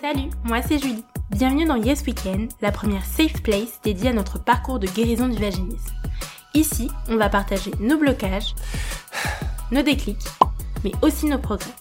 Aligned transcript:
Salut, 0.00 0.30
moi 0.44 0.62
c'est 0.62 0.78
Julie. 0.78 1.04
Bienvenue 1.30 1.64
dans 1.64 1.76
Yes 1.76 2.02
Weekend, 2.06 2.50
la 2.60 2.72
première 2.72 3.04
safe 3.04 3.42
place 3.42 3.80
dédiée 3.82 4.10
à 4.10 4.12
notre 4.12 4.38
parcours 4.38 4.78
de 4.78 4.86
guérison 4.86 5.28
du 5.28 5.38
vaginisme. 5.38 5.92
Ici, 6.54 6.90
on 7.08 7.16
va 7.16 7.28
partager 7.28 7.70
nos 7.80 7.98
blocages, 7.98 8.54
nos 9.70 9.82
déclics, 9.82 10.24
mais 10.84 10.92
aussi 11.02 11.26
nos 11.26 11.38
progrès. 11.38 11.72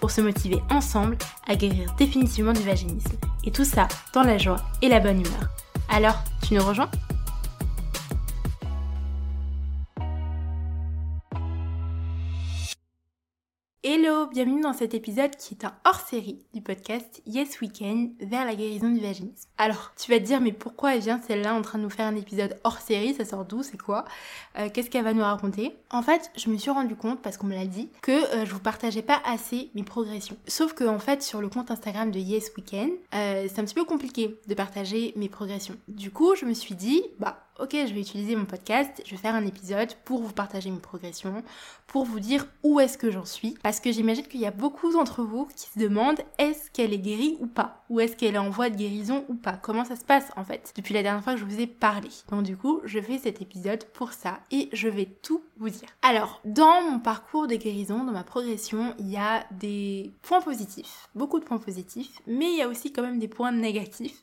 Pour 0.00 0.10
se 0.10 0.20
motiver 0.20 0.62
ensemble 0.70 1.16
à 1.46 1.56
guérir 1.56 1.94
définitivement 1.96 2.52
du 2.52 2.62
vaginisme. 2.62 3.12
Et 3.44 3.50
tout 3.50 3.64
ça 3.64 3.88
dans 4.14 4.22
la 4.22 4.38
joie 4.38 4.60
et 4.80 4.88
la 4.88 5.00
bonne 5.00 5.20
humeur. 5.20 5.50
Alors, 5.88 6.22
tu 6.42 6.54
nous 6.54 6.64
rejoins? 6.64 6.90
Bienvenue 14.12 14.60
dans 14.60 14.74
cet 14.74 14.92
épisode 14.92 15.34
qui 15.36 15.54
est 15.54 15.64
un 15.64 15.72
hors-série 15.86 16.38
du 16.52 16.60
podcast 16.60 17.22
Yes 17.26 17.60
Weekend 17.62 18.10
vers 18.20 18.44
la 18.44 18.54
guérison 18.54 18.90
du 18.90 19.00
vaginisme. 19.00 19.48
Alors, 19.56 19.92
tu 19.96 20.10
vas 20.10 20.18
te 20.18 20.24
dire 20.24 20.40
mais 20.40 20.52
pourquoi 20.52 20.94
elle 20.94 21.00
vient 21.00 21.18
celle-là 21.18 21.54
en 21.54 21.62
train 21.62 21.78
de 21.78 21.84
nous 21.84 21.90
faire 21.90 22.06
un 22.06 22.16
épisode 22.16 22.58
hors-série? 22.62 23.14
Ça 23.14 23.24
sort 23.24 23.46
d'où? 23.46 23.62
C'est 23.62 23.80
quoi? 23.80 24.04
Euh, 24.58 24.68
Qu'est-ce 24.72 24.90
qu'elle 24.90 25.04
va 25.04 25.14
nous 25.14 25.22
raconter? 25.22 25.74
En 25.90 26.02
fait, 26.02 26.30
je 26.36 26.50
me 26.50 26.58
suis 26.58 26.70
rendu 26.70 26.94
compte 26.94 27.22
parce 27.22 27.38
qu'on 27.38 27.46
me 27.46 27.54
l'a 27.54 27.64
dit 27.64 27.88
que 28.02 28.12
euh, 28.12 28.44
je 28.44 28.52
vous 28.52 28.60
partageais 28.60 29.02
pas 29.02 29.20
assez 29.24 29.70
mes 29.74 29.82
progressions. 29.82 30.36
Sauf 30.46 30.74
que 30.74 30.84
en 30.84 30.98
fait, 30.98 31.22
sur 31.22 31.40
le 31.40 31.48
compte 31.48 31.70
Instagram 31.70 32.10
de 32.10 32.18
Yes 32.18 32.52
Weekend, 32.56 32.90
euh, 33.14 33.46
c'est 33.48 33.60
un 33.60 33.64
petit 33.64 33.74
peu 33.74 33.84
compliqué 33.84 34.38
de 34.46 34.54
partager 34.54 35.14
mes 35.16 35.30
progressions. 35.30 35.76
Du 35.88 36.10
coup, 36.10 36.34
je 36.36 36.44
me 36.44 36.52
suis 36.52 36.74
dit 36.74 37.02
bah 37.18 37.38
ok, 37.58 37.70
je 37.72 37.92
vais 37.92 38.00
utiliser 38.00 38.36
mon 38.36 38.44
podcast, 38.44 39.02
je 39.04 39.10
vais 39.10 39.16
faire 39.16 39.34
un 39.34 39.46
épisode 39.46 39.92
pour 40.04 40.22
vous 40.22 40.32
partager 40.32 40.70
mes 40.70 40.80
progressions, 40.80 41.42
pour 41.86 42.04
vous 42.04 42.20
dire 42.20 42.46
où 42.62 42.80
est-ce 42.80 42.96
que 42.96 43.10
j'en 43.10 43.24
suis, 43.24 43.56
parce 43.62 43.80
que 43.80 43.92
j'imagine 43.92 44.26
qu'il 44.26 44.40
y 44.40 44.46
a 44.46 44.50
beaucoup 44.50 44.92
d'entre 44.92 45.22
vous 45.22 45.46
qui 45.54 45.68
se 45.68 45.78
demandent 45.78 46.20
est-ce 46.38 46.70
qu'elle 46.70 46.92
est 46.92 46.98
guérie 46.98 47.36
ou 47.40 47.46
pas, 47.46 47.81
ou 47.92 48.00
est-ce 48.00 48.16
qu'elle 48.16 48.36
est 48.36 48.38
en 48.38 48.48
voie 48.48 48.70
de 48.70 48.76
guérison 48.76 49.26
ou 49.28 49.34
pas, 49.34 49.52
comment 49.52 49.84
ça 49.84 49.96
se 49.96 50.04
passe 50.04 50.30
en 50.36 50.44
fait, 50.44 50.72
depuis 50.76 50.94
la 50.94 51.02
dernière 51.02 51.22
fois 51.22 51.34
que 51.34 51.40
je 51.40 51.44
vous 51.44 51.60
ai 51.60 51.66
parlé. 51.66 52.08
Donc 52.30 52.42
du 52.42 52.56
coup, 52.56 52.80
je 52.84 52.98
fais 52.98 53.18
cet 53.18 53.42
épisode 53.42 53.84
pour 53.92 54.14
ça, 54.14 54.40
et 54.50 54.70
je 54.72 54.88
vais 54.88 55.04
tout 55.04 55.42
vous 55.58 55.68
dire. 55.68 55.88
Alors, 56.00 56.40
dans 56.46 56.90
mon 56.90 56.98
parcours 56.98 57.46
de 57.46 57.54
guérison, 57.54 58.02
dans 58.04 58.12
ma 58.12 58.24
progression, 58.24 58.94
il 58.98 59.10
y 59.10 59.18
a 59.18 59.44
des 59.50 60.10
points 60.22 60.40
positifs, 60.40 61.10
beaucoup 61.14 61.38
de 61.38 61.44
points 61.44 61.58
positifs, 61.58 62.22
mais 62.26 62.50
il 62.50 62.56
y 62.56 62.62
a 62.62 62.68
aussi 62.68 62.94
quand 62.94 63.02
même 63.02 63.18
des 63.18 63.28
points 63.28 63.52
négatifs, 63.52 64.22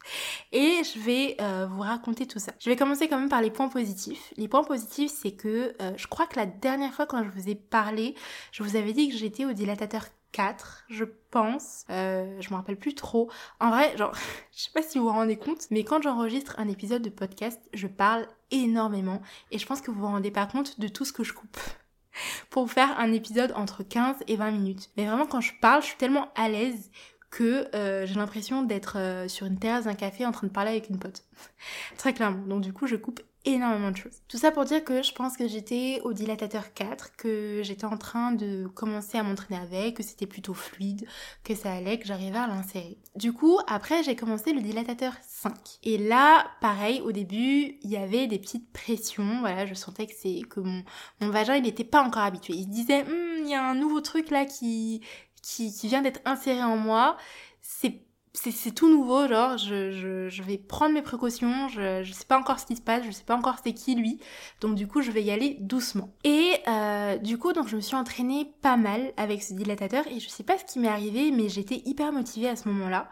et 0.52 0.82
je 0.84 1.00
vais 1.00 1.38
euh, 1.40 1.68
vous 1.70 1.82
raconter 1.82 2.26
tout 2.26 2.40
ça. 2.40 2.54
Je 2.58 2.72
vais 2.72 2.76
commencer 2.76 3.08
comme 3.08 3.30
par 3.30 3.44
les 3.44 3.52
points 3.52 3.70
positifs. 3.70 4.34
Les 4.36 4.48
points 4.48 4.64
positifs, 4.64 5.12
c'est 5.12 5.34
que 5.34 5.76
euh, 5.80 5.92
je 5.96 6.08
crois 6.08 6.26
que 6.26 6.38
la 6.38 6.48
dernière 6.48 6.92
fois 6.92 7.06
quand 7.06 7.24
je 7.24 7.30
vous 7.30 7.50
ai 7.50 7.56
parlé, 7.56 8.16
je 8.52 8.64
vous 8.64 8.76
avais 8.76 8.94
dit 8.94 9.10
que 9.10 9.16
j'étais 9.16 9.46
au 9.46 9.54
dilatateur 9.54 10.06
4, 10.32 10.86
je 10.90 11.06
pense. 11.32 11.86
Euh, 11.90 12.40
je 12.40 12.50
me 12.50 12.56
rappelle 12.56 12.78
plus 12.78 12.96
trop. 12.96 13.30
En 13.60 13.70
vrai, 13.70 13.96
genre, 13.98 14.14
je 14.56 14.64
sais 14.64 14.72
pas 14.74 14.82
si 14.82 14.98
vous 14.98 15.06
vous 15.06 15.12
rendez 15.12 15.38
compte, 15.38 15.70
mais 15.72 15.84
quand 15.84 16.02
j'enregistre 16.02 16.56
un 16.58 16.68
épisode 16.68 17.02
de 17.02 17.10
podcast, 17.10 17.60
je 17.74 17.88
parle 17.88 18.28
énormément 18.52 19.22
et 19.52 19.58
je 19.58 19.66
pense 19.66 19.82
que 19.82 19.92
vous 19.92 20.00
vous 20.00 20.08
rendez 20.08 20.32
pas 20.32 20.46
compte 20.46 20.80
de 20.80 20.88
tout 20.88 21.06
ce 21.06 21.14
que 21.14 21.24
je 21.24 21.34
coupe 21.34 21.60
pour 22.50 22.72
faire 22.72 23.00
un 23.00 23.12
épisode 23.12 23.54
entre 23.56 23.84
15 23.84 24.18
et 24.28 24.36
20 24.36 24.52
minutes. 24.52 24.90
Mais 24.98 25.06
vraiment, 25.06 25.26
quand 25.26 25.42
je 25.42 25.54
parle, 25.62 25.82
je 25.82 25.88
suis 25.88 25.98
tellement 25.98 26.32
à 26.36 26.50
l'aise 26.50 26.92
que 27.30 27.68
euh, 27.76 28.06
j'ai 28.06 28.16
l'impression 28.16 28.64
d'être 28.64 28.98
euh, 28.98 29.28
sur 29.28 29.46
une 29.46 29.60
terrasse 29.60 29.86
d'un 29.86 29.94
café 29.94 30.26
en 30.26 30.32
train 30.32 30.48
de 30.48 30.52
parler 30.52 30.72
avec 30.72 30.90
une 30.90 30.98
pote. 30.98 31.24
Très 31.98 32.14
clairement. 32.14 32.46
Donc 32.48 32.62
du 32.62 32.74
coup, 32.74 32.88
je 32.88 32.96
coupe 32.96 33.22
énormément 33.46 33.92
de 33.92 33.98
choses. 33.98 34.22
Tout 34.28 34.38
ça 34.38 34.52
pour 34.52 34.66
dire 34.66 34.84
que 34.84 35.02
je 35.02 35.14
pense 35.14 35.38
que 35.38 35.48
j'étais 35.48 36.02
au 36.04 36.14
dilatateur 36.14 36.74
4, 36.74 37.16
que 37.16 37.62
j'étais 37.64 37.86
en 37.86 37.98
train 37.98 38.32
de 38.32 38.68
commencer 38.68 39.18
à 39.18 39.24
m'entraîner 39.24 39.60
avec, 39.60 39.98
que 39.98 40.04
c'était 40.04 40.28
plutôt 40.28 40.54
fluide, 40.54 41.08
que 41.44 41.56
ça 41.56 41.72
allait, 41.72 42.00
que 42.00 42.06
j'arrivais 42.06 42.38
à 42.38 42.48
l'insérer. 42.48 42.98
Du 43.16 43.32
coup, 43.34 43.60
après, 43.68 44.04
j'ai 44.04 44.16
commencé 44.16 44.54
le 44.54 44.62
dilatateur 44.62 45.14
5. 45.22 45.54
Et 45.84 45.98
là, 45.98 46.48
pareil, 46.62 47.02
au 47.02 47.12
début, 47.12 47.78
il 47.82 47.90
y 47.90 47.98
avait 47.98 48.28
des 48.28 48.40
petites 48.40 48.72
pressions. 48.72 49.40
Voilà, 49.40 49.66
je 49.66 49.74
sentais 49.74 50.08
que 50.08 50.14
c'est 50.18 50.42
que 50.50 50.60
mon, 50.60 50.84
mon 51.22 51.30
vagin, 51.30 51.56
il 51.56 51.64
n'était 51.64 51.84
pas 51.84 52.04
encore 52.04 52.24
habitué. 52.24 52.54
Il 52.54 52.64
se 52.64 52.70
disait, 52.70 53.04
hum, 53.04 53.44
il 53.44 53.50
y 53.50 53.56
a 53.56 53.64
un 53.64 53.76
nouveau 53.76 54.02
truc 54.02 54.30
là 54.32 54.46
qui, 54.46 55.02
qui, 55.42 55.74
qui 55.74 55.88
vient 55.88 56.02
d'être 56.02 56.22
inséré 56.26 56.64
en 56.64 56.78
moi. 56.78 57.18
C'est 57.62 58.02
c'est 58.44 58.72
tout 58.72 58.90
nouveau, 58.90 59.28
genre 59.28 59.58
je, 59.58 60.42
vais 60.42 60.58
prendre 60.58 60.94
mes 60.94 61.02
précautions, 61.02 61.68
je, 61.68 62.04
je 62.04 62.14
sais 62.14 62.26
pas 62.26 62.38
encore 62.38 62.60
ce 62.60 62.66
qui 62.66 62.76
se 62.76 62.82
passe, 62.82 63.04
je 63.06 63.12
sais 63.12 63.24
pas 63.24 63.36
encore 63.36 63.58
c'est 63.64 63.74
qui 63.74 63.96
lui, 63.96 64.20
donc 64.62 64.76
du 64.76 64.88
coup 64.88 65.02
je 65.02 65.12
vais 65.12 65.24
y 65.24 65.32
aller 65.32 65.58
doucement. 65.60 66.14
Et 66.24 66.54
euh, 66.68 67.18
du 67.18 67.38
coup 67.38 67.54
donc 67.54 67.68
je 67.68 67.76
me 67.76 67.82
suis 67.82 67.96
entraînée 67.96 68.54
pas 68.62 68.78
mal 68.78 69.14
avec 69.18 69.44
ce 69.44 69.54
dilatateur 69.54 70.06
et 70.08 70.20
je 70.20 70.30
sais 70.30 70.44
pas 70.44 70.58
ce 70.58 70.66
qui 70.66 70.80
m'est 70.80 70.88
arrivé 70.88 71.32
mais 71.32 71.50
j'étais 71.50 71.82
hyper 71.86 72.12
motivée 72.12 72.50
à 72.50 72.56
ce 72.56 72.68
moment-là. 72.70 73.10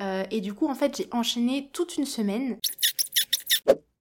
Euh, 0.00 0.24
et 0.30 0.40
du 0.40 0.54
coup 0.54 0.68
en 0.68 0.74
fait 0.74 0.96
j'ai 0.96 1.08
enchaîné 1.12 1.70
toute 1.72 1.96
une 1.96 2.06
semaine 2.06 2.56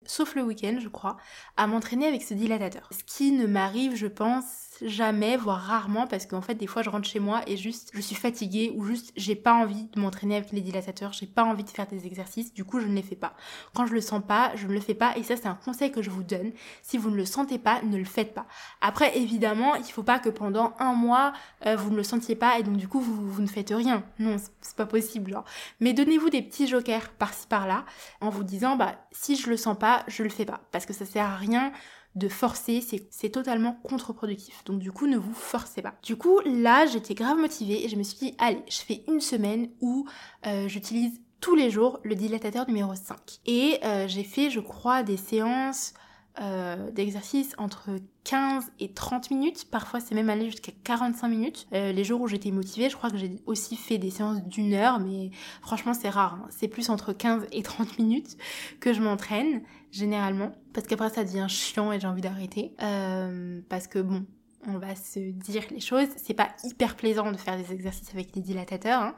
sauf 0.06 0.36
le 0.36 0.44
week-end 0.44 0.78
je 0.80 0.90
crois, 0.90 1.18
à 1.58 1.68
m'entraîner 1.68 2.08
avec 2.08 2.24
ce 2.24 2.34
dilatateur. 2.34 2.90
Ce 2.92 3.04
qui 3.04 3.32
ne 3.32 3.46
m'arrive 3.46 3.96
je 3.96 4.08
pense 4.08 4.67
jamais, 4.86 5.38
voire 5.38 5.60
rarement, 5.60 6.08
parce 6.08 6.26
qu'en 6.26 6.42
fait, 6.42 6.56
des 6.56 6.68
fois, 6.68 6.82
je 6.82 6.90
rentre 6.90 7.08
chez 7.08 7.20
moi 7.20 7.42
et 7.48 7.58
juste, 7.58 7.92
je 7.94 8.02
suis 8.02 8.16
fatiguée 8.16 8.72
ou 8.76 8.86
juste, 8.86 9.12
j'ai 9.16 9.36
pas 9.36 9.54
envie 9.54 9.86
de 9.86 10.00
m'entraîner 10.00 10.38
avec 10.38 10.52
les 10.52 10.62
dilatateurs, 10.62 11.14
j'ai 11.14 11.26
pas 11.26 11.44
envie 11.44 11.64
de 11.64 11.70
faire 11.70 11.88
des 11.88 12.06
exercices, 12.06 12.54
du 12.54 12.64
coup, 12.64 12.80
je 12.80 12.88
ne 12.88 12.96
les 12.96 13.02
fais 13.02 13.16
pas. 13.16 13.34
Quand 13.74 13.86
je 13.86 13.94
le 13.94 14.02
sens 14.02 14.22
pas, 14.26 14.52
je 14.56 14.68
ne 14.68 14.74
le 14.74 14.80
fais 14.80 14.94
pas, 14.94 15.18
et 15.18 15.24
ça, 15.24 15.36
c'est 15.38 15.48
un 15.48 15.56
conseil 15.56 15.92
que 15.92 16.02
je 16.02 16.10
vous 16.10 16.24
donne. 16.24 16.52
Si 16.82 16.98
vous 16.98 17.10
ne 17.10 17.16
le 17.16 17.26
sentez 17.26 17.58
pas, 17.58 17.82
ne 17.84 17.98
le 17.98 18.06
faites 18.06 18.34
pas. 18.34 18.46
Après, 18.82 19.18
évidemment, 19.18 19.76
il 19.76 19.86
faut 19.86 20.04
pas 20.04 20.20
que 20.20 20.30
pendant 20.30 20.74
un 20.80 20.94
mois, 20.94 21.34
euh, 21.66 21.76
vous 21.76 21.92
ne 21.92 21.98
le 21.98 22.04
sentiez 22.04 22.36
pas 22.36 22.60
et 22.60 22.64
donc, 22.64 22.78
du 22.78 22.88
coup, 22.88 23.00
vous, 23.00 23.30
vous 23.30 23.42
ne 23.42 23.48
faites 23.48 23.70
rien. 23.70 24.04
Non, 24.20 24.38
c'est 24.62 24.76
pas 24.76 24.86
possible, 24.86 25.32
genre. 25.32 25.46
Mais 25.80 25.94
donnez-vous 25.94 26.30
des 26.30 26.42
petits 26.42 26.68
jokers 26.68 27.10
par-ci 27.18 27.48
par-là, 27.48 27.86
en 28.22 28.30
vous 28.30 28.44
disant, 28.44 28.76
bah, 28.76 28.96
si 29.12 29.36
je 29.36 29.50
le 29.50 29.58
sens 29.58 29.78
pas, 29.78 30.04
je 30.08 30.24
le 30.24 30.30
fais 30.30 30.46
pas. 30.46 30.62
Parce 30.72 30.86
que 30.86 30.94
ça 30.94 31.06
sert 31.06 31.26
à 31.26 31.36
rien 31.36 31.72
de 32.18 32.28
forcer, 32.28 32.82
c'est 33.10 33.30
totalement 33.30 33.80
contre-productif. 33.84 34.64
Donc 34.66 34.80
du 34.80 34.92
coup, 34.92 35.08
ne 35.08 35.18
vous 35.18 35.34
forcez 35.34 35.82
pas. 35.82 35.94
Du 36.04 36.16
coup, 36.16 36.40
là, 36.46 36.86
j'étais 36.86 37.14
grave 37.14 37.38
motivée 37.38 37.86
et 37.86 37.90
je 37.90 37.96
me 37.96 38.04
suis 38.04 38.18
dit, 38.18 38.36
allez, 38.40 38.62
je 38.70 38.80
fais 38.80 39.04
une 39.08 39.22
semaine 39.22 39.70
où 39.82 40.08
euh, 40.46 40.68
j'utilise 40.68 41.22
tous 41.40 41.56
les 41.56 41.70
jours 41.70 42.00
le 42.04 42.16
dilatateur 42.16 42.68
numéro 42.68 42.96
5. 42.96 43.18
Et 43.46 43.80
euh, 43.84 44.08
j'ai 44.08 44.24
fait, 44.24 44.50
je 44.50 44.60
crois, 44.60 45.04
des 45.04 45.18
séances 45.18 45.94
euh, 46.42 46.92
d'exercice 46.92 47.54
entre 47.58 47.90
15 48.24 48.72
et 48.80 48.94
30 48.94 49.32
minutes. 49.32 49.70
Parfois, 49.70 50.00
c'est 50.00 50.16
même 50.16 50.30
allé 50.30 50.50
jusqu'à 50.50 50.72
45 50.84 51.28
minutes. 51.28 51.68
les 51.72 52.04
jours 52.04 52.22
où 52.22 52.28
j'étais 52.28 52.52
motivée, 52.52 52.90
je 52.90 52.96
crois 52.96 53.10
que 53.10 53.18
j'ai 53.18 53.38
aussi 53.46 53.76
fait 53.76 53.98
des 53.98 54.10
séances 54.10 54.44
d'une 54.44 54.74
heure, 54.74 55.00
mais 55.00 55.32
franchement, 55.62 55.94
c'est 55.94 56.10
rare. 56.10 56.40
Hein. 56.42 56.48
C'est 56.50 56.68
plus 56.68 56.90
entre 56.90 57.14
15 57.14 57.48
et 57.52 57.64
30 57.64 58.00
minutes 58.00 58.38
que 58.80 58.94
je 58.94 59.02
m'entraîne 59.02 59.62
généralement, 59.92 60.52
parce 60.74 60.88
qu'après 60.88 61.10
ça 61.10 61.24
devient 61.24 61.48
chiant 61.50 61.92
et 61.92 62.00
j'ai 62.00 62.08
envie 62.08 62.22
d'arrêter. 62.22 62.74
Euh, 62.82 63.62
parce 63.70 63.88
que 63.88 64.00
bon, 64.00 64.26
on 64.68 64.78
va 64.78 64.96
se 64.96 65.20
dire 65.20 65.64
les 65.72 65.80
choses. 65.80 66.08
C'est 66.18 66.34
pas 66.34 66.50
hyper 66.64 66.96
plaisant 66.96 67.32
de 67.32 67.38
faire 67.38 67.58
des 67.58 67.72
exercices 67.74 68.10
avec 68.14 68.32
des 68.34 68.42
dilatateurs, 68.42 69.02
hein. 69.02 69.16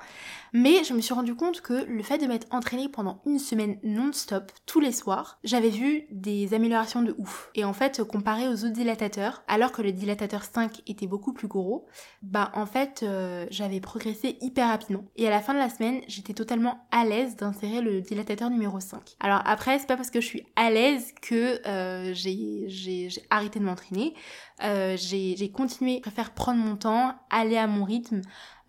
mais 0.53 0.83
je 0.83 0.93
me 0.93 1.01
suis 1.01 1.13
rendu 1.13 1.35
compte 1.35 1.61
que 1.61 1.85
le 1.85 2.03
fait 2.03 2.17
de 2.17 2.27
m'être 2.27 2.47
entraînée 2.51 2.89
pendant 2.89 3.21
une 3.25 3.39
semaine 3.39 3.77
non-stop, 3.83 4.51
tous 4.65 4.79
les 4.79 4.91
soirs, 4.91 5.39
j'avais 5.43 5.69
vu 5.69 6.03
des 6.11 6.53
améliorations 6.53 7.01
de 7.01 7.15
ouf. 7.17 7.49
Et 7.55 7.63
en 7.65 7.73
fait, 7.73 8.03
comparé 8.03 8.47
aux 8.47 8.65
autres 8.65 8.73
dilatateurs, 8.73 9.43
alors 9.47 9.71
que 9.71 9.81
le 9.81 9.91
dilatateur 9.91 10.43
5 10.43 10.81
était 10.87 11.07
beaucoup 11.07 11.33
plus 11.33 11.47
gros, 11.47 11.87
bah 12.21 12.51
en 12.53 12.65
fait, 12.65 13.01
euh, 13.03 13.45
j'avais 13.49 13.79
progressé 13.79 14.37
hyper 14.41 14.67
rapidement. 14.67 15.05
Et 15.15 15.27
à 15.27 15.29
la 15.29 15.41
fin 15.41 15.53
de 15.53 15.59
la 15.59 15.69
semaine, 15.69 16.01
j'étais 16.07 16.33
totalement 16.33 16.87
à 16.91 17.05
l'aise 17.05 17.35
d'insérer 17.35 17.81
le 17.81 18.01
dilatateur 18.01 18.49
numéro 18.49 18.79
5. 18.79 19.15
Alors 19.19 19.41
après, 19.45 19.79
c'est 19.79 19.87
pas 19.87 19.97
parce 19.97 20.11
que 20.11 20.21
je 20.21 20.25
suis 20.25 20.45
à 20.55 20.69
l'aise 20.69 21.13
que 21.21 21.65
euh, 21.67 22.13
j'ai 22.13 23.09
arrêté 23.29 23.59
de 23.59 23.65
m'entraîner. 23.65 24.13
Euh, 24.61 24.97
j'ai 24.97 25.51
continué, 25.51 25.97
je 25.97 26.01
préfère 26.01 26.33
prendre 26.33 26.59
mon 26.59 26.75
temps, 26.75 27.15
aller 27.29 27.57
à 27.57 27.67
mon 27.67 27.83
rythme, 27.83 28.21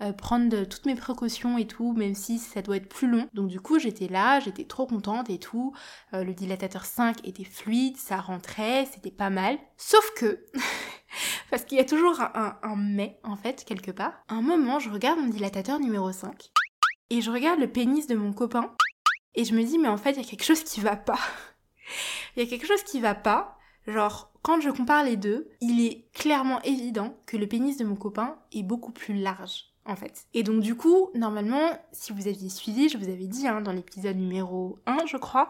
euh, 0.02 0.12
prendre 0.12 0.64
toutes 0.64 0.86
mes 0.86 0.94
précautions 0.94 1.58
et 1.58 1.66
tout, 1.66 1.92
même 1.92 2.14
si 2.14 2.38
ça 2.38 2.62
doit 2.62 2.76
être 2.76 2.88
plus 2.88 3.08
long. 3.08 3.28
Donc 3.34 3.48
du 3.48 3.60
coup, 3.60 3.78
j'étais 3.78 4.08
là, 4.08 4.40
j'étais 4.40 4.64
trop 4.64 4.86
contente 4.86 5.28
et 5.28 5.38
tout. 5.38 5.74
Euh, 6.14 6.24
le 6.24 6.32
dilatateur 6.32 6.84
5 6.84 7.26
était 7.26 7.44
fluide, 7.44 7.96
ça 7.96 8.16
rentrait, 8.16 8.88
c'était 8.92 9.10
pas 9.10 9.30
mal. 9.30 9.58
Sauf 9.76 10.10
que, 10.16 10.46
parce 11.50 11.64
qu'il 11.64 11.76
y 11.76 11.80
a 11.80 11.84
toujours 11.84 12.20
un, 12.20 12.56
un, 12.62 12.76
mais 12.76 13.18
en 13.24 13.36
fait, 13.36 13.64
quelque 13.64 13.90
part, 13.90 14.14
un 14.28 14.42
moment, 14.42 14.78
je 14.78 14.90
regarde 14.90 15.18
mon 15.18 15.28
dilatateur 15.28 15.80
numéro 15.80 16.12
5 16.12 16.50
et 17.10 17.20
je 17.20 17.30
regarde 17.30 17.60
le 17.60 17.70
pénis 17.70 18.06
de 18.06 18.14
mon 18.14 18.32
copain 18.32 18.74
et 19.34 19.44
je 19.44 19.54
me 19.54 19.62
dis, 19.62 19.78
mais 19.78 19.88
en 19.88 19.96
fait, 19.96 20.12
il 20.12 20.22
y 20.22 20.26
a 20.26 20.28
quelque 20.28 20.44
chose 20.44 20.64
qui 20.64 20.80
va 20.80 20.96
pas. 20.96 21.18
Il 22.36 22.44
y 22.44 22.46
a 22.46 22.48
quelque 22.48 22.66
chose 22.66 22.84
qui 22.84 23.00
va 23.00 23.16
pas. 23.16 23.58
Genre, 23.88 24.29
quand 24.42 24.60
je 24.60 24.70
compare 24.70 25.04
les 25.04 25.16
deux, 25.16 25.48
il 25.60 25.84
est 25.84 26.06
clairement 26.12 26.60
évident 26.62 27.14
que 27.26 27.36
le 27.36 27.46
pénis 27.46 27.76
de 27.76 27.84
mon 27.84 27.96
copain 27.96 28.38
est 28.52 28.62
beaucoup 28.62 28.92
plus 28.92 29.14
large. 29.14 29.66
En 29.86 29.96
fait. 29.96 30.26
Et 30.34 30.42
donc 30.42 30.60
du 30.60 30.76
coup, 30.76 31.08
normalement, 31.14 31.70
si 31.90 32.12
vous 32.12 32.28
aviez 32.28 32.50
suivi, 32.50 32.88
je 32.90 32.98
vous 32.98 33.08
avais 33.08 33.26
dit 33.26 33.48
hein, 33.48 33.60
dans 33.62 33.72
l'épisode 33.72 34.16
numéro 34.16 34.78
1, 34.86 35.06
je 35.06 35.16
crois, 35.16 35.48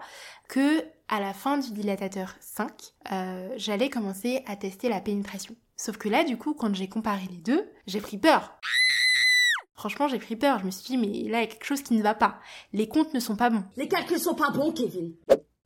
que 0.48 0.84
à 1.08 1.20
la 1.20 1.34
fin 1.34 1.58
du 1.58 1.72
dilatateur 1.72 2.36
5, 2.40 2.70
euh, 3.12 3.48
j'allais 3.56 3.90
commencer 3.90 4.42
à 4.46 4.54
tester 4.56 4.88
la 4.88 5.00
pénétration. 5.00 5.56
Sauf 5.76 5.96
que 5.96 6.08
là, 6.08 6.24
du 6.24 6.38
coup, 6.38 6.54
quand 6.54 6.74
j'ai 6.74 6.88
comparé 6.88 7.26
les 7.30 7.38
deux, 7.38 7.68
j'ai 7.86 8.00
pris 8.00 8.18
peur. 8.18 8.54
Franchement, 9.74 10.08
j'ai 10.08 10.18
pris 10.18 10.36
peur. 10.36 10.58
Je 10.58 10.66
me 10.66 10.70
suis 10.70 10.84
dit, 10.84 10.98
mais 10.98 11.28
là, 11.28 11.38
il 11.38 11.40
y 11.40 11.44
a 11.44 11.46
quelque 11.46 11.64
chose 11.64 11.82
qui 11.82 11.94
ne 11.94 12.02
va 12.02 12.14
pas. 12.14 12.38
Les 12.72 12.86
comptes 12.86 13.14
ne 13.14 13.20
sont 13.20 13.34
pas 13.34 13.50
bons. 13.50 13.64
Les 13.76 13.88
calculs 13.88 14.20
sont 14.20 14.34
pas 14.34 14.50
bons, 14.50 14.72
Kevin. 14.72 15.14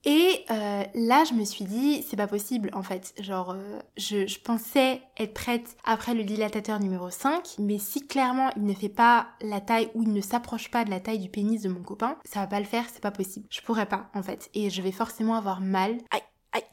Et 0.07 0.45
euh, 0.51 0.85
là, 0.95 1.25
je 1.25 1.33
me 1.35 1.45
suis 1.45 1.65
dit, 1.65 2.03
c'est 2.03 2.17
pas 2.17 2.27
possible 2.27 2.71
en 2.75 2.83
fait. 2.83 3.15
Genre, 3.21 3.53
euh, 3.53 3.79
je, 3.97 4.27
je, 4.27 4.39
pensais 4.39 5.01
être 5.19 5.33
prête 5.33 5.77
après 5.85 6.15
le 6.15 6.25
dilatateur 6.25 6.79
numéro 6.79 7.09
5, 7.11 7.57
mais 7.59 7.79
si 7.79 8.07
clairement 8.07 8.51
il 8.57 8.65
ne 8.65 8.75
fait 8.75 8.91
pas 8.91 9.29
la 9.41 9.61
taille 9.61 9.91
ou 9.95 10.03
il 10.03 10.13
ne 10.13 10.21
s'approche 10.21 10.71
pas 10.71 10.85
de 10.85 10.91
la 10.91 11.01
taille 11.01 11.19
du 11.19 11.31
pénis 11.31 11.63
de 11.63 11.69
mon 11.69 11.83
copain, 11.83 12.19
ça 12.25 12.41
va 12.41 12.47
pas 12.47 12.61
le 12.61 12.67
faire, 12.67 12.85
c'est 12.93 13.03
pas 13.03 13.11
possible. 13.11 13.47
Je 13.51 13.63
pourrais 13.63 13.87
pas 13.87 14.11
en 14.15 14.23
fait. 14.23 14.51
Et 14.55 14.69
je 14.69 14.83
vais 14.83 14.93
forcément 14.93 15.37
avoir 15.37 15.61
mal. 15.61 15.99
Aïe, 16.11 16.23
aïe 16.53 16.65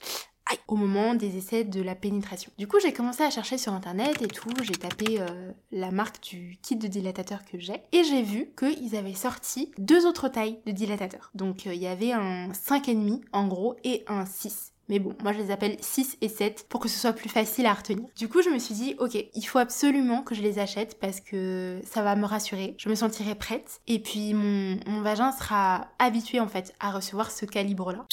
au 0.68 0.76
moment 0.76 1.16
des 1.16 1.38
essais 1.38 1.64
de 1.64 1.82
la 1.82 1.96
pénétration. 1.96 2.52
Du 2.58 2.68
coup, 2.68 2.78
j'ai 2.82 2.94
commencé 2.94 3.24
à 3.24 3.30
chercher 3.30 3.58
sur 3.58 3.74
internet 3.74 4.22
et 4.22 4.28
tout, 4.28 4.50
j'ai 4.64 4.74
tapé 4.74 5.20
euh, 5.20 5.52
la 5.72 5.92
marque 5.92 6.22
du 6.24 6.58
kit 6.62 6.76
de 6.76 6.88
dilatateur 6.88 7.44
que 7.46 7.60
j'ai 7.60 7.82
et 7.92 8.04
j'ai 8.04 8.22
vu 8.22 8.52
qu'ils 8.58 8.96
avaient 8.96 9.14
sorti 9.14 9.72
deux 9.78 10.06
autres 10.06 10.28
tailles 10.28 10.60
de 10.66 10.72
dilatateur. 10.72 11.32
Donc 11.36 11.68
euh, 11.68 11.74
il 11.74 11.82
y 11.82 11.88
avait 11.88 12.12
un 12.12 12.50
5,5 12.50 13.22
en 13.32 13.48
gros 13.48 13.76
et 13.84 14.04
un 14.08 14.26
6. 14.26 14.72
Mais 14.90 15.00
bon, 15.00 15.16
moi 15.24 15.32
je 15.32 15.38
les 15.38 15.52
appelle 15.52 15.78
6 15.80 16.18
et 16.20 16.28
7 16.28 16.66
pour 16.68 16.82
que 16.82 16.90
ce 16.90 17.00
soit 17.00 17.14
plus 17.14 17.30
facile 17.30 17.66
à 17.66 17.74
retenir. 17.74 18.06
Du 18.18 18.28
coup, 18.28 18.42
je 18.42 18.50
me 18.50 18.60
suis 18.60 18.76
dit, 18.76 18.96
ok, 19.00 19.16
il 19.34 19.44
faut 19.44 19.60
absolument 19.60 20.22
que 20.22 20.36
je 20.36 20.42
les 20.42 20.60
achète 20.60 21.00
parce 21.00 21.22
que 21.22 21.80
ça 21.86 22.02
va 22.02 22.16
me 22.18 22.26
rassurer, 22.26 22.76
je 22.78 22.90
me 22.90 22.96
sentirai 22.96 23.36
prête 23.36 23.80
et 23.88 24.00
puis 24.00 24.34
mon, 24.34 24.78
mon 24.88 25.02
vagin 25.02 25.32
sera 25.32 25.88
habitué 25.98 26.42
en 26.42 26.48
fait 26.48 26.74
à 26.82 26.92
recevoir 26.92 27.32
ce 27.32 27.46
calibre-là. 27.46 28.06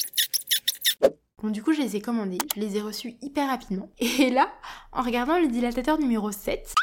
Bon, 1.41 1.49
du 1.49 1.63
coup, 1.63 1.71
je 1.71 1.81
les 1.81 1.95
ai 1.95 2.01
commandés, 2.01 2.37
je 2.53 2.59
les 2.59 2.75
ai 2.75 2.81
reçus 2.81 3.15
hyper 3.21 3.47
rapidement. 3.47 3.89
Et 3.99 4.29
là, 4.29 4.51
en 4.91 5.01
regardant 5.01 5.39
le 5.39 5.47
dilatateur 5.47 5.97
numéro 5.97 6.31
7, 6.31 6.73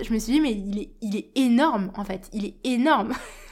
je 0.00 0.12
me 0.12 0.18
suis 0.18 0.34
dit, 0.34 0.40
mais 0.40 0.52
il 0.52 0.78
est, 0.78 0.90
il 1.00 1.16
est 1.16 1.30
énorme, 1.34 1.90
en 1.96 2.04
fait. 2.04 2.28
Il 2.32 2.44
est 2.44 2.56
énorme. 2.64 3.12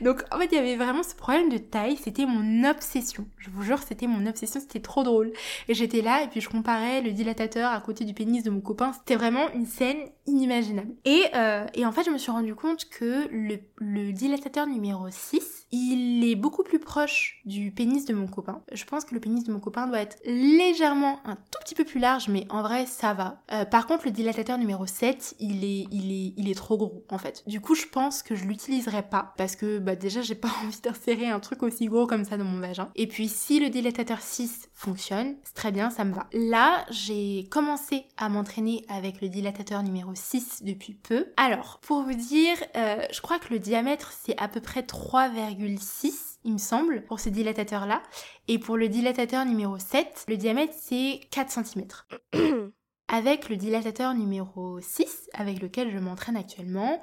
Donc 0.00 0.24
en 0.32 0.38
fait 0.38 0.48
il 0.52 0.56
y 0.56 0.58
avait 0.58 0.76
vraiment 0.76 1.02
ce 1.02 1.14
problème 1.14 1.48
de 1.48 1.58
taille, 1.58 1.96
c'était 1.96 2.26
mon 2.26 2.68
obsession. 2.68 3.26
Je 3.38 3.50
vous 3.50 3.62
jure 3.62 3.78
c'était 3.78 4.06
mon 4.06 4.26
obsession, 4.26 4.60
c'était 4.60 4.80
trop 4.80 5.02
drôle. 5.02 5.32
Et 5.68 5.74
j'étais 5.74 6.02
là 6.02 6.22
et 6.22 6.28
puis 6.28 6.40
je 6.40 6.48
comparais 6.48 7.00
le 7.00 7.12
dilatateur 7.12 7.72
à 7.72 7.80
côté 7.80 8.04
du 8.04 8.14
pénis 8.14 8.42
de 8.42 8.50
mon 8.50 8.60
copain. 8.60 8.92
C'était 8.92 9.16
vraiment 9.16 9.50
une 9.52 9.66
scène 9.66 9.98
inimaginable. 10.26 10.94
Et, 11.04 11.24
euh, 11.34 11.66
en 11.84 11.92
fait 11.92 12.04
je 12.04 12.10
me 12.10 12.18
suis 12.18 12.30
rendu 12.30 12.54
compte 12.54 12.88
que 12.88 13.28
le, 13.30 14.12
dilatateur 14.12 14.66
numéro 14.66 15.08
6, 15.10 15.66
il 15.72 16.28
est 16.28 16.36
beaucoup 16.36 16.62
plus 16.62 16.78
proche 16.78 17.40
du 17.44 17.70
pénis 17.70 18.04
de 18.04 18.14
mon 18.14 18.26
copain. 18.26 18.62
Je 18.72 18.84
pense 18.84 19.04
que 19.04 19.14
le 19.14 19.20
pénis 19.20 19.44
de 19.44 19.52
mon 19.52 19.60
copain 19.60 19.86
doit 19.86 20.00
être 20.00 20.18
légèrement 20.24 21.20
un 21.24 21.36
tout 21.36 21.58
petit 21.64 21.74
peu 21.74 21.84
plus 21.84 22.00
large, 22.00 22.28
mais 22.28 22.46
en 22.50 22.62
vrai 22.62 22.86
ça 22.86 23.14
va. 23.14 23.42
Euh, 23.52 23.64
par 23.64 23.86
contre 23.86 24.06
le 24.06 24.10
dilatateur 24.10 24.58
numéro 24.58 24.86
7, 24.86 25.36
il 25.40 25.64
est, 25.64 26.54
trop 26.54 26.76
gros 26.76 27.04
en 27.10 27.18
fait. 27.18 27.42
Du 27.46 27.60
coup 27.60 27.74
je 27.74 27.86
pense 27.86 28.22
que 28.22 28.34
je 28.34 28.44
l'utiliserai 28.44 29.02
pas 29.02 29.34
que 29.54 29.78
bah 29.78 29.96
déjà 29.96 30.22
j'ai 30.22 30.34
pas 30.34 30.48
envie 30.64 30.80
d'insérer 30.80 31.28
un 31.28 31.40
truc 31.40 31.62
aussi 31.62 31.86
gros 31.86 32.06
comme 32.06 32.24
ça 32.24 32.36
dans 32.36 32.44
mon 32.44 32.60
vagin. 32.60 32.90
Et 32.96 33.06
puis 33.06 33.28
si 33.28 33.60
le 33.60 33.68
dilatateur 33.68 34.20
6 34.20 34.68
fonctionne, 34.72 35.36
c'est 35.44 35.54
très 35.54 35.72
bien, 35.72 35.90
ça 35.90 36.04
me 36.04 36.14
va. 36.14 36.26
Là, 36.32 36.84
j'ai 36.90 37.46
commencé 37.50 38.06
à 38.16 38.28
m'entraîner 38.28 38.84
avec 38.88 39.20
le 39.20 39.28
dilatateur 39.28 39.82
numéro 39.82 40.12
6 40.14 40.62
depuis 40.64 40.94
peu. 40.94 41.26
Alors, 41.36 41.78
pour 41.82 42.02
vous 42.02 42.14
dire, 42.14 42.56
euh, 42.76 43.02
je 43.12 43.20
crois 43.20 43.38
que 43.38 43.52
le 43.52 43.58
diamètre 43.58 44.12
c'est 44.12 44.36
à 44.40 44.48
peu 44.48 44.60
près 44.60 44.80
3,6 44.80 46.34
il 46.44 46.52
me 46.52 46.58
semble, 46.58 47.02
pour 47.04 47.20
ce 47.20 47.30
dilatateur-là. 47.30 48.02
Et 48.48 48.58
pour 48.58 48.76
le 48.76 48.88
dilatateur 48.88 49.46
numéro 49.46 49.78
7, 49.78 50.26
le 50.28 50.36
diamètre 50.36 50.74
c'est 50.78 51.20
4 51.30 51.50
cm. 51.64 51.86
avec 53.08 53.48
le 53.48 53.56
dilatateur 53.56 54.14
numéro 54.14 54.80
6, 54.80 55.30
avec 55.34 55.60
lequel 55.60 55.90
je 55.90 55.98
m'entraîne 55.98 56.36
actuellement, 56.36 57.00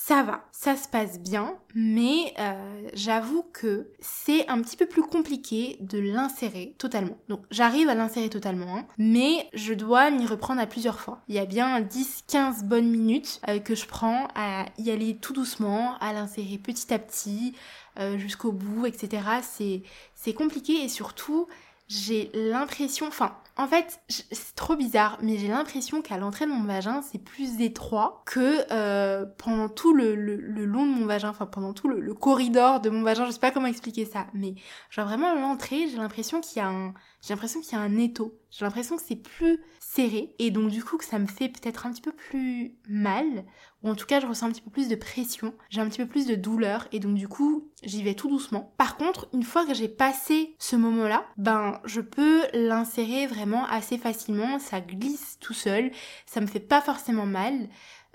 ça 0.00 0.22
va, 0.22 0.44
ça 0.52 0.76
se 0.76 0.86
passe 0.88 1.18
bien, 1.18 1.58
mais 1.74 2.32
euh, 2.38 2.88
j'avoue 2.94 3.44
que 3.52 3.90
c'est 3.98 4.48
un 4.48 4.62
petit 4.62 4.76
peu 4.76 4.86
plus 4.86 5.02
compliqué 5.02 5.76
de 5.80 5.98
l'insérer 5.98 6.76
totalement. 6.78 7.18
Donc 7.28 7.42
j'arrive 7.50 7.88
à 7.88 7.96
l'insérer 7.96 8.30
totalement, 8.30 8.78
hein, 8.78 8.86
mais 8.96 9.50
je 9.54 9.74
dois 9.74 10.10
m'y 10.10 10.24
reprendre 10.24 10.60
à 10.60 10.66
plusieurs 10.66 11.00
fois. 11.00 11.20
Il 11.26 11.34
y 11.34 11.40
a 11.40 11.46
bien 11.46 11.80
10-15 11.80 12.62
bonnes 12.64 12.88
minutes 12.88 13.40
euh, 13.48 13.58
que 13.58 13.74
je 13.74 13.86
prends 13.86 14.28
à 14.36 14.66
y 14.78 14.90
aller 14.92 15.16
tout 15.16 15.32
doucement, 15.32 15.98
à 15.98 16.12
l'insérer 16.12 16.58
petit 16.58 16.94
à 16.94 17.00
petit, 17.00 17.54
euh, 17.98 18.16
jusqu'au 18.18 18.52
bout, 18.52 18.86
etc. 18.86 19.82
C'est 20.14 20.32
compliqué 20.32 20.84
et 20.84 20.88
surtout 20.88 21.48
j'ai 21.88 22.30
l'impression, 22.34 23.06
enfin, 23.06 23.36
en 23.56 23.66
fait, 23.66 24.00
c'est 24.08 24.54
trop 24.54 24.76
bizarre, 24.76 25.18
mais 25.20 25.36
j'ai 25.36 25.48
l'impression 25.48 26.00
qu'à 26.00 26.16
l'entrée 26.16 26.44
de 26.44 26.50
mon 26.50 26.62
vagin, 26.62 27.02
c'est 27.02 27.18
plus 27.18 27.60
étroit 27.60 28.22
que 28.24 28.62
euh, 28.70 29.24
pendant 29.38 29.68
tout 29.68 29.94
le, 29.94 30.14
le, 30.14 30.64
long 30.64 30.86
de 30.86 30.92
mon 30.92 31.06
vagin, 31.06 31.30
enfin 31.30 31.46
pendant 31.46 31.72
tout 31.72 31.88
le, 31.88 32.14
corridor 32.14 32.80
de 32.80 32.88
mon 32.88 33.02
vagin, 33.02 33.26
je 33.26 33.32
sais 33.32 33.40
pas 33.40 33.50
comment 33.50 33.66
expliquer 33.66 34.04
ça, 34.04 34.28
mais 34.32 34.54
genre 34.90 35.08
vraiment 35.08 35.34
l'entrée, 35.34 35.88
j'ai 35.88 35.96
l'impression 35.96 36.40
qu'il 36.40 36.58
y 36.58 36.60
a 36.60 36.68
un, 36.68 36.94
j'ai 37.20 37.34
l'impression 37.34 37.60
qu'il 37.60 37.72
y 37.72 37.80
a 37.80 37.82
un 37.82 37.96
étau, 37.96 38.38
j'ai 38.50 38.64
l'impression 38.64 38.96
que 38.96 39.02
c'est 39.02 39.16
plus 39.16 39.60
serré, 39.80 40.36
et 40.38 40.52
donc 40.52 40.70
du 40.70 40.84
coup 40.84 40.98
que 40.98 41.04
ça 41.04 41.18
me 41.18 41.26
fait 41.26 41.48
peut-être 41.48 41.86
un 41.86 41.90
petit 41.90 42.02
peu 42.02 42.12
plus 42.12 42.76
mal, 42.86 43.44
en 43.84 43.94
tout 43.94 44.06
cas 44.06 44.20
je 44.20 44.26
ressens 44.26 44.46
un 44.46 44.50
petit 44.50 44.60
peu 44.60 44.70
plus 44.70 44.88
de 44.88 44.96
pression, 44.96 45.54
j'ai 45.70 45.80
un 45.80 45.88
petit 45.88 45.98
peu 46.02 46.08
plus 46.08 46.26
de 46.26 46.34
douleur, 46.34 46.88
et 46.92 47.00
donc 47.00 47.14
du 47.14 47.28
coup 47.28 47.68
j'y 47.82 48.02
vais 48.02 48.14
tout 48.14 48.28
doucement. 48.28 48.74
Par 48.76 48.96
contre, 48.96 49.28
une 49.32 49.42
fois 49.42 49.64
que 49.64 49.74
j'ai 49.74 49.88
passé 49.88 50.56
ce 50.58 50.76
moment-là, 50.76 51.24
ben 51.36 51.80
je 51.84 52.00
peux 52.00 52.42
l'insérer 52.54 53.26
vraiment 53.26 53.64
assez 53.66 53.98
facilement, 53.98 54.58
ça 54.58 54.80
glisse 54.80 55.38
tout 55.40 55.54
seul, 55.54 55.90
ça 56.26 56.40
me 56.40 56.46
fait 56.46 56.60
pas 56.60 56.80
forcément 56.80 57.26
mal. 57.26 57.68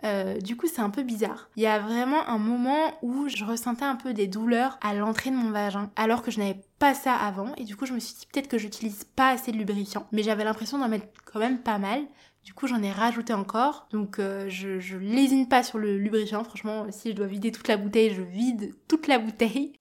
Euh, 0.03 0.37
du 0.39 0.57
coup, 0.57 0.67
c'est 0.67 0.81
un 0.81 0.89
peu 0.89 1.03
bizarre. 1.03 1.49
Il 1.55 1.63
y 1.63 1.67
a 1.67 1.79
vraiment 1.79 2.27
un 2.27 2.37
moment 2.37 2.97
où 3.01 3.29
je 3.29 3.45
ressentais 3.45 3.85
un 3.85 3.95
peu 3.95 4.13
des 4.13 4.27
douleurs 4.27 4.77
à 4.81 4.93
l'entrée 4.93 5.29
de 5.31 5.35
mon 5.35 5.51
vagin, 5.51 5.91
alors 5.95 6.21
que 6.21 6.31
je 6.31 6.39
n'avais 6.39 6.61
pas 6.77 6.93
ça 6.93 7.13
avant. 7.13 7.55
Et 7.55 7.63
du 7.63 7.77
coup, 7.77 7.85
je 7.85 7.93
me 7.93 7.99
suis 7.99 8.15
dit 8.15 8.27
peut-être 8.31 8.49
que 8.49 8.57
j'utilise 8.57 9.05
pas 9.15 9.29
assez 9.29 9.51
de 9.51 9.57
lubrifiant. 9.57 10.07
Mais 10.11 10.23
j'avais 10.23 10.43
l'impression 10.43 10.77
d'en 10.77 10.89
mettre 10.89 11.07
quand 11.25 11.39
même 11.39 11.59
pas 11.59 11.77
mal. 11.77 12.01
Du 12.43 12.53
coup, 12.53 12.67
j'en 12.67 12.81
ai 12.83 12.91
rajouté 12.91 13.33
encore. 13.33 13.87
Donc, 13.91 14.19
euh, 14.19 14.49
je, 14.49 14.79
je 14.79 14.97
lésine 14.97 15.47
pas 15.47 15.63
sur 15.63 15.77
le 15.79 15.97
lubrifiant. 15.97 16.43
Franchement, 16.43 16.87
si 16.91 17.11
je 17.11 17.15
dois 17.15 17.27
vider 17.27 17.51
toute 17.51 17.67
la 17.67 17.77
bouteille, 17.77 18.13
je 18.13 18.21
vide 18.21 18.75
toute 18.87 19.07
la 19.07 19.19
bouteille. 19.19 19.73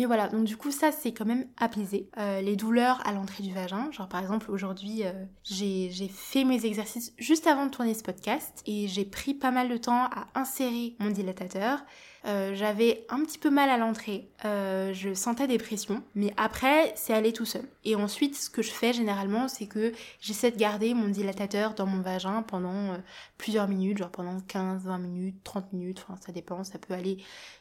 Mais 0.00 0.06
voilà, 0.06 0.28
donc 0.28 0.44
du 0.44 0.56
coup 0.56 0.70
ça 0.70 0.92
c'est 0.92 1.12
quand 1.12 1.26
même 1.26 1.46
apaisé. 1.58 2.08
Euh, 2.16 2.40
les 2.40 2.56
douleurs 2.56 3.06
à 3.06 3.12
l'entrée 3.12 3.42
du 3.42 3.52
vagin, 3.52 3.90
genre 3.92 4.08
par 4.08 4.22
exemple 4.22 4.50
aujourd'hui 4.50 5.02
euh, 5.04 5.12
j'ai 5.44 5.90
fait 6.08 6.44
mes 6.44 6.64
exercices 6.64 7.12
juste 7.18 7.46
avant 7.46 7.66
de 7.66 7.70
tourner 7.70 7.92
ce 7.92 8.02
podcast 8.02 8.62
et 8.64 8.88
j'ai 8.88 9.04
pris 9.04 9.34
pas 9.34 9.50
mal 9.50 9.68
de 9.68 9.76
temps 9.76 10.04
à 10.04 10.26
insérer 10.34 10.94
mon 11.00 11.10
dilatateur. 11.10 11.84
Euh, 12.26 12.54
j'avais 12.54 13.04
un 13.10 13.22
petit 13.24 13.38
peu 13.38 13.50
mal 13.50 13.68
à 13.68 13.76
l'entrée, 13.76 14.30
je 14.42 15.12
sentais 15.12 15.46
des 15.46 15.58
pressions, 15.58 16.02
mais 16.14 16.32
après 16.38 16.94
c'est 16.96 17.12
allé 17.12 17.34
tout 17.34 17.44
seul. 17.44 17.68
Et 17.84 17.94
ensuite 17.94 18.36
ce 18.36 18.48
que 18.48 18.62
je 18.62 18.70
fais 18.70 18.94
généralement 18.94 19.48
c'est 19.48 19.66
que 19.66 19.92
j'essaie 20.18 20.50
de 20.50 20.56
garder 20.56 20.94
mon 20.94 21.08
dilatateur 21.08 21.74
dans 21.74 21.86
mon 21.86 22.00
vagin 22.00 22.40
pendant 22.40 22.96
plusieurs 23.36 23.68
minutes, 23.68 23.98
genre 23.98 24.10
pendant 24.10 24.40
15, 24.40 24.84
20 24.84 24.98
minutes, 24.98 25.36
30 25.44 25.74
minutes, 25.74 26.06
enfin 26.08 26.18
ça 26.24 26.32
dépend, 26.32 26.64
ça 26.64 26.78
peut 26.78 26.94
aller 26.94 27.18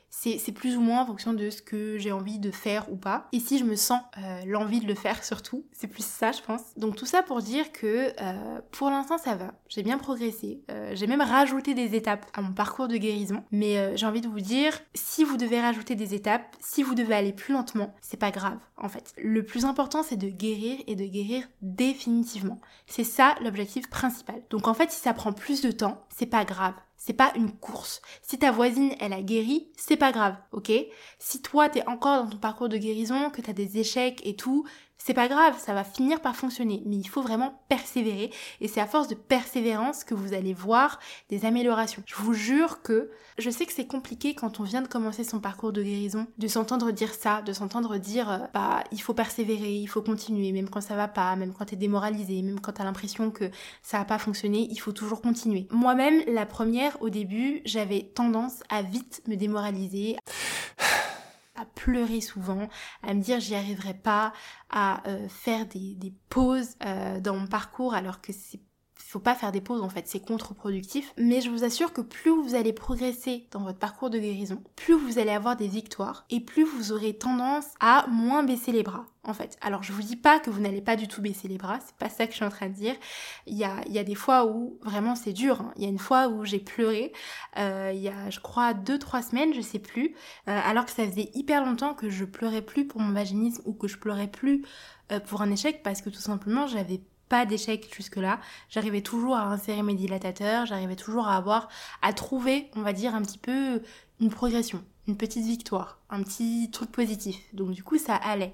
c'est 0.10 0.52
plus 0.52 0.76
ou 0.76 0.82
moins 0.82 1.02
en 1.02 1.06
fonction 1.06 1.34
de 1.34 1.50
ce 1.50 1.62
que 1.62 1.98
j'ai 1.98 2.12
envie 2.12 2.40
de 2.40 2.52
faire 2.52 2.92
ou 2.92 2.98
pas. 2.98 3.28
Et 3.32 3.40
si 3.40 3.58
je 3.58 3.64
me 3.64 3.76
sens 3.76 4.02
euh, 4.18 4.42
l'envie 4.46 4.80
de 4.80 4.88
le 4.88 4.96
faire 4.96 5.24
surtout, 5.24 5.66
c'est 5.72 5.88
plus 5.88 6.06
ça 6.06 6.32
je 6.32 6.42
pense. 6.42 6.62
Donc 6.78 6.96
tout 6.96 7.06
ça 7.06 7.24
pour 7.24 7.42
dire 7.42 7.72
que 7.72 8.14
euh, 8.20 8.62
pour 8.72 8.90
l'instant 8.90 9.18
ça 9.18 9.36
va, 9.36 9.54
j'ai 9.68 9.84
bien 9.84 9.98
progressé. 9.98 10.62
Euh, 10.72 10.92
j'ai 10.94 11.08
même 11.08 11.22
rajouté 11.22 11.74
des 11.74 11.96
étapes 11.96 12.26
à 12.34 12.42
mon 12.42 12.54
parcours 12.54 12.88
de 12.88 12.98
guérison. 12.98 13.44
Mais 13.52 13.96
j'ai 13.96 14.06
envie 14.06 14.22
de 14.22 14.28
vous 14.28 14.40
dire, 14.40 14.80
si 14.94 15.24
vous 15.24 15.38
devez 15.38 15.62
rajouter 15.62 15.96
des 15.96 16.14
étapes, 16.14 16.56
si 16.60 16.84
vous 16.84 16.96
devez 16.96 17.16
aller 17.16 17.34
plus 17.34 17.54
lentement, 17.54 17.94
c'est 18.02 18.18
pas 18.18 18.32
grave 18.32 18.58
en 18.78 18.90
fait. 18.90 19.14
Le 19.18 19.44
plus 19.44 19.66
important 19.66 20.04
c'est 20.04 20.18
de 20.18 20.30
guérir 20.30 20.80
et 20.88 20.96
de 20.96 21.06
guérir 21.06 21.48
définitivement. 21.62 22.60
C'est 22.88 23.04
ça 23.04 23.36
l'objectif 23.42 23.90
principal. 23.90 24.42
Donc 24.50 24.68
en 24.68 24.74
fait 24.74 24.92
si 24.92 25.00
ça 25.00 25.14
prend 25.14 25.34
plus 25.34 25.62
de 25.62 25.72
temps, 25.72 26.06
c'est 26.10 26.26
pas 26.26 26.46
grave 26.46 26.74
c'est 27.00 27.14
pas 27.14 27.32
une 27.36 27.52
course. 27.52 28.02
Si 28.22 28.38
ta 28.38 28.52
voisine, 28.52 28.94
elle 29.00 29.14
a 29.14 29.22
guéri, 29.22 29.72
c'est 29.76 29.98
pas 29.98 30.12
grave, 30.12 30.36
ok? 30.52 30.72
Si 31.18 31.42
toi, 31.42 31.70
t'es 31.70 31.88
encore 31.88 32.26
dans 32.26 32.30
ton 32.30 32.38
parcours 32.38 32.70
de 32.70 32.78
guérison, 32.78 33.32
que 33.32 33.42
t'as 33.42 33.54
des 33.54 33.80
échecs 33.80 34.22
et 34.24 34.36
tout, 34.36 34.68
c'est 35.02 35.14
pas 35.14 35.30
grave, 35.30 35.56
ça 35.58 35.74
va 35.74 35.84
finir 35.84 36.20
par 36.20 36.36
fonctionner, 36.36 36.84
mais 36.86 36.98
il 36.98 37.08
faut 37.08 37.22
vraiment 37.22 37.62
persévérer 37.70 38.32
et 38.60 38.68
c'est 38.68 38.82
à 38.82 38.86
force 38.86 39.08
de 39.08 39.16
persévérance 39.16 40.04
que 40.04 40.14
vous 40.14 40.34
allez 40.34 40.54
voir 40.54 41.00
des 41.30 41.46
améliorations. 41.46 42.04
Je 42.06 42.16
vous 42.16 42.34
jure 42.34 42.82
que 42.82 43.10
je 43.38 43.50
sais 43.50 43.66
que 43.66 43.72
c'est 43.72 43.88
compliqué 43.88 44.36
quand 44.36 44.60
on 44.60 44.64
vient 44.64 44.82
de 44.82 44.88
commencer 44.88 45.24
son 45.24 45.40
parcours 45.40 45.72
de 45.72 45.82
guérison 45.82 46.28
de 46.38 46.48
s'entendre 46.48 46.92
dire 46.92 47.14
ça, 47.14 47.42
de 47.42 47.54
s'entendre 47.54 47.98
dire 47.98 48.30
euh, 48.30 48.38
bah 48.54 48.84
il 48.92 49.02
faut 49.02 49.14
persévérer, 49.14 49.74
il 49.74 49.88
faut 49.88 50.02
continuer 50.02 50.52
même 50.52 50.70
quand 50.70 50.82
ça 50.82 50.96
va 50.96 51.08
pas, 51.08 51.36
même 51.38 51.54
quand 51.54 51.66
t'es 51.66 51.78
démoralisé, 51.78 52.42
même 52.42 52.60
quand 52.60 52.74
t'as 52.74 52.84
l'impression 52.84 53.32
que 53.32 53.50
ça 53.82 54.00
va 54.00 54.06
pas 54.06 54.20
fonctionner, 54.20 54.68
il 54.70 54.78
faut 54.80 54.92
toujours 54.92 55.22
continuer. 55.22 55.68
Moi-même, 55.72 56.22
la 56.28 56.46
première 56.46 57.02
au 57.02 57.10
début, 57.10 57.62
j'avais 57.64 58.02
tendance 58.02 58.64
à 58.70 58.82
vite 58.82 59.22
me 59.28 59.36
démoraliser 59.36 60.18
à 61.60 61.66
pleurer 61.66 62.22
souvent, 62.22 62.70
à 63.04 63.14
me 63.14 63.22
dire 63.22 63.40
j'y 63.40 63.56
arriverai 63.56 63.94
pas, 63.94 64.34
à 64.70 65.08
euh, 65.08 65.28
faire 65.28 65.66
des, 65.66 66.14
pauses 66.30 66.76
euh, 66.86 67.20
dans 67.20 67.36
mon 67.36 67.48
parcours 67.48 67.94
alors 67.94 68.22
que 68.22 68.34
c'est 68.34 68.60
faut 69.10 69.20
pas 69.20 69.34
faire 69.34 69.52
des 69.52 69.60
pauses 69.60 69.82
en 69.82 69.90
fait, 69.90 70.08
c'est 70.08 70.20
contre-productif. 70.20 71.14
Mais 71.18 71.42
je 71.42 71.50
vous 71.50 71.64
assure 71.64 71.94
que 71.94 72.02
plus 72.02 72.30
vous 72.30 72.54
allez 72.54 72.74
progresser 72.74 73.48
dans 73.52 73.62
votre 73.62 73.80
parcours 73.80 74.12
de 74.12 74.20
guérison, 74.20 74.62
plus 74.76 74.94
vous 74.94 75.18
allez 75.18 75.32
avoir 75.32 75.56
des 75.56 75.68
victoires 75.68 76.26
et 76.30 76.40
plus 76.40 76.64
vous 76.64 76.92
aurez 76.92 77.18
tendance 77.18 77.66
à 77.80 78.06
moins 78.08 78.44
baisser 78.44 78.72
les 78.72 78.84
bras 78.84 79.08
en 79.24 79.34
fait. 79.34 79.58
Alors 79.62 79.82
je 79.82 79.94
vous 79.94 80.04
dis 80.04 80.16
pas 80.16 80.40
que 80.40 80.52
vous 80.52 80.62
n'allez 80.62 80.82
pas 80.82 80.96
du 80.96 81.08
tout 81.08 81.24
baisser 81.24 81.48
les 81.48 81.58
bras, 81.58 81.80
c'est 81.84 81.96
pas 81.96 82.10
ça 82.10 82.28
que 82.28 82.34
je 82.34 82.38
suis 82.38 82.46
en 82.46 82.50
train 82.50 82.70
de 82.70 82.76
dire. 82.76 82.94
Il 83.48 83.58
y 83.58 83.64
a, 83.64 83.82
il 83.88 83.94
y 83.94 83.98
a 83.98 84.04
des 84.04 84.14
fois 84.14 84.46
où 84.46 84.78
vraiment 84.84 85.16
c'est 85.16 85.34
dur. 85.34 85.62
Hein. 85.62 85.74
Il 85.76 85.84
y 85.84 85.86
a 85.88 85.90
une 85.90 85.98
fois 85.98 86.28
où 86.28 86.46
j'ai 86.46 86.60
pleuré, 86.60 87.12
euh, 87.58 87.92
il 87.92 88.02
y 88.02 88.10
a 88.10 88.30
je 88.30 88.40
crois 88.40 88.76
deux 88.76 89.00
trois 89.00 89.24
semaines, 89.24 89.56
je 89.56 89.62
sais 89.62 89.80
plus, 89.80 90.16
euh, 90.48 90.60
alors 90.64 90.86
que 90.86 90.92
ça 90.92 91.08
faisait 91.08 91.32
hyper 91.34 91.66
longtemps 91.66 91.96
que 91.96 92.12
je 92.12 92.26
pleurais 92.26 92.62
plus 92.62 92.86
pour 92.86 93.02
mon 93.02 93.14
vaginisme 93.14 93.64
ou 93.66 93.74
que 93.74 93.88
je 93.88 93.98
pleurais 93.98 94.28
plus 94.28 94.64
euh, 95.12 95.20
pour 95.20 95.42
un 95.42 95.50
échec 95.50 95.82
parce 95.82 96.04
que 96.04 96.12
tout 96.12 96.22
simplement 96.22 96.68
j'avais 96.68 97.02
pas 97.30 97.46
d'échec 97.46 97.94
jusque-là. 97.96 98.40
J'arrivais 98.70 99.02
toujours 99.02 99.36
à 99.36 99.44
insérer 99.46 99.84
mes 99.84 99.96
dilatateurs, 99.96 100.66
j'arrivais 100.66 100.96
toujours 100.96 101.28
à 101.28 101.38
avoir, 101.38 101.70
à 102.02 102.12
trouver, 102.14 102.70
on 102.76 102.82
va 102.82 102.94
dire, 102.94 103.16
un 103.16 103.22
petit 103.22 103.38
peu 103.38 103.82
une 104.20 104.30
progression 104.30 104.84
une 105.10 105.18
petite 105.18 105.46
victoire, 105.46 105.98
un 106.10 106.22
petit 106.22 106.70
truc 106.72 106.92
positif. 106.92 107.36
Donc 107.54 107.72
du 107.72 107.84
coup, 107.84 107.98
ça 107.98 108.16
allait. 108.16 108.54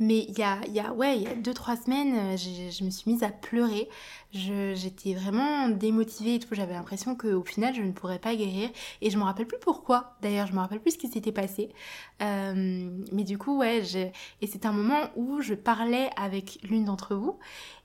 Mais 0.00 0.26
il 0.28 0.36
y 0.36 0.42
a, 0.42 0.58
y 0.68 0.80
a, 0.80 0.92
ouais, 0.92 1.16
il 1.16 1.22
y 1.22 1.26
a 1.28 1.34
deux, 1.34 1.54
trois 1.54 1.76
semaines, 1.76 2.14
euh, 2.16 2.36
je 2.36 2.84
me 2.84 2.90
suis 2.90 3.10
mise 3.10 3.22
à 3.22 3.28
pleurer. 3.28 3.88
J'étais 4.32 5.14
vraiment 5.14 5.68
démotivée 5.68 6.36
et 6.36 6.38
tout. 6.40 6.54
J'avais 6.54 6.72
l'impression 6.74 7.14
qu'au 7.14 7.44
final, 7.44 7.74
je 7.74 7.82
ne 7.82 7.92
pourrais 7.92 8.18
pas 8.18 8.34
guérir. 8.34 8.70
Et 9.00 9.10
je 9.10 9.18
me 9.18 9.22
rappelle 9.22 9.46
plus 9.46 9.58
pourquoi. 9.60 10.16
D'ailleurs, 10.22 10.48
je 10.48 10.54
me 10.54 10.58
rappelle 10.58 10.80
plus 10.80 10.92
ce 10.92 10.98
qui 10.98 11.08
s'était 11.08 11.32
passé. 11.32 11.70
Euh, 12.20 12.90
mais 13.12 13.22
du 13.22 13.38
coup, 13.38 13.58
ouais, 13.58 13.82
et 14.40 14.46
c'est 14.46 14.66
un 14.66 14.72
moment 14.72 15.10
où 15.14 15.40
je 15.40 15.54
parlais 15.54 16.10
avec 16.16 16.58
l'une 16.64 16.86
d'entre 16.86 17.14
vous. 17.14 17.38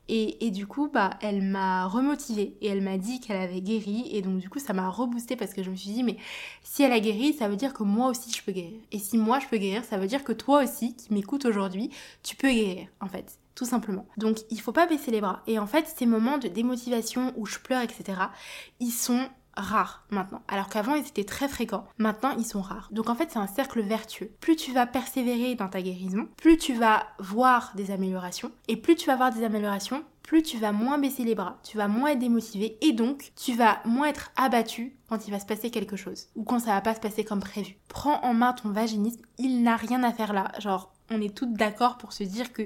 Et, 0.10 0.52
du 0.52 0.68
coup, 0.68 0.90
bah, 0.92 1.12
elle 1.22 1.42
m'a 1.42 1.86
remotivée 1.88 2.58
et 2.62 2.68
elle 2.68 2.82
m'a 2.82 2.98
dit 2.98 3.20
qu'elle 3.20 3.38
avait 3.38 3.62
guéri. 3.62 4.08
Et 4.12 4.22
donc, 4.22 4.38
du 4.40 4.50
coup, 4.50 4.60
ça 4.60 4.74
m'a 4.74 4.90
reboosté 4.90 5.36
parce 5.36 5.54
que 5.54 5.64
je 5.64 5.70
me 5.70 5.76
suis 5.76 5.92
dit, 5.92 6.04
mais 6.04 6.18
si 6.64 6.84
elle 6.84 6.92
a 6.94 7.00
guéri, 7.00 7.34
ça 7.34 7.50
veut 7.50 7.58
dire 7.58 7.74
que 7.74 7.84
moi 7.84 8.10
aussi 8.10 8.32
je 8.32 8.42
peux 8.44 8.52
guérir. 8.52 8.80
Et 8.92 9.00
si 9.00 9.18
moi 9.18 9.40
je 9.40 9.48
peux 9.48 9.58
guérir, 9.58 9.84
ça 9.84 9.98
veut 9.98 10.08
dire 10.08 10.24
que 10.24 10.32
toi 10.32 10.64
aussi, 10.64 10.96
qui 10.96 11.14
m'écoutes 11.14 11.46
aujourd'hui, 11.46 11.90
tu 12.24 12.36
peux 12.36 12.50
guérir, 12.50 12.88
en 13.02 13.08
fait. 13.08 13.38
Tout 13.56 13.66
simplement. 13.66 14.06
Donc, 14.18 14.38
il 14.52 14.62
faut 14.62 14.72
pas 14.72 14.86
baisser 14.86 15.10
les 15.10 15.20
bras. 15.20 15.42
Et 15.48 15.58
en 15.58 15.66
fait, 15.66 15.88
ces 15.88 16.06
moments 16.06 16.38
de 16.38 16.48
démotivation 16.48 17.34
où 17.38 17.48
je 17.48 17.58
pleure, 17.58 17.82
etc., 17.82 18.20
ils 18.80 18.92
sont 18.92 19.28
rares 19.58 20.06
maintenant. 20.10 20.42
Alors 20.48 20.70
qu'avant, 20.70 20.96
ils 20.96 21.08
étaient 21.08 21.24
très 21.24 21.48
fréquents. 21.48 21.88
Maintenant, 21.98 22.32
ils 22.38 22.46
sont 22.46 22.62
rares. 22.62 22.90
Donc 22.92 23.10
en 23.10 23.16
fait, 23.16 23.32
c'est 23.32 23.40
un 23.40 23.48
cercle 23.48 23.82
vertueux. 23.82 24.32
Plus 24.40 24.56
tu 24.56 24.72
vas 24.72 24.86
persévérer 24.86 25.56
dans 25.56 25.68
ta 25.68 25.82
guérison, 25.82 26.28
plus 26.38 26.58
tu 26.58 26.74
vas 26.74 27.08
voir 27.20 27.72
des 27.76 27.92
améliorations. 27.92 28.52
Et 28.68 28.78
plus 28.78 28.96
tu 28.96 29.08
vas 29.08 29.16
voir 29.16 29.34
des 29.34 29.44
améliorations, 29.44 30.04
plus 30.24 30.44
tu 30.44 30.58
vas 30.58 30.74
moins 30.74 30.98
baisser 30.98 31.24
les 31.24 31.36
bras, 31.36 31.58
tu 31.64 31.78
vas 31.78 31.88
moins 31.88 32.10
être 32.10 32.20
démotivé 32.20 32.78
et 32.82 32.92
donc 32.92 33.32
tu 33.38 33.54
vas 33.54 33.80
moins 33.86 34.08
être 34.08 34.32
abattu 34.36 34.94
quand 35.08 35.26
il 35.26 35.32
va 35.32 35.40
se 35.40 35.46
passer 35.46 35.72
quelque 35.72 35.96
chose 35.96 36.28
ou 36.36 36.44
quand 36.44 36.60
ça 36.60 36.72
va 36.72 36.82
pas 36.82 36.94
se 36.94 37.00
passer 37.00 37.24
comme 37.24 37.40
prévu. 37.40 37.78
Prends 37.88 38.22
en 38.24 38.34
main 38.34 38.52
ton 38.52 38.70
vaginisme, 38.70 39.22
il 39.38 39.64
n'a 39.64 39.78
rien 39.78 40.04
à 40.04 40.12
faire 40.12 40.34
là. 40.34 40.52
Genre, 40.60 40.92
on 41.10 41.22
est 41.22 41.34
toutes 41.34 41.54
d'accord 41.54 41.98
pour 41.98 42.12
se 42.12 42.24
dire 42.24 42.52
que 42.52 42.64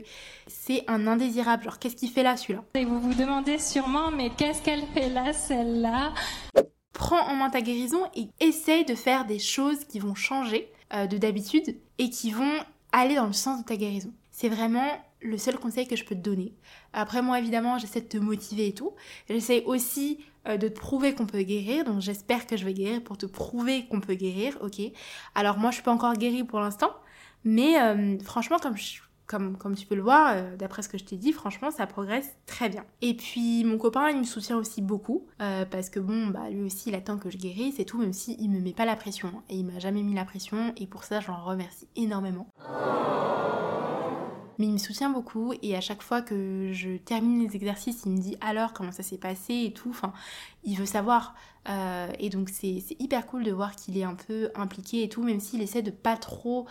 c'est 0.47 0.83
un 0.87 1.05
indésirable. 1.05 1.63
Genre, 1.63 1.77
qu'est-ce 1.77 1.95
qu'il 1.95 2.09
fait 2.09 2.23
là 2.23 2.35
celui-là? 2.35 2.63
Et 2.73 2.85
vous 2.85 2.99
vous 2.99 3.13
demandez 3.13 3.59
sûrement, 3.59 4.09
mais 4.09 4.31
qu'est-ce 4.31 4.63
qu'elle 4.63 4.85
fait 4.95 5.09
là, 5.09 5.31
celle-là? 5.31 6.13
Prends 7.01 7.27
en 7.27 7.35
main 7.35 7.49
ta 7.49 7.61
guérison 7.61 8.03
et 8.15 8.27
essaye 8.39 8.85
de 8.85 8.93
faire 8.93 9.25
des 9.25 9.39
choses 9.39 9.85
qui 9.85 9.97
vont 9.97 10.13
changer 10.13 10.71
euh, 10.93 11.07
de 11.07 11.17
d'habitude 11.17 11.75
et 11.97 12.11
qui 12.11 12.29
vont 12.29 12.59
aller 12.91 13.15
dans 13.15 13.25
le 13.25 13.33
sens 13.33 13.59
de 13.59 13.65
ta 13.65 13.75
guérison. 13.75 14.13
C'est 14.29 14.49
vraiment 14.49 14.85
le 15.19 15.39
seul 15.39 15.57
conseil 15.57 15.87
que 15.87 15.95
je 15.95 16.05
peux 16.05 16.13
te 16.13 16.21
donner. 16.21 16.53
Après 16.93 17.23
moi 17.23 17.39
évidemment 17.39 17.79
j'essaie 17.79 18.01
de 18.01 18.07
te 18.07 18.17
motiver 18.17 18.67
et 18.67 18.73
tout. 18.73 18.91
J'essaie 19.27 19.63
aussi 19.65 20.19
euh, 20.47 20.57
de 20.57 20.67
te 20.67 20.79
prouver 20.79 21.15
qu'on 21.15 21.25
peut 21.25 21.41
guérir, 21.41 21.85
donc 21.85 22.01
j'espère 22.01 22.45
que 22.45 22.55
je 22.55 22.65
vais 22.65 22.73
guérir 22.75 23.03
pour 23.03 23.17
te 23.17 23.25
prouver 23.25 23.87
qu'on 23.87 23.99
peut 23.99 24.13
guérir, 24.13 24.59
ok? 24.61 24.79
Alors 25.33 25.57
moi 25.57 25.71
je 25.71 25.77
suis 25.77 25.83
pas 25.83 25.91
encore 25.91 26.13
guérie 26.13 26.43
pour 26.43 26.59
l'instant, 26.59 26.91
mais 27.43 27.81
euh, 27.81 28.19
franchement 28.19 28.59
comme 28.59 28.77
je 28.77 29.01
comme, 29.27 29.75
tu 29.75 29.85
peux 29.85 29.95
le 29.95 30.01
voir, 30.01 30.33
euh, 30.35 30.57
d'après 30.57 30.81
ce 30.81 30.89
que 30.89 30.97
je 30.97 31.05
t'ai 31.05 31.15
dit, 31.15 31.31
franchement, 31.31 31.71
ça 31.71 31.87
progresse 31.87 32.35
très 32.45 32.69
bien. 32.69 32.83
Et 33.01 33.15
puis, 33.15 33.63
mon 33.63 33.77
copain, 33.77 34.09
il 34.09 34.17
me 34.17 34.23
soutient 34.23 34.57
aussi 34.57 34.81
beaucoup, 34.81 35.25
euh, 35.41 35.65
parce 35.65 35.89
que 35.89 35.99
bon, 35.99 36.27
bah, 36.27 36.49
lui 36.49 36.63
aussi, 36.63 36.89
il 36.89 36.95
attend 36.95 37.17
que 37.17 37.29
je 37.29 37.37
guérisse 37.37 37.79
et 37.79 37.85
tout, 37.85 37.97
même 37.97 38.13
si 38.13 38.35
il 38.39 38.49
me 38.49 38.59
met 38.59 38.73
pas 38.73 38.85
la 38.85 38.95
pression. 38.95 39.31
Et 39.49 39.55
il 39.55 39.65
m'a 39.65 39.79
jamais 39.79 40.03
mis 40.03 40.13
la 40.13 40.25
pression, 40.25 40.73
et 40.77 40.85
pour 40.85 41.05
ça, 41.05 41.19
j'en 41.21 41.43
remercie 41.43 41.87
énormément. 41.95 42.47
Mais 44.61 44.67
il 44.67 44.73
me 44.73 44.77
soutient 44.77 45.09
beaucoup 45.09 45.53
et 45.63 45.75
à 45.75 45.81
chaque 45.81 46.03
fois 46.03 46.21
que 46.21 46.69
je 46.71 46.97
termine 46.97 47.47
les 47.47 47.55
exercices, 47.55 48.03
il 48.05 48.11
me 48.11 48.17
dit 48.19 48.37
alors 48.41 48.73
comment 48.73 48.91
ça 48.91 49.01
s'est 49.01 49.17
passé 49.17 49.55
et 49.65 49.73
tout? 49.73 49.97
Il 50.63 50.77
veut 50.77 50.85
savoir. 50.85 51.33
Euh, 51.69 52.11
et 52.19 52.29
donc 52.29 52.49
c'est 52.49 52.83
hyper 52.99 53.27
cool 53.27 53.43
de 53.43 53.51
voir 53.51 53.75
qu'il 53.75 53.97
est 53.97 54.03
un 54.03 54.15
peu 54.15 54.49
impliqué 54.55 55.03
et 55.03 55.09
tout, 55.09 55.23
même 55.23 55.39
s'il 55.39 55.61
essaie 55.61 55.83
de 55.83 55.91
pas 55.91 56.17
trop 56.17 56.65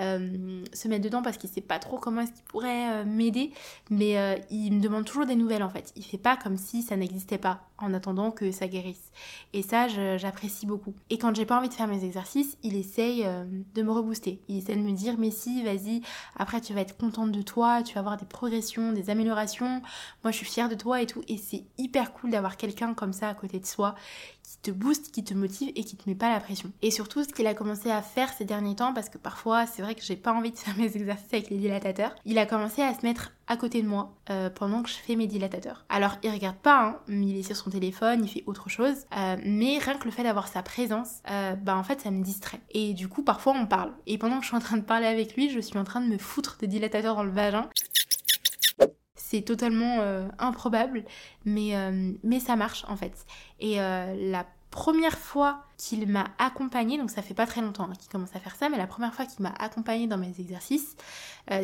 euh, 0.00 0.64
se 0.72 0.88
mettre 0.88 1.04
dedans 1.04 1.22
parce 1.22 1.36
qu'il 1.36 1.50
sait 1.50 1.60
pas 1.60 1.78
trop 1.78 1.98
comment 1.98 2.22
est-ce 2.22 2.32
qu'il 2.32 2.44
pourrait 2.44 2.90
euh, 2.90 3.04
m'aider. 3.04 3.52
Mais 3.90 4.42
il 4.50 4.72
me 4.72 4.80
demande 4.80 5.04
toujours 5.04 5.26
des 5.26 5.36
nouvelles 5.36 5.62
en 5.62 5.70
fait. 5.70 5.92
Il 5.96 6.04
fait 6.04 6.18
pas 6.18 6.36
comme 6.36 6.56
si 6.56 6.82
ça 6.82 6.96
n'existait 6.96 7.38
pas 7.38 7.60
en 7.78 7.94
attendant 7.94 8.30
que 8.30 8.50
ça 8.52 8.66
guérisse. 8.68 9.10
Et 9.52 9.62
ça, 9.62 9.88
j'apprécie 10.16 10.66
beaucoup. 10.66 10.94
Et 11.10 11.18
quand 11.18 11.34
j'ai 11.34 11.44
pas 11.44 11.58
envie 11.58 11.68
de 11.68 11.74
faire 11.74 11.88
mes 11.88 12.04
exercices, 12.04 12.56
il 12.62 12.76
essaye 12.76 13.26
de 13.74 13.82
me 13.82 13.90
rebooster. 13.90 14.40
Il 14.48 14.58
essaie 14.58 14.76
de 14.76 14.80
me 14.80 14.92
dire 14.92 15.16
mais 15.18 15.30
si, 15.30 15.62
vas-y, 15.62 16.02
après 16.36 16.60
tu 16.60 16.74
vas 16.74 16.80
être 16.80 16.96
contente 16.96 17.32
de 17.32 17.42
toi, 17.42 17.82
tu 17.82 17.94
vas 17.94 18.00
avoir 18.00 18.16
des 18.16 18.26
progressions, 18.26 18.92
des 18.92 19.10
améliorations. 19.10 19.82
Moi 20.24 20.32
je 20.32 20.36
suis 20.36 20.46
fière 20.46 20.68
de 20.68 20.74
toi 20.74 21.00
et 21.02 21.06
tout. 21.06 21.22
Et 21.28 21.36
c'est 21.36 21.64
hyper 21.78 22.12
cool 22.12 22.30
d'avoir 22.30 22.56
quelqu'un 22.56 22.94
comme 22.94 23.12
ça 23.12 23.31
à 23.32 23.34
côté 23.34 23.58
de 23.58 23.66
soi 23.66 23.94
qui 24.42 24.58
te 24.58 24.70
booste, 24.70 25.10
qui 25.10 25.24
te 25.24 25.34
motive 25.34 25.72
et 25.74 25.84
qui 25.84 25.96
te 25.96 26.08
met 26.08 26.14
pas 26.14 26.30
la 26.30 26.40
pression. 26.40 26.70
Et 26.82 26.90
surtout, 26.90 27.24
ce 27.24 27.28
qu'il 27.28 27.46
a 27.46 27.54
commencé 27.54 27.90
à 27.90 28.02
faire 28.02 28.32
ces 28.32 28.44
derniers 28.44 28.76
temps, 28.76 28.92
parce 28.92 29.08
que 29.08 29.18
parfois, 29.18 29.66
c'est 29.66 29.82
vrai 29.82 29.94
que 29.94 30.02
j'ai 30.02 30.16
pas 30.16 30.32
envie 30.32 30.52
de 30.52 30.58
faire 30.58 30.76
mes 30.76 30.96
exercices 30.96 31.32
avec 31.32 31.50
les 31.50 31.56
dilatateurs, 31.56 32.14
il 32.24 32.38
a 32.38 32.46
commencé 32.46 32.82
à 32.82 32.94
se 32.94 33.04
mettre 33.04 33.32
à 33.48 33.56
côté 33.56 33.82
de 33.82 33.88
moi 33.88 34.14
euh, 34.30 34.50
pendant 34.50 34.82
que 34.82 34.88
je 34.88 34.94
fais 34.94 35.16
mes 35.16 35.26
dilatateurs. 35.26 35.84
Alors, 35.88 36.16
il 36.22 36.30
regarde 36.30 36.56
pas, 36.56 36.82
hein, 36.82 36.98
il 37.08 37.36
est 37.36 37.42
sur 37.42 37.56
son 37.56 37.70
téléphone, 37.70 38.24
il 38.24 38.28
fait 38.28 38.44
autre 38.46 38.68
chose, 38.68 39.06
euh, 39.16 39.36
mais 39.44 39.78
rien 39.78 39.98
que 39.98 40.04
le 40.04 40.10
fait 40.10 40.22
d'avoir 40.22 40.48
sa 40.48 40.62
présence, 40.62 41.20
euh, 41.30 41.54
bah 41.54 41.76
en 41.76 41.82
fait, 41.82 42.00
ça 42.00 42.10
me 42.10 42.22
distrait. 42.22 42.60
Et 42.70 42.94
du 42.94 43.08
coup, 43.08 43.22
parfois, 43.22 43.54
on 43.56 43.66
parle. 43.66 43.92
Et 44.06 44.18
pendant 44.18 44.36
que 44.36 44.42
je 44.42 44.48
suis 44.48 44.56
en 44.56 44.60
train 44.60 44.76
de 44.76 44.82
parler 44.82 45.06
avec 45.06 45.34
lui, 45.34 45.50
je 45.50 45.60
suis 45.60 45.78
en 45.78 45.84
train 45.84 46.00
de 46.00 46.06
me 46.06 46.18
foutre 46.18 46.56
des 46.60 46.66
dilatateurs 46.66 47.16
dans 47.16 47.24
le 47.24 47.32
vagin 47.32 47.68
c'est 49.32 49.42
totalement 49.42 50.00
euh, 50.00 50.28
improbable, 50.38 51.04
mais, 51.46 51.74
euh, 51.74 52.12
mais 52.22 52.38
ça 52.38 52.54
marche 52.54 52.84
en 52.86 52.96
fait. 52.96 53.24
Et 53.60 53.80
euh, 53.80 54.14
la 54.30 54.44
première 54.70 55.18
fois 55.18 55.64
qu'il 55.78 56.06
m'a 56.06 56.26
accompagnée, 56.38 56.98
donc 56.98 57.10
ça 57.10 57.22
fait 57.22 57.32
pas 57.32 57.46
très 57.46 57.62
longtemps 57.62 57.88
hein, 57.90 57.94
qu'il 57.98 58.10
commence 58.10 58.36
à 58.36 58.40
faire 58.40 58.56
ça, 58.56 58.68
mais 58.68 58.76
la 58.76 58.86
première 58.86 59.14
fois 59.14 59.24
qu'il 59.24 59.42
m'a 59.42 59.54
accompagnée 59.58 60.06
dans 60.06 60.18
mes 60.18 60.38
exercices, 60.38 60.96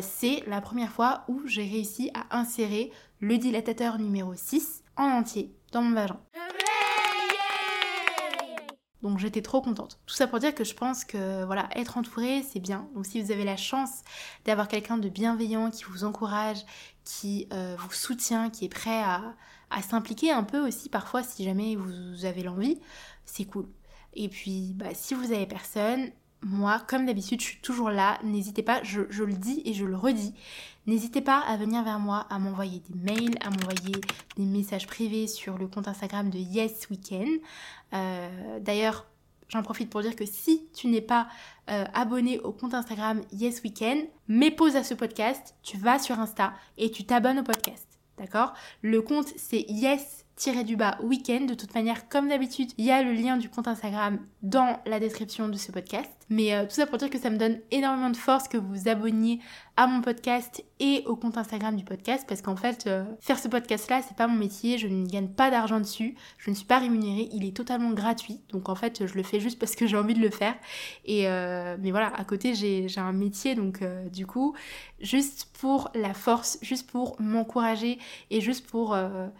c'est 0.01 0.43
la 0.47 0.61
première 0.61 0.91
fois 0.91 1.23
où 1.27 1.41
j'ai 1.45 1.63
réussi 1.63 2.11
à 2.13 2.37
insérer 2.37 2.91
le 3.19 3.37
dilatateur 3.37 3.97
numéro 3.97 4.33
6 4.35 4.83
en 4.97 5.05
entier 5.05 5.55
dans 5.71 5.81
mon 5.81 5.95
vagin. 5.95 6.19
Donc 9.01 9.17
j'étais 9.17 9.41
trop 9.41 9.61
contente. 9.61 9.99
Tout 10.05 10.15
ça 10.15 10.27
pour 10.27 10.39
dire 10.39 10.53
que 10.53 10.63
je 10.63 10.73
pense 10.73 11.05
que 11.05 11.45
voilà, 11.45 11.69
être 11.75 11.97
entouré, 11.97 12.43
c'est 12.43 12.59
bien. 12.59 12.87
Donc 12.95 13.05
si 13.05 13.21
vous 13.21 13.31
avez 13.31 13.45
la 13.45 13.55
chance 13.55 14.01
d'avoir 14.45 14.67
quelqu'un 14.67 14.97
de 14.97 15.07
bienveillant 15.07 15.71
qui 15.71 15.85
vous 15.85 16.03
encourage, 16.03 16.65
qui 17.05 17.47
euh, 17.53 17.75
vous 17.77 17.93
soutient, 17.93 18.49
qui 18.49 18.65
est 18.65 18.69
prêt 18.69 19.01
à, 19.01 19.35
s'impliquer 19.81 20.31
un 20.31 20.43
peu 20.43 20.59
aussi 20.59 20.89
parfois 20.89 21.23
si 21.23 21.43
jamais 21.43 21.75
vous 21.75 22.25
avez 22.25 22.43
l'envie, 22.43 22.79
c'est 23.25 23.45
cool. 23.45 23.67
Et 24.15 24.27
puis 24.27 24.73
bah, 24.73 24.93
si 24.93 25.13
vous 25.13 25.31
avez 25.31 25.45
personne, 25.45 26.11
moi, 26.41 26.81
comme 26.87 27.05
d'habitude, 27.05 27.41
je 27.41 27.45
suis 27.45 27.61
toujours 27.61 27.89
là. 27.89 28.17
N'hésitez 28.23 28.63
pas, 28.63 28.81
je, 28.83 29.01
le 29.01 29.33
dis 29.33 29.61
et 29.65 29.73
je 29.73 29.85
le 29.85 29.95
redis. 29.95 30.33
N'hésitez 30.89 31.21
pas 31.21 31.37
à 31.37 31.55
venir 31.55 31.83
vers 31.83 31.99
moi, 31.99 32.25
à 32.31 32.39
m'envoyer 32.39 32.81
des 32.89 32.95
mails, 32.99 33.37
à 33.41 33.51
m'envoyer 33.51 33.93
des 34.37 34.43
messages 34.43 34.87
privés 34.87 35.27
sur 35.27 35.55
le 35.59 35.67
compte 35.67 35.87
Instagram 35.87 36.31
de 36.31 36.39
Yes 36.39 36.89
Weekend. 36.89 37.29
Euh, 37.93 38.59
d'ailleurs, 38.59 39.05
j'en 39.49 39.61
profite 39.61 39.91
pour 39.91 40.01
dire 40.01 40.15
que 40.15 40.25
si 40.25 40.67
tu 40.73 40.87
n'es 40.87 41.01
pas 41.01 41.27
euh, 41.69 41.85
abonné 41.93 42.39
au 42.39 42.51
compte 42.51 42.73
Instagram 42.73 43.21
Yes 43.31 43.61
Weekend, 43.61 43.99
mets 44.27 44.49
pause 44.49 44.75
à 44.75 44.83
ce 44.83 44.95
podcast, 44.95 45.53
tu 45.61 45.77
vas 45.77 45.99
sur 45.99 46.17
Insta 46.19 46.53
et 46.79 46.89
tu 46.89 47.05
t'abonnes 47.05 47.37
au 47.37 47.43
podcast. 47.43 47.87
D'accord? 48.17 48.53
Le 48.81 49.03
compte 49.03 49.27
c'est 49.37 49.65
Yes 49.69 50.25
du 50.65 50.75
bas 50.77 50.97
week-end. 51.03 51.45
De 51.45 51.53
toute 51.53 51.75
manière, 51.75 52.07
comme 52.07 52.29
d'habitude, 52.29 52.71
il 52.77 52.85
y 52.85 52.91
a 52.91 53.03
le 53.03 53.11
lien 53.11 53.37
du 53.37 53.49
compte 53.49 53.67
Instagram 53.67 54.19
dans 54.41 54.79
la 54.85 54.99
description 54.99 55.49
de 55.49 55.57
ce 55.57 55.71
podcast. 55.71 56.09
Mais 56.29 56.53
euh, 56.53 56.63
tout 56.63 56.75
ça 56.75 56.87
pour 56.87 56.97
dire 56.97 57.09
que 57.09 57.19
ça 57.19 57.29
me 57.29 57.37
donne 57.37 57.59
énormément 57.71 58.09
de 58.09 58.17
force 58.17 58.47
que 58.47 58.57
vous 58.57 58.73
vous 58.73 58.87
abonniez 58.87 59.39
à 59.79 59.87
mon 59.87 60.01
podcast 60.01 60.61
et 60.81 61.03
au 61.05 61.15
compte 61.15 61.37
Instagram 61.37 61.73
du 61.77 61.85
podcast 61.85 62.25
parce 62.27 62.41
qu'en 62.41 62.57
fait, 62.57 62.85
euh, 62.85 63.05
faire 63.21 63.39
ce 63.39 63.47
podcast-là, 63.47 64.01
c'est 64.05 64.17
pas 64.17 64.27
mon 64.27 64.35
métier, 64.35 64.77
je 64.77 64.89
ne 64.89 65.05
gagne 65.05 65.29
pas 65.29 65.49
d'argent 65.49 65.79
dessus, 65.79 66.15
je 66.37 66.49
ne 66.49 66.55
suis 66.55 66.65
pas 66.65 66.79
rémunérée, 66.79 67.29
il 67.31 67.45
est 67.45 67.55
totalement 67.55 67.91
gratuit. 67.91 68.41
Donc 68.49 68.67
en 68.67 68.75
fait, 68.75 69.07
je 69.07 69.13
le 69.13 69.23
fais 69.23 69.39
juste 69.39 69.57
parce 69.57 69.75
que 69.77 69.87
j'ai 69.87 69.95
envie 69.95 70.15
de 70.15 70.19
le 70.19 70.31
faire. 70.31 70.53
Et 71.05 71.29
euh, 71.29 71.77
mais 71.79 71.91
voilà, 71.91 72.07
à 72.07 72.25
côté, 72.25 72.55
j'ai 72.55 72.89
un 72.97 73.13
métier, 73.13 73.55
donc 73.55 73.81
euh, 73.81 74.09
du 74.09 74.27
coup, 74.27 74.53
juste 74.99 75.47
pour 75.57 75.89
la 75.95 76.13
force, 76.13 76.59
juste 76.61 76.91
pour 76.91 77.15
m'encourager 77.21 77.99
et 78.31 78.41
juste 78.41 78.67
pour 78.67 78.97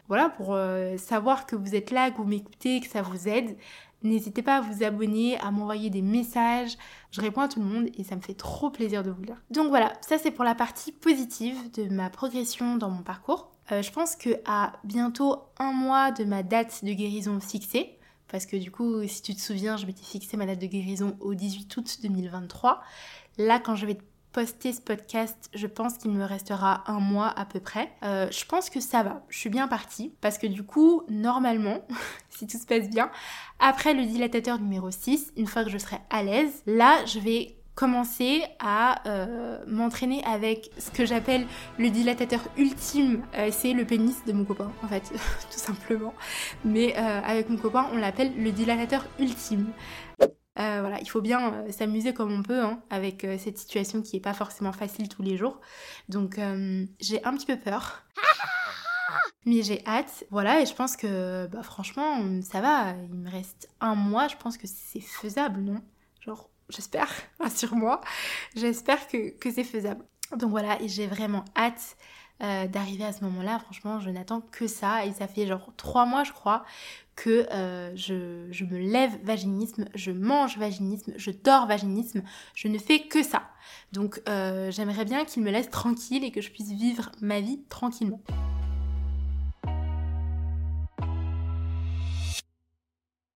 voilà, 0.07 0.29
pour 0.29 0.57
savoir 0.95 1.47
que 1.47 1.57
vous 1.57 1.75
êtes 1.75 1.91
là, 1.91 2.11
que 2.11 2.17
vous 2.17 2.23
m'écoutez, 2.23 2.79
que 2.79 2.87
ça 2.87 3.01
vous 3.01 3.27
aide. 3.27 3.57
N'hésitez 4.03 4.41
pas 4.41 4.57
à 4.57 4.61
vous 4.61 4.83
abonner, 4.83 5.37
à 5.39 5.51
m'envoyer 5.51 5.89
des 5.89 6.01
messages. 6.01 6.77
Je 7.11 7.21
réponds 7.21 7.41
à 7.41 7.47
tout 7.47 7.59
le 7.59 7.65
monde 7.65 7.89
et 7.97 8.03
ça 8.03 8.15
me 8.15 8.21
fait 8.21 8.33
trop 8.33 8.69
plaisir 8.69 9.03
de 9.03 9.11
vous 9.11 9.21
lire. 9.21 9.41
Donc 9.49 9.67
voilà, 9.67 9.93
ça 10.01 10.17
c'est 10.17 10.31
pour 10.31 10.45
la 10.45 10.55
partie 10.55 10.91
positive 10.91 11.57
de 11.71 11.93
ma 11.93 12.09
progression 12.09 12.77
dans 12.77 12.89
mon 12.89 13.03
parcours. 13.03 13.51
Euh, 13.71 13.81
je 13.81 13.91
pense 13.91 14.15
que 14.15 14.29
à 14.45 14.73
bientôt 14.83 15.43
un 15.59 15.73
mois 15.73 16.11
de 16.11 16.23
ma 16.23 16.43
date 16.43 16.83
de 16.83 16.93
guérison 16.93 17.39
fixée, 17.39 17.97
parce 18.29 18.45
que 18.45 18.55
du 18.55 18.71
coup, 18.71 19.05
si 19.07 19.21
tu 19.21 19.35
te 19.35 19.41
souviens, 19.41 19.75
je 19.75 19.85
m'étais 19.85 20.03
fixé 20.03 20.37
ma 20.37 20.45
date 20.45 20.59
de 20.59 20.67
guérison 20.67 21.17
au 21.19 21.33
18 21.33 21.75
août 21.77 21.97
2023. 22.01 22.81
Là, 23.37 23.59
quand 23.59 23.75
je 23.75 23.85
vais 23.85 23.97
poster 24.31 24.73
ce 24.73 24.81
podcast, 24.81 25.49
je 25.53 25.67
pense 25.67 25.97
qu'il 25.97 26.11
me 26.11 26.23
restera 26.23 26.83
un 26.87 26.99
mois 26.99 27.27
à 27.27 27.45
peu 27.45 27.59
près. 27.59 27.91
Euh, 28.03 28.27
je 28.31 28.45
pense 28.45 28.69
que 28.69 28.79
ça 28.79 29.03
va, 29.03 29.23
je 29.29 29.37
suis 29.37 29.49
bien 29.49 29.67
partie 29.67 30.13
parce 30.21 30.37
que 30.37 30.47
du 30.47 30.63
coup, 30.63 31.03
normalement, 31.09 31.85
si 32.29 32.47
tout 32.47 32.57
se 32.57 32.65
passe 32.65 32.89
bien, 32.89 33.09
après 33.59 33.93
le 33.93 34.05
dilatateur 34.05 34.59
numéro 34.59 34.91
6, 34.91 35.33
une 35.35 35.47
fois 35.47 35.63
que 35.63 35.69
je 35.69 35.77
serai 35.77 35.97
à 36.09 36.23
l'aise, 36.23 36.61
là, 36.65 37.03
je 37.05 37.19
vais 37.19 37.55
commencer 37.75 38.43
à 38.59 39.07
euh, 39.07 39.59
m'entraîner 39.65 40.21
avec 40.25 40.69
ce 40.77 40.91
que 40.91 41.05
j'appelle 41.05 41.47
le 41.77 41.89
dilatateur 41.89 42.41
ultime. 42.57 43.23
Euh, 43.35 43.49
c'est 43.51 43.73
le 43.73 43.85
pénis 43.85 44.25
de 44.25 44.33
mon 44.33 44.43
copain, 44.43 44.71
en 44.83 44.87
fait, 44.89 45.03
tout 45.51 45.59
simplement. 45.59 46.13
Mais 46.65 46.93
avec 46.95 47.49
mon 47.49 47.57
copain, 47.57 47.87
on 47.93 47.97
l'appelle 47.97 48.33
le 48.37 48.51
dilatateur 48.51 49.07
ultime. 49.17 49.67
Euh, 50.59 50.81
voilà, 50.81 50.99
il 50.99 51.09
faut 51.09 51.21
bien 51.21 51.53
euh, 51.53 51.71
s'amuser 51.71 52.13
comme 52.13 52.33
on 52.33 52.43
peut 52.43 52.61
hein, 52.61 52.81
avec 52.89 53.23
euh, 53.23 53.37
cette 53.37 53.57
situation 53.57 54.01
qui 54.01 54.17
n'est 54.17 54.21
pas 54.21 54.33
forcément 54.33 54.73
facile 54.73 55.07
tous 55.07 55.21
les 55.21 55.37
jours. 55.37 55.61
Donc 56.09 56.37
j'ai 56.99 57.23
un 57.23 57.33
petit 57.35 57.45
peu 57.45 57.57
peur. 57.57 58.03
Mais 59.45 59.63
j'ai 59.63 59.85
hâte, 59.87 60.25
voilà, 60.31 60.61
et 60.61 60.65
je 60.65 60.73
pense 60.75 60.97
que 60.97 61.47
bah, 61.47 61.63
franchement, 61.63 62.41
ça 62.41 62.59
va, 62.59 62.93
il 63.09 63.15
me 63.15 63.29
reste 63.29 63.69
un 63.79 63.95
mois, 63.95 64.27
je 64.27 64.35
pense 64.35 64.57
que 64.57 64.67
c'est 64.67 64.99
faisable, 64.99 65.61
non? 65.61 65.81
Genre, 66.19 66.49
j'espère, 66.67 67.09
rassure-moi, 67.39 68.01
j'espère 68.55 69.07
que, 69.07 69.29
que 69.37 69.49
c'est 69.49 69.63
faisable. 69.63 70.05
Donc 70.35 70.51
voilà, 70.51 70.79
et 70.81 70.89
j'ai 70.89 71.07
vraiment 71.07 71.45
hâte 71.55 71.95
d'arriver 72.39 73.03
à 73.03 73.11
ce 73.11 73.23
moment-là. 73.25 73.59
Franchement, 73.59 73.99
je 73.99 74.09
n'attends 74.09 74.41
que 74.41 74.67
ça. 74.67 75.05
Et 75.05 75.11
ça 75.11 75.27
fait 75.27 75.45
genre 75.45 75.71
trois 75.75 76.05
mois, 76.05 76.23
je 76.23 76.31
crois, 76.31 76.63
que 77.19 77.45
euh, 77.51 77.91
je, 77.95 78.63
me 78.63 78.77
lève 78.77 79.11
vaginisme, 79.23 79.85
je 79.93 80.11
mange 80.11 80.57
vaginisme, 80.57 81.11
je 81.17 81.31
dors 81.31 81.67
vaginisme, 81.67 82.23
je 82.55 82.69
ne 82.69 82.77
fais 82.77 83.01
que 83.01 83.23
ça. 83.23 83.43
Donc 83.91 84.21
euh, 84.29 84.71
j'aimerais 84.71 85.03
bien 85.03 85.25
qu'il 85.25 85.43
me 85.43 85.51
laisse 85.51 85.69
tranquille 85.69 86.23
et 86.23 86.31
que 86.31 86.39
je 86.39 86.49
puisse 86.49 86.71
vivre 86.71 87.11
ma 87.19 87.41
vie 87.41 87.59
tranquillement. 87.67 88.21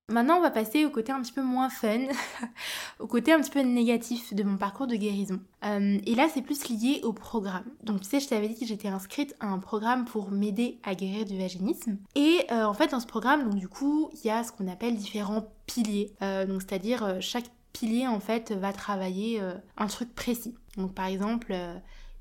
Maintenant, 0.09 0.37
on 0.37 0.41
va 0.41 0.51
passer 0.51 0.83
au 0.83 0.89
côté 0.89 1.13
un 1.13 1.21
petit 1.21 1.31
peu 1.31 1.41
moins 1.41 1.69
fun, 1.69 2.07
au 2.99 3.07
côté 3.07 3.31
un 3.31 3.39
petit 3.39 3.49
peu 3.49 3.61
négatif 3.61 4.33
de 4.33 4.43
mon 4.43 4.57
parcours 4.57 4.85
de 4.85 4.95
guérison. 4.97 5.39
Euh, 5.63 5.97
et 6.05 6.13
là, 6.13 6.27
c'est 6.31 6.41
plus 6.41 6.67
lié 6.67 6.99
au 7.03 7.13
programme. 7.13 7.63
Donc, 7.83 8.01
tu 8.01 8.09
sais, 8.09 8.19
je 8.19 8.27
t'avais 8.27 8.49
dit 8.49 8.59
que 8.59 8.65
j'étais 8.65 8.89
inscrite 8.89 9.33
à 9.39 9.47
un 9.47 9.59
programme 9.59 10.03
pour 10.03 10.29
m'aider 10.29 10.77
à 10.83 10.93
guérir 10.93 11.23
du 11.23 11.37
vaginisme. 11.37 11.97
Et 12.15 12.45
euh, 12.51 12.65
en 12.65 12.73
fait, 12.73 12.91
dans 12.91 12.99
ce 12.99 13.07
programme, 13.07 13.49
donc 13.49 13.55
du 13.55 13.69
coup, 13.69 14.09
il 14.13 14.27
y 14.27 14.29
a 14.29 14.43
ce 14.43 14.51
qu'on 14.51 14.67
appelle 14.67 14.97
différents 14.97 15.47
piliers. 15.67 16.13
Euh, 16.21 16.45
donc, 16.45 16.63
c'est-à-dire 16.63 17.21
chaque 17.21 17.49
pilier 17.71 18.05
en 18.05 18.19
fait 18.19 18.51
va 18.51 18.73
travailler 18.73 19.41
un 19.77 19.87
truc 19.87 20.13
précis. 20.13 20.53
Donc, 20.75 20.93
par 20.93 21.05
exemple, 21.05 21.55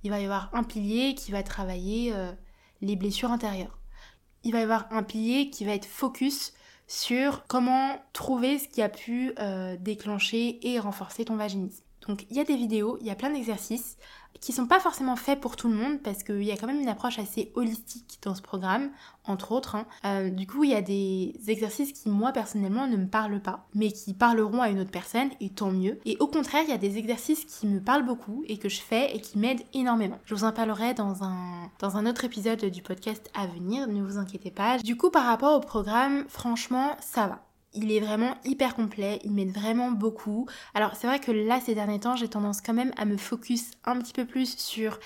il 0.05 0.11
va 0.11 0.21
y 0.21 0.25
avoir 0.25 0.51
un 0.55 0.63
pilier 0.63 1.17
qui 1.17 1.33
va 1.33 1.43
travailler 1.43 2.15
les 2.81 2.97
blessures 2.97 3.33
intérieures. 3.33 3.77
Il 4.45 4.53
va 4.53 4.61
y 4.61 4.63
avoir 4.63 4.87
un 4.93 5.03
pilier 5.03 5.51
qui 5.51 5.65
va 5.65 5.73
être 5.75 5.85
focus 5.85 6.55
sur 6.87 7.47
comment 7.47 8.03
trouver 8.13 8.59
ce 8.59 8.69
qui 8.69 8.83
a 8.83 8.89
pu 8.89 9.33
euh, 9.39 9.77
déclencher 9.79 10.59
et 10.67 10.79
renforcer 10.79 11.25
ton 11.25 11.37
vaginisme. 11.37 11.85
Donc 12.07 12.27
il 12.31 12.37
y 12.37 12.41
a 12.41 12.45
des 12.45 12.57
vidéos, 12.57 12.99
il 13.01 13.07
y 13.07 13.11
a 13.11 13.15
plein 13.15 13.31
d'exercices 13.31 13.97
qui 14.41 14.53
sont 14.53 14.67
pas 14.67 14.81
forcément 14.81 15.15
faits 15.17 15.41
pour 15.41 15.57
tout 15.57 15.69
le 15.69 15.75
monde 15.75 16.01
parce 16.03 16.25
qu'il 16.25 16.43
y 16.43 16.51
a 16.51 16.57
quand 16.57 16.67
même 16.67 16.81
une 16.81 16.89
approche 16.89 17.19
assez 17.19 17.53
holistique 17.55 18.19
dans 18.23 18.35
ce 18.35 18.43
programme, 18.43 18.91
entre 19.25 19.53
autres. 19.53 19.77
Hein. 19.77 19.87
Euh, 20.05 20.31
du 20.31 20.47
coup, 20.47 20.65
il 20.65 20.71
y 20.71 20.75
a 20.75 20.83
des 20.83 21.35
exercices 21.47 21.93
qui, 21.93 22.09
moi, 22.09 22.33
personnellement, 22.33 22.89
ne 22.89 22.97
me 22.97 23.07
parlent 23.07 23.41
pas, 23.41 23.69
mais 23.75 23.93
qui 23.93 24.15
parleront 24.15 24.61
à 24.61 24.69
une 24.69 24.81
autre 24.81 24.91
personne, 24.91 25.31
et 25.41 25.51
tant 25.51 25.71
mieux. 25.71 26.01
Et 26.05 26.17
au 26.19 26.27
contraire, 26.27 26.63
il 26.65 26.71
y 26.71 26.75
a 26.75 26.79
des 26.79 26.99
exercices 26.99 27.45
qui 27.45 27.67
me 27.69 27.81
parlent 27.81 28.05
beaucoup 28.05 28.43
et 28.49 28.59
que 28.59 28.69
je 28.69 28.81
fais 28.81 29.15
et 29.15 29.21
qui 29.21 29.39
m'aident 29.39 29.63
énormément. 29.75 30.19
Je 30.25 30.35
vous 30.35 30.45
en 30.45 30.53
parlerai 30.53 30.95
dans 30.95 31.23
un, 31.23 31.71
dans 31.79 31.97
un 31.97 32.07
autre 32.07 32.25
épisode 32.25 32.65
du 32.65 32.83
podcast 32.83 33.31
à 33.35 33.47
venir, 33.47 33.87
ne 33.87 34.03
vous 34.03 34.19
inquiétez 34.19 34.51
pas. 34.51 34.79
Du 34.79 34.97
coup, 34.97 35.11
par 35.11 35.25
rapport 35.25 35.57
au 35.57 35.61
programme, 35.61 36.25
franchement, 36.29 36.97
ça 37.01 37.29
va 37.29 37.52
il 37.75 37.93
est 37.93 38.01
vraiment 38.01 38.37
hyper 38.45 38.75
complet, 38.75 39.21
il 39.25 39.33
m'aide 39.33 39.53
vraiment 39.53 39.91
beaucoup. 39.91 40.47
Alors 40.75 40.97
c'est 40.97 41.07
vrai 41.07 41.21
que 41.21 41.31
là 41.31 41.61
ces 41.61 41.75
derniers 41.75 42.01
temps 42.01 42.17
j'ai 42.17 42.29
tendance 42.29 42.61
quand 42.61 42.75
même 42.75 42.93
à 42.97 43.05
me 43.05 43.17
focus 43.17 43.73
un 43.85 43.99
petit 43.99 44.13
peu 44.13 44.25
plus 44.25 44.57
sur 44.59 44.99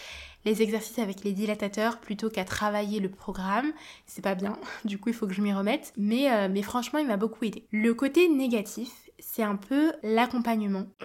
les 0.45 0.63
exercices 0.63 0.99
avec 0.99 1.25
les 1.25 1.33
dilatateurs 1.33 1.99
plutôt 1.99 2.31
qu'à 2.31 2.45
travailler 2.45 3.01
le 3.01 3.11
programme. 3.11 3.73
C'est 4.07 4.23
pas 4.23 4.35
bien, 4.35 4.59
du 4.85 4.99
coup 4.99 5.11
il 5.11 5.15
faut 5.15 5.27
que 5.27 5.35
je 5.35 5.43
m'y 5.43 5.53
remette. 5.53 5.93
Mais, 5.97 6.33
euh, 6.33 6.49
mais 6.51 6.63
franchement 6.63 6.99
il 6.99 7.07
m'a 7.07 7.17
beaucoup 7.17 7.45
aidé. 7.45 7.67
Le 7.71 7.95
côté 7.95 8.29
négatif, 8.29 8.91
c'est 9.19 9.43
un 9.43 9.57
peu 9.57 9.93
l'accompagnement. 10.03 10.87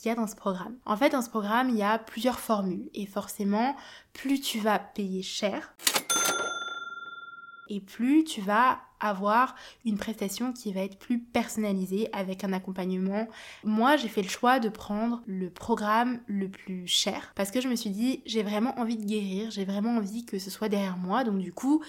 qu'il 0.00 0.08
y 0.08 0.12
a 0.12 0.14
dans 0.14 0.26
ce 0.26 0.36
programme. 0.36 0.76
En 0.84 0.96
fait, 0.96 1.10
dans 1.10 1.22
ce 1.22 1.30
programme, 1.30 1.70
il 1.70 1.76
y 1.76 1.82
a 1.82 1.98
plusieurs 1.98 2.38
formules 2.38 2.88
et 2.94 3.06
forcément, 3.06 3.74
plus 4.12 4.40
tu 4.40 4.58
vas 4.58 4.78
payer 4.78 5.22
cher, 5.22 5.74
et 7.68 7.80
plus 7.80 8.24
tu 8.24 8.40
vas 8.40 8.80
avoir 9.00 9.54
une 9.84 9.96
prestation 9.96 10.52
qui 10.52 10.72
va 10.72 10.80
être 10.80 10.98
plus 10.98 11.20
personnalisée 11.20 12.08
avec 12.12 12.44
un 12.44 12.52
accompagnement. 12.52 13.28
Moi, 13.64 13.96
j'ai 13.96 14.08
fait 14.08 14.22
le 14.22 14.28
choix 14.28 14.58
de 14.58 14.68
prendre 14.68 15.22
le 15.26 15.50
programme 15.50 16.20
le 16.26 16.48
plus 16.48 16.86
cher 16.86 17.32
parce 17.36 17.50
que 17.50 17.60
je 17.60 17.68
me 17.68 17.76
suis 17.76 17.90
dit, 17.90 18.22
j'ai 18.26 18.42
vraiment 18.42 18.78
envie 18.78 18.96
de 18.96 19.04
guérir, 19.04 19.50
j'ai 19.50 19.64
vraiment 19.64 19.96
envie 19.96 20.24
que 20.24 20.38
ce 20.38 20.50
soit 20.50 20.68
derrière 20.68 20.96
moi. 20.96 21.24
Donc 21.24 21.38
du 21.38 21.52
coup, 21.52 21.82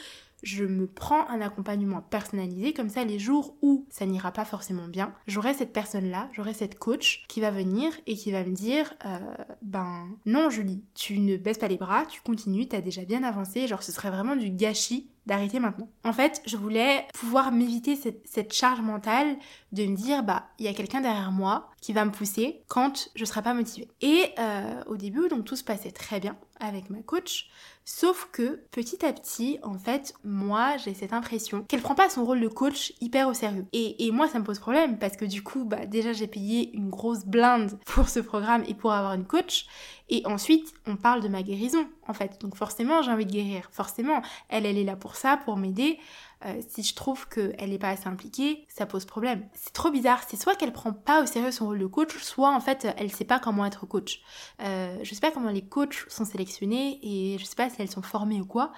je 0.43 0.63
me 0.63 0.87
prends 0.87 1.27
un 1.27 1.41
accompagnement 1.41 2.01
personnalisé, 2.01 2.73
comme 2.73 2.89
ça 2.89 3.03
les 3.03 3.19
jours 3.19 3.55
où 3.61 3.85
ça 3.89 4.05
n'ira 4.05 4.31
pas 4.31 4.45
forcément 4.45 4.87
bien, 4.87 5.13
j'aurai 5.27 5.53
cette 5.53 5.73
personne-là, 5.73 6.29
j'aurai 6.33 6.53
cette 6.53 6.79
coach 6.79 7.25
qui 7.27 7.41
va 7.41 7.51
venir 7.51 7.91
et 8.07 8.15
qui 8.15 8.31
va 8.31 8.43
me 8.43 8.53
dire, 8.53 8.93
euh, 9.05 9.19
ben 9.61 10.07
non 10.25 10.49
Julie, 10.49 10.83
tu 10.95 11.19
ne 11.19 11.37
baisses 11.37 11.57
pas 11.57 11.67
les 11.67 11.77
bras, 11.77 12.05
tu 12.05 12.21
continues, 12.21 12.67
t'as 12.67 12.81
déjà 12.81 13.03
bien 13.03 13.23
avancé, 13.23 13.67
genre 13.67 13.83
ce 13.83 13.91
serait 13.91 14.11
vraiment 14.11 14.35
du 14.35 14.49
gâchis 14.49 15.09
d'arrêter 15.29 15.59
maintenant. 15.59 15.87
En 16.03 16.11
fait, 16.11 16.41
je 16.45 16.57
voulais 16.57 17.07
pouvoir 17.13 17.51
m'éviter 17.51 17.95
cette, 17.95 18.53
charge 18.53 18.81
mentale 18.81 19.37
de 19.71 19.85
me 19.85 19.95
dire, 19.95 20.23
bah, 20.23 20.47
il 20.57 20.65
y 20.65 20.67
a 20.67 20.73
quelqu'un 20.73 21.01
derrière 21.01 21.31
moi 21.31 21.69
qui 21.81 21.93
va 21.93 22.03
me 22.03 22.11
pousser 22.11 22.63
quand 22.67 23.09
je 23.15 23.23
serai 23.25 23.41
pas 23.41 23.53
motivée. 23.53 23.87
Et 24.01 24.25
euh, 24.39 24.83
au 24.87 24.97
début, 24.97 25.29
donc 25.29 25.45
tout 25.45 25.55
se 25.55 25.63
passait 25.63 25.91
très 25.91 26.19
bien 26.19 26.35
avec 26.59 26.89
ma 26.89 27.01
coach. 27.01 27.49
Sauf 27.85 28.29
que 28.31 28.61
petit 28.71 29.03
à 29.05 29.13
petit, 29.13 29.57
en 29.63 29.77
fait, 29.77 30.13
moi, 30.23 30.77
j'ai 30.77 30.93
cette 30.93 31.13
impression 31.13 31.63
qu'elle 31.63 31.81
prend 31.81 31.95
pas 31.95 32.09
son 32.09 32.23
rôle 32.23 32.39
de 32.39 32.47
coach 32.47 32.93
hyper 33.01 33.27
au 33.27 33.33
sérieux. 33.33 33.65
Et, 33.73 34.11
moi, 34.11 34.27
ça 34.27 34.39
me 34.39 34.43
pose 34.43 34.59
problème 34.59 34.99
parce 34.99 35.15
que 35.15 35.25
du 35.25 35.41
coup, 35.41 35.63
bah, 35.63 35.85
déjà, 35.85 36.13
j'ai 36.13 36.27
payé 36.27 36.71
une 36.75 36.89
grosse 36.89 37.25
blinde 37.25 37.79
pour 37.85 38.09
ce 38.09 38.19
programme 38.19 38.63
et 38.67 38.73
pour 38.73 38.93
avoir 38.93 39.13
une 39.13 39.25
coach. 39.25 39.65
Et 40.09 40.23
ensuite, 40.25 40.73
on 40.87 40.95
parle 40.95 41.21
de 41.21 41.27
ma 41.27 41.43
guérison, 41.43 41.87
en 42.07 42.13
fait. 42.13 42.41
Donc 42.41 42.55
forcément, 42.55 43.01
j'ai 43.01 43.11
envie 43.11 43.25
de 43.25 43.31
guérir. 43.31 43.69
Forcément, 43.71 44.21
elle, 44.49 44.65
elle 44.65 44.77
est 44.77 44.83
là 44.83 44.95
pour 44.95 45.15
ça, 45.15 45.37
pour 45.37 45.57
m'aider. 45.57 45.99
Euh, 46.45 46.61
si 46.69 46.83
je 46.83 46.95
trouve 46.95 47.27
qu'elle 47.27 47.69
n'est 47.69 47.77
pas 47.77 47.89
assez 47.89 48.07
impliquée, 48.07 48.65
ça 48.69 48.85
pose 48.85 49.05
problème. 49.05 49.45
C'est 49.53 49.73
trop 49.73 49.91
bizarre. 49.91 50.21
C'est 50.27 50.41
soit 50.41 50.55
qu'elle 50.55 50.71
prend 50.71 50.93
pas 50.93 51.21
au 51.21 51.25
sérieux 51.25 51.51
son 51.51 51.65
rôle 51.65 51.79
de 51.79 51.85
coach, 51.85 52.15
soit 52.17 52.53
en 52.53 52.61
fait 52.61 52.87
elle 52.97 53.11
sait 53.11 53.25
pas 53.25 53.39
comment 53.39 53.65
être 53.65 53.85
coach. 53.85 54.21
Euh, 54.61 54.97
je 55.03 55.13
sais 55.13 55.19
pas 55.19 55.31
comment 55.31 55.49
les 55.49 55.61
coachs 55.61 56.05
sont 56.07 56.25
sélectionnés 56.25 56.99
et 57.03 57.37
je 57.37 57.45
sais 57.45 57.55
pas 57.55 57.69
si 57.69 57.81
elles 57.81 57.91
sont 57.91 58.01
formées 58.01 58.39
ou 58.39 58.45
quoi, 58.45 58.71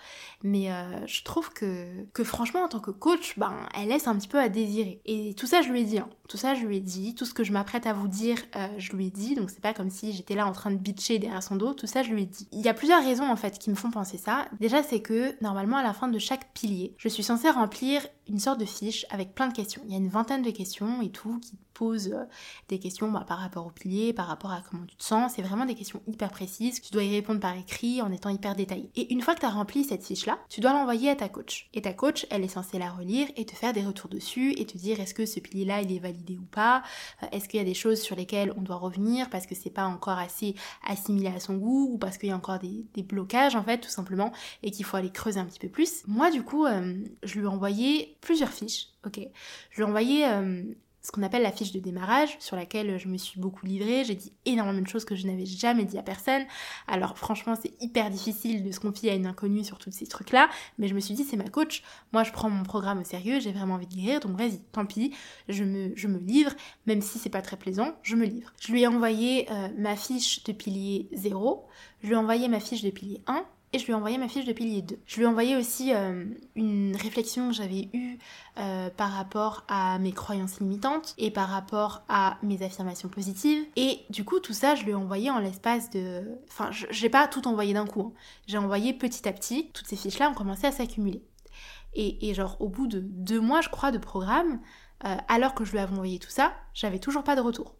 mais 0.43 0.71
euh, 0.71 1.06
je 1.06 1.24
trouve 1.24 1.52
que, 1.52 2.04
que 2.13 2.24
franchement 2.24 2.63
en 2.63 2.67
tant 2.67 2.80
que 2.80 2.91
coach, 2.91 3.38
ben 3.38 3.54
elle 3.76 3.89
laisse 3.89 4.08
un 4.08 4.15
petit 4.15 4.28
peu 4.28 4.39
à 4.39 4.50
désirer. 4.50 5.02
Et 5.06 5.36
tout 5.36 5.47
ça 5.47 5.62
je 5.62 5.69
lui 5.69 5.82
ai 5.82 5.84
dit. 5.84 6.00
Hein. 6.00 6.10
Tout 6.28 6.38
ça 6.38 6.56
je 6.56 6.65
lui 6.65 6.78
ai 6.78 6.82
dit. 6.82 7.13
Tout 7.13 7.26
ce 7.26 7.34
que 7.34 7.43
je 7.43 7.52
m'apprête 7.52 7.86
à 7.86 7.93
vous 7.93 8.08
dire, 8.08 8.38
euh, 8.56 8.67
je 8.78 8.93
lui 8.93 9.08
ai 9.08 9.12
dit. 9.12 9.36
Donc 9.36 9.52
c'est 9.52 9.62
pas 9.62 9.74
comme 9.74 9.89
si 9.91 10.13
j'étais 10.13 10.34
là 10.34 10.47
en 10.47 10.52
train 10.52 10.71
de 10.71 10.78
bitcher 10.78 11.19
derrière 11.19 11.43
son 11.43 11.58
dos. 11.58 11.74
Tout 11.74 11.88
ça 11.88 12.02
je 12.02 12.12
lui 12.12 12.24
ai 12.24 12.26
dit. 12.26 12.47
Il 12.52 12.62
y 12.62 12.69
a 12.69 12.74
plusieurs 12.74 13.04
raisons 13.04 13.30
en 13.30 13.36
fait 13.36 13.60
qui 13.60 13.69
me 13.69 13.76
font 13.76 13.91
penser 13.91 14.17
ça. 14.17 14.47
Déjà 14.60 14.82
c'est 14.82 15.02
que 15.02 15.36
normalement 15.43 15.78
à 15.78 15.84
la 15.84 15.93
fin 15.93 16.08
de 16.08 16.17
chaque 16.17 16.52
pilier, 16.54 16.95
je 16.97 17.10
suis 17.10 17.24
censée 17.24 17.50
remplir 17.51 18.09
une 18.32 18.39
sorte 18.39 18.60
de 18.60 18.65
fiche 18.65 19.06
avec 19.10 19.36
plein 19.36 19.48
de 19.48 19.54
questions. 19.54 19.82
Il 19.86 19.91
y 19.91 19.96
a 19.96 19.98
une 19.98 20.10
vingtaine 20.10 20.41
de 20.41 20.52
questions 20.52 21.02
et 21.02 21.10
tout 21.10 21.39
qui 21.39 21.58
pose 21.74 22.12
euh, 22.13 22.26
des 22.67 22.80
questions 22.80 23.12
bah, 23.12 23.26
par 23.28 23.39
rapport 23.39 23.65
au 23.65 23.72
pilier, 23.72 24.13
par 24.13 24.28
rapport 24.28 24.52
à 24.52 24.62
comment 24.62 24.86
tu 24.86 24.96
te 24.96 25.04
sens. 25.04 25.34
C'est 25.36 25.41
vraiment 25.41 25.65
des 25.65 25.76
questions 25.76 26.02
hyper 26.08 26.30
précises. 26.30 26.82
Tu 26.82 26.91
dois 26.91 27.04
y 27.04 27.12
répondre 27.12 27.39
par 27.39 27.58
écrit 27.58 28.02
en 28.02 28.12
étant 28.12 28.30
hyper 28.30 28.56
détaillé. 28.56 28.89
Et 28.96 29.12
une 29.12 29.22
fois 29.22 29.36
que 29.36 29.39
tu 29.39 29.46
as 29.46 29.50
rempli 29.50 29.84
cette 29.84 30.06
fiche-là, 30.06 30.38
tu 30.50 30.62
dois 30.62 30.74
l'envoyer 30.74 31.10
à 31.10 31.15
ta 31.15 31.30
coach. 31.30 31.70
Et 31.74 31.82
ta 31.82 31.94
coach, 31.94 32.28
elle 32.30 32.44
est 32.44 32.50
censée 32.50 32.78
la 32.78 32.91
relire 32.91 33.28
et 33.36 33.46
te 33.46 33.56
faire 33.56 33.74
des 33.74 33.84
retours 33.84 34.10
dessus 34.10 34.54
et 34.58 34.65
te 34.65 34.78
dire 34.78 35.00
est-ce 35.00 35.13
que 35.13 35.26
ce 35.26 35.39
pilier-là, 35.39 35.82
il 35.82 35.91
est 35.91 36.00
validé 36.00 36.38
ou 36.38 36.46
pas? 36.46 36.84
Euh, 37.24 37.28
Est-ce 37.32 37.50
qu'il 37.50 37.58
y 37.58 37.62
a 37.62 37.65
des 37.65 37.74
choses 37.74 38.00
sur 38.00 38.15
lesquelles 38.15 38.54
on 38.58 38.62
doit 38.62 38.76
revenir 38.76 39.30
parce 39.30 39.48
que 39.48 39.56
c'est 39.56 39.70
pas 39.70 39.86
encore 39.86 40.20
assez 40.20 40.56
assimilé 40.88 41.28
à 41.28 41.39
son 41.39 41.56
goût 41.56 41.89
ou 41.94 41.98
parce 41.98 42.17
qu'il 42.17 42.30
y 42.30 42.32
a 42.32 42.36
encore 42.36 42.60
des, 42.60 42.86
blocages 43.02 43.56
en 43.56 43.63
fait 43.63 43.80
tout 43.80 43.89
simplement 43.89 44.32
et 44.62 44.70
qu'il 44.70 44.86
faut 44.86 44.96
aller 44.96 45.10
creuser 45.10 45.39
un 45.39 45.46
petit 45.46 45.60
peu 45.60 45.70
plus? 45.70 46.04
Moi 46.08 46.30
du 46.30 46.44
coup, 46.44 46.65
euh, 46.65 46.94
je 47.24 47.39
lui 47.39 47.46
ai 47.46 47.48
envoyé 47.48 48.17
plusieurs 48.21 48.51
fiches. 48.51 48.88
Ok, 49.05 49.19
je 49.71 49.75
lui 49.75 49.84
ai 49.84 49.86
envoyé 49.86 50.25
ce 51.01 51.12
qu'on 51.12 51.23
appelle 51.23 51.41
la 51.41 51.51
fiche 51.51 51.71
de 51.71 51.79
démarrage, 51.79 52.38
sur 52.39 52.55
laquelle 52.55 52.99
je 52.99 53.07
me 53.07 53.17
suis 53.17 53.39
beaucoup 53.39 53.65
livrée. 53.65 54.03
J'ai 54.05 54.15
dit 54.15 54.34
énormément 54.45 54.81
de 54.81 54.88
choses 54.88 55.05
que 55.05 55.15
je 55.15 55.25
n'avais 55.25 55.45
jamais 55.45 55.84
dit 55.84 55.97
à 55.97 56.03
personne. 56.03 56.43
Alors 56.88 57.17
franchement, 57.17 57.55
c'est 57.60 57.73
hyper 57.81 58.10
difficile 58.10 58.63
de 58.63 58.71
se 58.71 58.79
confier 58.79 59.12
à 59.12 59.15
une 59.15 59.25
inconnue 59.25 59.63
sur 59.63 59.79
tous 59.79 59.91
ces 59.91 60.05
trucs-là, 60.05 60.49
mais 60.77 60.88
je 60.88 60.93
me 60.93 60.99
suis 60.99 61.15
dit, 61.15 61.23
c'est 61.23 61.38
ma 61.38 61.49
coach, 61.49 61.84
moi 62.13 62.23
je 62.23 62.31
prends 62.31 62.49
mon 62.49 62.63
programme 62.63 62.99
au 62.99 63.03
sérieux, 63.03 63.39
j'ai 63.39 63.51
vraiment 63.51 63.75
envie 63.75 63.88
de 63.88 63.95
guérir, 63.95 64.19
donc 64.19 64.38
vas-y, 64.38 64.60
tant 64.71 64.86
pis, 64.86 65.13
je 65.49 65.63
me, 65.63 65.91
je 65.95 66.07
me 66.07 66.19
livre, 66.19 66.51
même 66.86 67.01
si 67.01 67.17
c'est 67.17 67.29
pas 67.29 67.41
très 67.41 67.57
plaisant, 67.57 67.95
je 68.03 68.15
me 68.15 68.25
livre. 68.25 68.53
Je 68.60 68.71
lui 68.71 68.84
ai 68.84 68.88
envoyé 68.88 69.51
euh, 69.51 69.69
ma 69.77 69.95
fiche 69.95 70.43
de 70.43 70.51
pilier 70.51 71.10
0, 71.13 71.65
je 72.03 72.07
lui 72.07 72.13
ai 72.13 72.17
envoyé 72.17 72.47
ma 72.47 72.60
fiche 72.60 72.84
de 72.84 72.91
pilier 72.91 73.21
1, 73.25 73.43
et 73.73 73.79
je 73.79 73.86
lui 73.86 73.93
ai 73.93 73.95
envoyé 73.95 74.17
ma 74.17 74.27
fiche 74.27 74.45
de 74.45 74.51
pilier 74.51 74.81
2. 74.81 74.99
Je 75.05 75.17
lui 75.17 75.23
ai 75.23 75.27
envoyé 75.27 75.55
aussi 75.55 75.93
euh, 75.93 76.25
une 76.55 76.95
réflexion 76.95 77.49
que 77.49 77.55
j'avais 77.55 77.89
eue 77.93 78.17
euh, 78.57 78.89
par 78.89 79.12
rapport 79.12 79.63
à 79.69 79.97
mes 79.99 80.12
croyances 80.12 80.60
limitantes 80.60 81.13
et 81.17 81.31
par 81.31 81.47
rapport 81.47 82.03
à 82.10 82.38
mes 82.43 82.63
affirmations 82.63 83.07
positives. 83.07 83.65
Et 83.77 84.01
du 84.10 84.25
coup, 84.25 84.39
tout 84.39 84.53
ça, 84.53 84.75
je 84.75 84.84
lui 84.84 84.91
ai 84.91 84.95
envoyé 84.95 85.31
en 85.31 85.39
l'espace 85.39 85.89
de... 85.89 86.23
Enfin, 86.49 86.69
je 86.71 87.01
n'ai 87.01 87.10
pas 87.10 87.27
tout 87.27 87.47
envoyé 87.47 87.73
d'un 87.73 87.86
coup. 87.86 88.13
Hein. 88.13 88.19
J'ai 88.47 88.57
envoyé 88.57 88.93
petit 88.93 89.27
à 89.27 89.31
petit. 89.31 89.69
Toutes 89.73 89.88
ces 89.88 89.95
fiches-là 89.95 90.29
ont 90.29 90.36
commencé 90.36 90.67
à 90.67 90.71
s'accumuler. 90.71 91.23
Et, 91.93 92.34
genre, 92.34 92.55
au 92.60 92.69
bout 92.69 92.88
de 92.88 92.99
deux 92.99 93.41
mois, 93.41 93.62
je 93.62 93.69
crois, 93.69 93.91
de 93.91 93.97
programme, 93.97 94.62
euh, 95.05 95.15
alors 95.27 95.53
que 95.53 95.65
je 95.65 95.71
lui 95.71 95.79
avais 95.79 95.91
envoyé 95.91 96.19
tout 96.19 96.29
ça, 96.29 96.53
j'avais 96.73 96.99
toujours 96.99 97.23
pas 97.23 97.36
de 97.36 97.41
retour. 97.41 97.75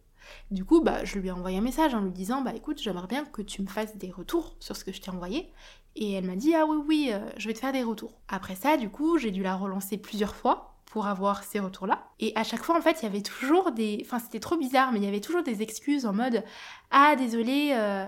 Du 0.52 0.66
coup, 0.66 0.82
bah, 0.82 1.04
je 1.04 1.20
lui 1.20 1.30
ai 1.30 1.32
envoyé 1.32 1.58
un 1.58 1.62
message 1.62 1.94
en 1.94 2.02
lui 2.02 2.12
disant, 2.12 2.42
bah 2.42 2.54
écoute, 2.56 2.80
j'aimerais 2.82 3.08
bien 3.08 3.26
que 3.26 3.42
tu 3.42 3.62
me 3.62 3.68
fasses 3.68 3.98
des 3.98 4.12
retours 4.12 4.56
sur 4.60 4.76
ce 4.76 4.84
que 4.84 4.92
je 4.92 5.02
t'ai 5.02 5.12
envoyé. 5.12 5.52
Et 5.96 6.14
elle 6.14 6.26
m'a 6.26 6.36
dit 6.36 6.56
ah 6.56 6.66
oui 6.66 6.78
oui, 6.88 7.10
euh, 7.12 7.20
je 7.38 7.48
vais 7.48 7.54
te 7.54 7.60
faire 7.60 7.74
des 7.74 7.84
retours. 7.84 8.14
Après 8.28 8.56
ça, 8.56 8.78
du 8.78 8.90
coup, 8.90 9.18
j'ai 9.18 9.32
dû 9.32 9.44
la 9.44 9.56
relancer 9.56 9.98
plusieurs 9.98 10.36
fois 10.36 10.76
pour 10.86 11.08
avoir 11.08 11.44
ces 11.44 11.60
retours-là. 11.60 12.04
Et 12.20 12.34
à 12.36 12.44
chaque 12.44 12.64
fois, 12.64 12.78
en 12.78 12.82
fait, 12.82 13.02
il 13.02 13.04
y 13.04 13.08
avait 13.08 13.22
toujours 13.22 13.72
des... 13.72 14.00
Enfin, 14.06 14.20
c'était 14.20 14.40
trop 14.42 14.58
bizarre, 14.58 14.92
mais 14.92 15.00
il 15.00 15.06
y 15.06 15.08
avait 15.08 15.22
toujours 15.22 15.44
des 15.44 15.62
excuses 15.62 16.06
en 16.06 16.14
mode 16.14 16.44
Ah, 16.92 17.16
désolé, 17.16 17.72
euh, 17.74 18.06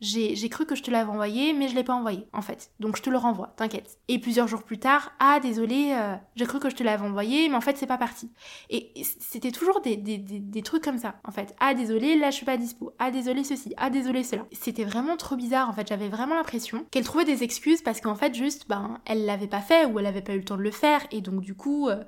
j'ai 0.00 0.48
cru 0.48 0.66
que 0.66 0.74
je 0.74 0.82
te 0.82 0.90
l'avais 0.90 1.10
envoyé, 1.10 1.52
mais 1.52 1.68
je 1.68 1.74
l'ai 1.74 1.84
pas 1.84 1.94
envoyé, 1.94 2.26
en 2.32 2.42
fait. 2.42 2.70
Donc 2.80 2.96
je 2.96 3.02
te 3.02 3.10
le 3.10 3.16
renvoie, 3.16 3.54
t'inquiète. 3.56 3.98
Et 4.08 4.18
plusieurs 4.18 4.48
jours 4.48 4.62
plus 4.62 4.78
tard, 4.78 5.12
ah 5.18 5.40
désolé, 5.40 5.92
euh, 5.92 6.14
j'ai 6.36 6.46
cru 6.46 6.58
que 6.60 6.68
je 6.68 6.76
te 6.76 6.82
l'avais 6.82 7.04
envoyé, 7.04 7.48
mais 7.48 7.54
en 7.54 7.60
fait 7.60 7.76
c'est 7.76 7.86
pas 7.86 7.98
parti. 7.98 8.30
Et 8.70 8.92
c'était 9.20 9.52
toujours 9.52 9.80
des, 9.80 9.96
des, 9.96 10.18
des, 10.18 10.62
trucs 10.62 10.84
comme 10.84 10.98
ça, 10.98 11.16
en 11.24 11.30
fait. 11.30 11.54
Ah 11.60 11.74
désolé, 11.74 12.16
là 12.16 12.30
je 12.30 12.36
suis 12.36 12.46
pas 12.46 12.56
dispo. 12.56 12.92
Ah 12.98 13.10
désolé 13.10 13.44
ceci. 13.44 13.72
Ah 13.76 13.90
désolé 13.90 14.24
cela. 14.24 14.44
C'était 14.52 14.84
vraiment 14.84 15.16
trop 15.16 15.36
bizarre, 15.36 15.68
en 15.68 15.72
fait. 15.72 15.88
J'avais 15.88 16.08
vraiment 16.08 16.34
l'impression 16.34 16.84
qu'elle 16.90 17.04
trouvait 17.04 17.24
des 17.24 17.42
excuses 17.42 17.82
parce 17.82 18.00
qu'en 18.00 18.14
fait 18.14 18.34
juste, 18.34 18.68
ben, 18.68 18.98
elle 19.06 19.24
l'avait 19.24 19.46
pas 19.46 19.60
fait 19.60 19.86
ou 19.86 19.98
elle 19.98 20.06
avait 20.06 20.22
pas 20.22 20.34
eu 20.34 20.38
le 20.38 20.44
temps 20.44 20.56
de 20.56 20.62
le 20.62 20.70
faire. 20.70 21.00
Et 21.10 21.20
donc 21.20 21.40
du 21.40 21.54
coup... 21.54 21.88
Euh, 21.88 22.02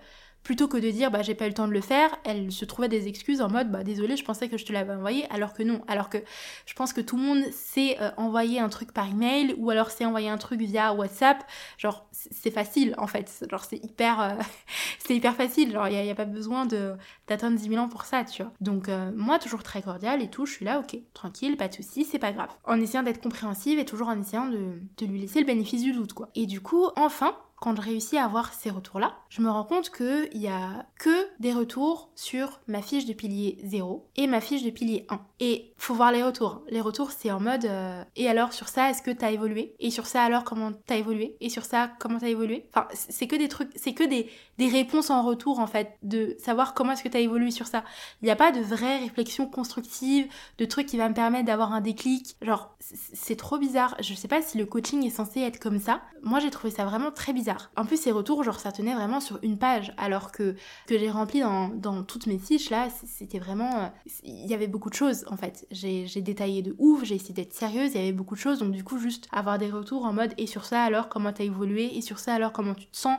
plutôt 0.47 0.69
que 0.69 0.77
de 0.77 0.89
dire 0.93 1.11
bah 1.11 1.23
j'ai 1.23 1.35
pas 1.35 1.47
eu 1.47 1.49
le 1.49 1.55
temps 1.55 1.67
de 1.67 1.73
le 1.73 1.81
faire, 1.81 2.09
elle 2.23 2.53
se 2.53 2.65
trouvait 2.65 2.89
des 2.89 3.09
excuses 3.09 3.41
en 3.41 3.51
mode 3.51 3.69
bah 3.69 3.83
désolé, 3.83 4.17
je 4.17 4.23
pensais 4.23 4.49
que 4.49 4.57
je 4.57 4.65
te 4.65 4.73
l'avais 4.73 4.93
envoyé, 4.93 5.29
alors 5.33 5.53
que 5.53 5.65
non. 5.65 5.83
Alors 5.89 6.09
que 6.09 6.19
je 6.67 6.75
pense 6.75 6.93
que 6.93 7.01
tout 7.01 7.17
le 7.17 7.23
monde 7.25 7.45
sait 7.51 8.01
euh, 8.01 8.13
envoyer 8.17 8.61
un 8.61 8.69
truc 8.69 8.93
par 8.93 9.11
email 9.11 9.57
ou 9.59 9.71
alors 9.71 9.91
sait 9.91 10.05
envoyer 10.05 10.29
un 10.29 10.39
truc 10.39 10.61
via 10.61 10.95
WhatsApp. 10.95 11.45
Genre 11.79 12.07
c'est 12.13 12.53
facile 12.53 12.95
en 12.97 13.09
fait, 13.09 13.45
genre 13.51 13.65
c'est 13.65 13.85
hyper 13.85 14.21
euh, 14.21 14.35
c'est 15.05 15.17
hyper 15.17 15.35
facile, 15.35 15.73
genre 15.73 15.89
il 15.89 16.09
a 16.09 16.15
pas 16.15 16.25
besoin 16.25 16.65
de 16.65 16.95
d'attendre 17.27 17.57
10 17.57 17.69
000 17.69 17.83
ans 17.83 17.89
pour 17.89 18.05
ça, 18.05 18.23
tu 18.23 18.45
vois. 18.45 18.53
Donc 18.61 18.89
euh, 18.89 19.11
moi 19.17 19.41
toujours 19.41 19.65
très 19.65 19.83
cordial 19.83 20.23
et 20.23 20.31
tout, 20.31 20.47
je 20.47 20.53
suis 20.53 20.65
là, 20.65 20.79
ok, 20.79 20.97
tranquille, 21.13 21.57
pas 21.57 21.67
de 21.67 21.75
soucis, 21.75 22.05
c'est 22.05 22.21
pas 22.21 22.31
grave. 22.31 22.51
En 22.63 22.81
essayant 22.81 23.03
d'être 23.03 23.21
compréhensive 23.21 23.81
et 23.81 23.85
toujours 23.85 24.07
en 24.07 24.21
essayant 24.21 24.47
de, 24.47 24.75
de 24.97 25.07
lui 25.07 25.19
laisser 25.19 25.41
le 25.41 25.47
bénéfice 25.47 25.83
du 25.83 25.93
doute 25.93 26.13
quoi. 26.13 26.29
Et 26.37 26.47
du 26.47 26.61
coup, 26.61 26.87
enfin, 26.95 27.35
quand 27.59 27.75
je 27.77 27.83
réussis 27.83 28.19
à 28.19 28.25
avoir 28.25 28.53
ces 28.53 28.71
retours-là, 28.71 29.17
je 29.29 29.41
me 29.41 29.51
rends 29.51 29.65
compte 29.65 29.91
qu'il 29.91 30.29
n'y 30.35 30.49
a 30.49 30.87
que 30.99 31.27
des 31.41 31.53
retours 31.53 32.11
sur 32.15 32.61
ma 32.69 32.83
fiche 32.83 33.07
de 33.07 33.13
pilier 33.13 33.59
0 33.65 34.07
et 34.17 34.27
ma 34.27 34.41
fiche 34.41 34.63
de 34.63 34.71
pilier 34.71 35.07
1. 35.09 35.21
Et 35.41 35.73
faut 35.79 35.95
voir 35.95 36.13
les 36.13 36.23
retours. 36.23 36.63
Les 36.69 36.81
retours, 36.81 37.11
c'est 37.13 37.31
en 37.31 37.41
mode 37.41 37.65
euh, 37.65 38.05
et 38.15 38.29
alors 38.29 38.53
sur 38.53 38.69
ça, 38.69 38.91
est-ce 38.91 39.03
que 39.03 39.11
t'as 39.11 39.31
évolué? 39.31 39.75
Et 39.79 39.91
sur 39.91 40.07
ça, 40.07 40.23
alors 40.23 40.45
comment 40.45 40.73
t'as 40.87 40.97
évolué? 40.97 41.37
Et 41.41 41.49
sur 41.49 41.65
ça, 41.65 41.91
comment 41.99 42.19
t'as 42.19 42.29
évolué? 42.29 42.67
Enfin, 42.71 42.89
c'est 42.93 43.27
que 43.27 43.37
des 43.37 43.49
trucs, 43.49 43.71
c'est 43.75 43.95
que 43.95 44.05
des, 44.05 44.31
des 44.59 44.69
réponses 44.69 45.11
en 45.11 45.23
retour 45.23 45.59
en 45.59 45.67
fait, 45.67 45.97
de 46.03 46.37
savoir 46.39 46.75
comment 46.75 46.93
est-ce 46.93 47.03
que 47.03 47.09
t'as 47.09 47.21
évolué 47.21 47.51
sur 47.51 47.67
ça. 47.67 47.85
Il 48.21 48.27
n'y 48.27 48.31
a 48.31 48.37
pas 48.37 48.53
de 48.53 48.61
vraie 48.61 48.99
réflexion 48.99 49.47
constructive, 49.47 50.27
de 50.59 50.65
trucs 50.67 50.87
qui 50.87 50.99
va 50.99 51.09
me 51.09 51.15
permettre 51.15 51.47
d'avoir 51.47 51.73
un 51.73 51.81
déclic. 51.81 52.37
Genre, 52.43 52.75
c'est 52.81 53.37
trop 53.37 53.59
bizarre. 53.59 53.97
Je 54.01 54.15
sais 54.15 54.29
pas 54.29 54.43
si 54.43 54.59
le 54.59 54.67
coaching 54.67 55.05
est 55.05 55.11
censé 55.11 55.41
être 55.41 55.59
comme 55.59 55.79
ça. 55.79 56.03
Moi, 56.23 56.41
j'ai 56.41 56.51
trouvé 56.51 56.73
ça 56.73 56.85
vraiment 56.85 57.11
très 57.11 57.33
bizarre. 57.33 57.46
En 57.77 57.85
plus, 57.85 57.97
ces 57.97 58.13
retours, 58.13 58.43
genre, 58.43 58.59
ça 58.59 58.73
tenait 58.73 58.95
vraiment 58.95 59.21
sur 59.21 59.39
une 59.43 59.59
page, 59.59 59.93
alors 59.97 60.33
que 60.33 60.55
que 60.87 60.99
j'ai 60.99 61.11
rempli 61.11 61.41
dans, 61.41 61.69
dans, 61.69 62.03
toutes 62.03 62.27
mes 62.27 62.39
fiches, 62.39 62.71
là, 62.71 62.89
c'était 63.05 63.39
vraiment... 63.39 63.77
Euh, 63.77 63.87
il 64.25 64.47
y 64.47 64.55
avait 64.55 64.67
beaucoup 64.67 64.91
de 64.91 64.95
choses, 64.95 65.25
en 65.29 65.37
fait. 65.37 65.67
J'ai 65.71 66.07
détaillé 66.23 66.63
de 66.63 66.75
ouf, 66.79 67.05
j'ai 67.05 67.15
essayé 67.15 67.35
d'être 67.35 67.53
sérieuse, 67.53 67.93
il 67.95 68.01
y 68.01 68.03
avait 68.03 68.13
beaucoup 68.13 68.35
de 68.35 68.41
choses, 68.41 68.59
donc 68.59 68.73
du 68.73 68.85
coup, 68.85 68.99
juste 68.99 69.29
avoir 69.33 69.59
des 69.59 69.71
retours 69.71 70.05
en 70.05 70.13
mode, 70.13 70.33
et 70.39 70.47
sur 70.47 70.65
ça, 70.65 70.83
alors, 70.83 71.09
comment 71.09 71.33
t'as 71.33 71.45
évolué, 71.45 71.97
et 71.97 72.01
sur 72.01 72.19
ça, 72.19 72.35
alors, 72.35 72.53
comment 72.53 72.75
tu 72.75 72.87
te 72.87 72.97
sens 72.97 73.19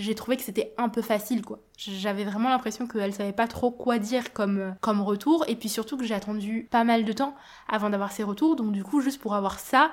j'ai 0.00 0.14
trouvé 0.14 0.36
que 0.36 0.42
c'était 0.42 0.72
un 0.78 0.88
peu 0.88 1.02
facile 1.02 1.42
quoi. 1.42 1.60
J'avais 1.76 2.24
vraiment 2.24 2.48
l'impression 2.48 2.86
qu'elle 2.86 3.12
savait 3.12 3.32
pas 3.32 3.46
trop 3.46 3.70
quoi 3.70 3.98
dire 3.98 4.32
comme, 4.32 4.58
euh, 4.58 4.70
comme 4.80 5.02
retour 5.02 5.44
et 5.46 5.56
puis 5.56 5.68
surtout 5.68 5.98
que 5.98 6.04
j'ai 6.04 6.14
attendu 6.14 6.68
pas 6.70 6.84
mal 6.84 7.04
de 7.04 7.12
temps 7.12 7.34
avant 7.68 7.90
d'avoir 7.90 8.10
ces 8.10 8.22
retours 8.22 8.56
donc 8.56 8.72
du 8.72 8.82
coup 8.82 9.00
juste 9.02 9.20
pour 9.20 9.34
avoir 9.34 9.58
ça 9.58 9.92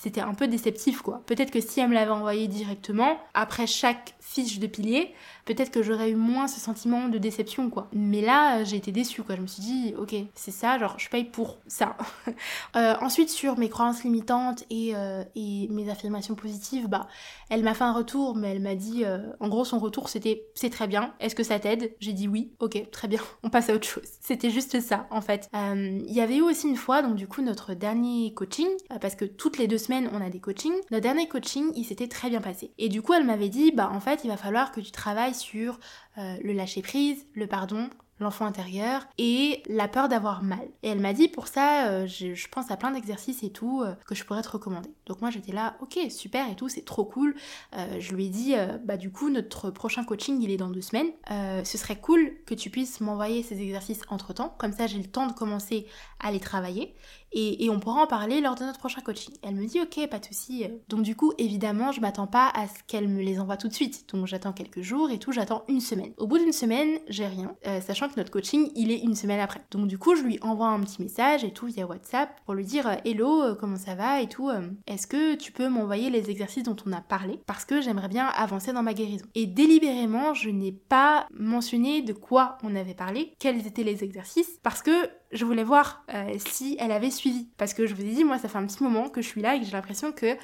c'était 0.00 0.20
un 0.20 0.34
peu 0.34 0.46
déceptif 0.46 1.02
quoi. 1.02 1.22
Peut-être 1.26 1.50
que 1.50 1.60
si 1.60 1.80
elle 1.80 1.88
me 1.88 1.94
l'avait 1.94 2.12
envoyé 2.12 2.46
directement, 2.46 3.18
après 3.34 3.66
chaque 3.66 4.14
fiche 4.20 4.60
de 4.60 4.68
pilier, 4.68 5.12
peut-être 5.48 5.70
que 5.70 5.82
j'aurais 5.82 6.10
eu 6.10 6.14
moins 6.14 6.46
ce 6.46 6.60
sentiment 6.60 7.08
de 7.08 7.16
déception, 7.16 7.70
quoi. 7.70 7.88
Mais 7.94 8.20
là, 8.20 8.64
j'ai 8.64 8.76
été 8.76 8.92
déçue, 8.92 9.22
quoi. 9.22 9.34
Je 9.34 9.40
me 9.40 9.46
suis 9.46 9.62
dit, 9.62 9.94
ok, 9.96 10.14
c'est 10.34 10.50
ça, 10.50 10.78
genre, 10.78 10.94
je 10.98 11.08
paye 11.08 11.24
pour 11.24 11.58
ça. 11.66 11.96
Euh, 12.76 12.94
ensuite, 13.00 13.30
sur 13.30 13.58
mes 13.58 13.68
croyances 13.68 14.04
limitantes 14.04 14.64
et, 14.70 14.94
euh, 14.94 15.24
et, 15.34 15.68
mes 15.70 15.88
affirmations 15.90 16.34
positives, 16.34 16.86
bah, 16.86 17.08
elle 17.48 17.62
m'a 17.64 17.72
fait 17.72 17.84
un 17.84 17.92
retour, 17.92 18.36
mais 18.36 18.50
elle 18.50 18.60
m'a 18.60 18.74
dit, 18.74 19.04
euh, 19.04 19.18
en 19.40 19.48
gros, 19.48 19.64
son 19.64 19.78
retour, 19.78 20.08
c'était, 20.08 20.44
c'est 20.54 20.70
très 20.70 20.86
bien, 20.86 21.14
est-ce 21.18 21.34
que 21.34 21.42
ça 21.42 21.58
t'aide? 21.58 21.94
J'ai 21.98 22.12
dit 22.12 22.28
oui, 22.28 22.52
ok, 22.60 22.90
très 22.90 23.08
bien, 23.08 23.20
on 23.42 23.48
passe 23.50 23.70
à 23.70 23.74
autre 23.74 23.86
chose. 23.86 24.04
C'était 24.20 24.50
juste 24.50 24.80
ça, 24.80 25.06
en 25.10 25.20
fait. 25.20 25.48
Il 25.54 26.12
y 26.12 26.20
avait 26.20 26.36
eu 26.36 26.42
aussi 26.42 26.68
une 26.68 26.76
fois, 26.76 27.02
donc 27.02 27.16
du 27.16 27.26
coup, 27.26 27.42
notre 27.42 27.74
dernier 27.74 28.34
coaching, 28.34 28.68
parce 29.00 29.14
que 29.14 29.24
toutes 29.24 29.58
les 29.58 29.66
deux 29.66 29.78
semaines, 29.78 30.10
on 30.12 30.20
a 30.20 30.28
des 30.28 30.40
coachings. 30.40 30.76
Notre 30.90 31.02
dernier 31.02 31.26
coaching, 31.26 31.72
il 31.74 31.84
s'était 31.84 32.08
très 32.08 32.28
bien 32.28 32.40
passé. 32.40 32.70
Et 32.78 32.88
du 32.88 33.02
coup, 33.02 33.14
elle 33.14 33.24
m'avait 33.24 33.48
dit, 33.48 33.72
bah, 33.72 33.90
en 33.92 34.00
fait, 34.00 34.20
il 34.24 34.28
va 34.28 34.36
falloir 34.36 34.72
que 34.72 34.80
tu 34.80 34.92
travailles 34.92 35.34
sur 35.38 35.78
euh, 36.18 36.36
le 36.42 36.52
lâcher 36.52 36.82
prise, 36.82 37.26
le 37.34 37.46
pardon, 37.46 37.88
l'enfant 38.20 38.46
intérieur 38.46 39.06
et 39.16 39.62
la 39.68 39.86
peur 39.86 40.08
d'avoir 40.08 40.42
mal. 40.42 40.66
Et 40.82 40.88
elle 40.88 41.00
m'a 41.00 41.12
dit 41.12 41.28
pour 41.28 41.46
ça, 41.46 41.86
euh, 41.86 42.06
je, 42.06 42.48
pense 42.48 42.70
à 42.70 42.76
plein 42.76 42.90
d'exercices 42.90 43.44
et 43.44 43.50
tout 43.50 43.82
euh, 43.82 43.94
que 44.06 44.14
je 44.16 44.24
pourrais 44.24 44.42
te 44.42 44.48
recommander. 44.48 44.90
Donc 45.06 45.20
moi 45.20 45.30
j'étais 45.30 45.52
là, 45.52 45.76
ok 45.80 45.98
super 46.10 46.50
et 46.50 46.56
tout, 46.56 46.68
c'est 46.68 46.84
trop 46.84 47.04
cool. 47.04 47.36
Je 47.98 48.14
lui 48.14 48.26
ai 48.26 48.28
dit, 48.28 48.54
bah 48.84 48.96
du 48.96 49.10
coup 49.10 49.30
notre 49.30 49.70
prochain 49.70 50.04
coaching 50.04 50.42
il 50.42 50.50
est 50.50 50.56
dans 50.56 50.68
deux 50.68 50.82
semaines. 50.82 51.10
ce 51.64 51.78
serait 51.78 52.00
cool 52.00 52.32
que 52.46 52.54
tu 52.54 52.70
puisses 52.70 53.00
m'envoyer 53.00 53.42
ces 53.42 53.60
exercices 53.60 54.00
entre 54.08 54.32
temps, 54.32 54.54
comme 54.58 54.72
ça 54.72 54.86
j'ai 54.86 54.98
le 54.98 55.08
temps 55.08 55.26
de 55.26 55.32
commencer 55.32 55.86
à 56.18 56.32
les 56.32 56.40
travailler. 56.40 56.94
Et, 57.32 57.68
on 57.70 57.80
pourra 57.80 58.02
en 58.02 58.06
parler 58.06 58.40
lors 58.40 58.54
de 58.54 58.64
notre 58.64 58.78
prochain 58.78 59.00
coaching. 59.00 59.34
Elle 59.42 59.54
me 59.54 59.66
dit 59.66 59.80
ok, 59.80 60.08
pas 60.08 60.18
de 60.18 60.24
souci. 60.24 60.64
Donc 60.88 61.02
du 61.02 61.14
coup, 61.14 61.32
évidemment, 61.38 61.92
je 61.92 62.00
m'attends 62.00 62.26
pas 62.26 62.48
à 62.54 62.66
ce 62.66 62.82
qu'elle 62.86 63.08
me 63.08 63.22
les 63.22 63.38
envoie 63.38 63.56
tout 63.56 63.68
de 63.68 63.74
suite. 63.74 64.06
Donc 64.12 64.26
j'attends 64.26 64.52
quelques 64.52 64.80
jours 64.80 65.10
et 65.10 65.18
tout, 65.18 65.32
j'attends 65.32 65.64
une 65.68 65.80
semaine. 65.80 66.12
Au 66.16 66.26
bout 66.26 66.38
d'une 66.38 66.52
semaine, 66.52 66.98
j'ai 67.08 67.26
rien, 67.26 67.54
sachant 67.80 68.08
notre 68.16 68.30
coaching, 68.30 68.70
il 68.74 68.90
est 68.90 68.98
une 68.98 69.14
semaine 69.14 69.40
après. 69.40 69.60
Donc 69.70 69.86
du 69.86 69.98
coup, 69.98 70.14
je 70.14 70.22
lui 70.22 70.38
envoie 70.42 70.68
un 70.68 70.80
petit 70.80 71.02
message 71.02 71.44
et 71.44 71.52
tout 71.52 71.66
via 71.66 71.86
WhatsApp 71.86 72.40
pour 72.44 72.54
lui 72.54 72.64
dire 72.64 72.86
euh, 72.86 72.94
Hello, 73.04 73.42
euh, 73.42 73.54
comment 73.54 73.76
ça 73.76 73.94
va 73.94 74.20
et 74.20 74.28
tout. 74.28 74.48
Euh, 74.48 74.68
est-ce 74.86 75.06
que 75.06 75.34
tu 75.34 75.52
peux 75.52 75.68
m'envoyer 75.68 76.10
les 76.10 76.30
exercices 76.30 76.64
dont 76.64 76.76
on 76.86 76.92
a 76.92 77.00
parlé? 77.00 77.40
Parce 77.46 77.64
que 77.64 77.80
j'aimerais 77.80 78.08
bien 78.08 78.26
avancer 78.26 78.72
dans 78.72 78.82
ma 78.82 78.94
guérison. 78.94 79.26
Et 79.34 79.46
délibérément, 79.46 80.34
je 80.34 80.50
n'ai 80.50 80.72
pas 80.72 81.26
mentionné 81.32 82.02
de 82.02 82.12
quoi 82.12 82.58
on 82.62 82.74
avait 82.74 82.94
parlé, 82.94 83.34
quels 83.38 83.66
étaient 83.66 83.84
les 83.84 84.04
exercices, 84.04 84.58
parce 84.62 84.82
que 84.82 85.08
je 85.32 85.44
voulais 85.44 85.64
voir 85.64 86.04
euh, 86.14 86.34
si 86.38 86.76
elle 86.80 86.92
avait 86.92 87.10
suivi. 87.10 87.48
Parce 87.56 87.74
que 87.74 87.86
je 87.86 87.94
vous 87.94 88.02
ai 88.02 88.12
dit, 88.14 88.24
moi, 88.24 88.38
ça 88.38 88.48
fait 88.48 88.58
un 88.58 88.66
petit 88.66 88.82
moment 88.82 89.08
que 89.08 89.22
je 89.22 89.28
suis 89.28 89.42
là 89.42 89.54
et 89.54 89.60
que 89.60 89.66
j'ai 89.66 89.72
l'impression 89.72 90.12
que 90.12 90.36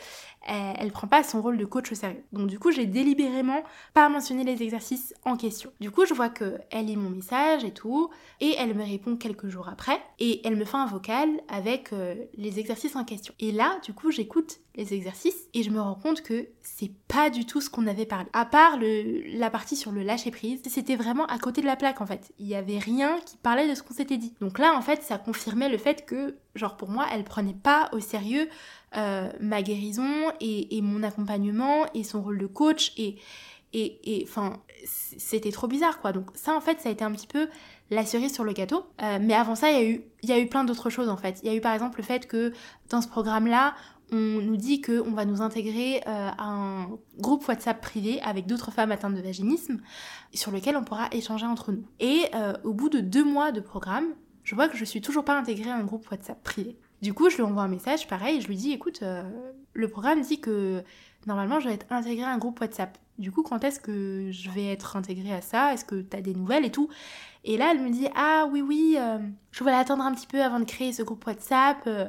elle, 0.46 0.92
prend 0.92 1.07
pas 1.07 1.22
son 1.22 1.40
rôle 1.42 1.57
de 1.57 1.64
coach 1.64 1.90
au 1.92 1.94
sérieux. 1.94 2.24
Donc 2.33 2.48
du 2.48 2.59
coup, 2.59 2.70
j'ai 2.70 2.87
délibérément 2.87 3.62
pas 3.92 4.09
mentionné 4.09 4.44
les 4.44 4.62
exercices 4.62 5.14
en 5.24 5.37
question. 5.37 5.72
Du 5.80 5.90
coup, 5.90 6.07
je 6.07 6.14
vois 6.14 6.28
que 6.28 6.59
elle 6.70 6.87
lit 6.87 6.96
mon 6.96 7.11
message 7.11 7.64
et 7.64 7.72
tout, 7.72 8.11
et 8.40 8.54
elle 8.59 8.74
me 8.74 8.85
répond 8.85 9.16
quelques 9.16 9.48
jours 9.48 9.68
après, 9.68 10.00
et 10.18 10.46
elle 10.46 10.57
me 10.57 10.64
fait 10.64 10.76
un 10.76 10.87
vocal 10.87 11.28
avec 11.48 11.92
euh, 11.92 12.14
les 12.35 12.59
exercices 12.59 12.96
en 12.96 13.04
question. 13.04 13.35
Et 13.40 13.52
là, 13.52 13.78
du 13.85 13.92
coup, 13.92 14.11
j'écoute 14.11 14.61
les 14.76 14.94
exercices 14.94 15.48
et 15.54 15.62
je 15.62 15.70
me 15.70 15.80
rends 15.80 15.94
compte 15.94 16.22
que 16.22 16.48
c'est 16.62 16.90
pas 17.09 17.30
du 17.30 17.46
tout 17.46 17.61
ce 17.61 17.70
qu'on 17.70 17.87
avait 17.87 18.07
parlé. 18.07 18.28
À 18.33 18.44
part 18.44 18.78
la 18.80 19.50
partie 19.50 19.76
sur 19.76 19.92
le 19.92 20.02
lâcher 20.02 20.30
prise, 20.30 20.61
c'était 20.66 20.96
vraiment 20.96 21.26
à 21.26 21.38
côté 21.38 21.61
de 21.61 21.66
la 21.66 21.76
plaque 21.76 22.00
en 22.00 22.07
fait. 22.07 22.33
Il 22.38 22.46
y 22.46 22.54
avait 22.54 22.78
rien 22.78 23.18
qui 23.24 23.37
parlait 23.37 23.68
de 23.68 23.74
ce 23.74 23.83
qu'on 23.83 23.94
s'était 23.94 24.16
dit. 24.16 24.35
Donc 24.40 24.59
là, 24.59 24.76
en 24.76 24.83
fait, 24.83 25.02
ça 25.02 25.18
confirmait 25.18 25.68
le 25.68 25.78
fait 25.78 26.04
que, 26.04 26.37
genre 26.54 26.76
pour 26.76 26.88
moi, 26.88 27.06
elle 27.12 27.24
prenait 27.24 27.54
pas 27.54 27.88
au 27.92 28.00
sérieux 28.00 28.48
euh, 28.96 29.28
ma 29.40 29.62
guérison 29.62 30.30
et, 30.40 30.80
mon 30.80 31.02
accompagnement 31.02 31.86
et 31.94 32.04
son 32.04 32.22
rôle 32.22 32.38
de 32.38 32.46
coach 32.46 32.92
et 32.96 33.16
et 33.76 34.24
enfin 34.28 34.62
c'était 34.86 35.50
trop 35.50 35.66
bizarre 35.66 36.00
quoi. 36.00 36.12
Donc 36.12 36.30
ça 36.34 36.54
en 36.54 36.60
fait 36.60 36.80
ça 36.80 36.90
a 36.90 36.92
été 36.92 37.04
un 37.04 37.10
petit 37.10 37.26
peu 37.26 37.48
la 37.90 38.06
cerise 38.06 38.32
sur 38.32 38.44
le 38.44 38.52
gâteau. 38.52 38.84
Euh, 39.02 39.18
mais 39.20 39.34
avant 39.34 39.56
ça 39.56 39.72
il 39.72 39.74
y 39.74 39.80
a 39.80 39.84
eu 39.84 40.04
il 40.22 40.28
y 40.28 40.32
a 40.32 40.38
eu 40.38 40.46
plein 40.46 40.62
d'autres 40.62 40.90
choses 40.90 41.08
en 41.08 41.16
fait. 41.16 41.40
Il 41.42 41.48
y 41.48 41.52
a 41.52 41.56
eu 41.56 41.60
par 41.60 41.74
exemple 41.74 41.98
le 41.98 42.04
fait 42.04 42.28
que 42.28 42.52
dans 42.88 43.00
ce 43.00 43.08
programme 43.08 43.48
là 43.48 43.74
on 44.12 44.16
nous 44.16 44.56
dit 44.56 44.80
qu'on 44.80 45.10
va 45.10 45.24
nous 45.24 45.42
intégrer 45.42 46.02
euh, 46.06 46.30
à 46.38 46.44
un 46.44 46.90
groupe 47.18 47.48
WhatsApp 47.48 47.80
privé 47.80 48.20
avec 48.22 48.46
d'autres 48.46 48.70
femmes 48.70 48.92
atteintes 48.92 49.14
de 49.14 49.22
vaginisme 49.22 49.80
sur 50.32 50.52
lequel 50.52 50.76
on 50.76 50.84
pourra 50.84 51.08
échanger 51.10 51.46
entre 51.46 51.72
nous. 51.72 51.84
Et 51.98 52.26
au 52.62 52.74
bout 52.74 52.90
de 52.90 53.00
deux 53.00 53.24
mois 53.24 53.50
de 53.50 53.60
programme, 53.60 54.06
je 54.44 54.54
vois 54.54 54.68
que 54.68 54.76
je 54.76 54.85
suis 54.85 55.00
toujours 55.00 55.24
pas 55.24 55.37
intégrée 55.37 55.70
à 55.70 55.76
un 55.76 55.85
groupe 55.85 56.09
WhatsApp 56.11 56.42
privé. 56.42 56.76
Du 57.02 57.12
coup, 57.12 57.28
je 57.28 57.37
lui 57.37 57.42
envoie 57.42 57.62
un 57.62 57.68
message, 57.68 58.07
pareil, 58.07 58.40
je 58.40 58.46
lui 58.46 58.57
dis, 58.57 58.72
écoute, 58.72 59.00
euh, 59.02 59.22
le 59.72 59.88
programme 59.88 60.20
dit 60.20 60.40
que 60.40 60.83
normalement 61.26 61.61
je 61.61 61.68
vais 61.68 61.74
être 61.74 61.87
intégrée 61.90 62.24
à 62.24 62.30
un 62.30 62.38
groupe 62.38 62.61
WhatsApp. 62.61 62.96
Du 63.18 63.30
coup, 63.30 63.42
quand 63.42 63.62
est-ce 63.62 63.78
que 63.78 64.30
je 64.30 64.50
vais 64.50 64.66
être 64.66 64.96
intégrée 64.96 65.33
à 65.33 65.40
ça? 65.40 65.72
Est-ce 65.72 65.85
que 65.85 66.02
tu 66.02 66.16
as 66.16 66.20
des 66.20 66.35
nouvelles 66.35 66.64
et 66.64 66.70
tout? 66.70 66.88
Et 67.44 67.57
là, 67.57 67.68
elle 67.70 67.80
me 67.80 67.90
dit, 67.90 68.09
ah 68.16 68.48
oui, 68.50 68.61
oui, 68.62 68.96
euh, 68.98 69.18
je 69.50 69.61
voulais 69.62 69.74
attendre 69.74 70.02
un 70.02 70.12
petit 70.12 70.26
peu 70.26 70.42
avant 70.42 70.59
de 70.59 70.64
créer 70.64 70.92
ce 70.92 71.02
groupe 71.02 71.26
WhatsApp, 71.26 71.78
euh, 71.87 72.09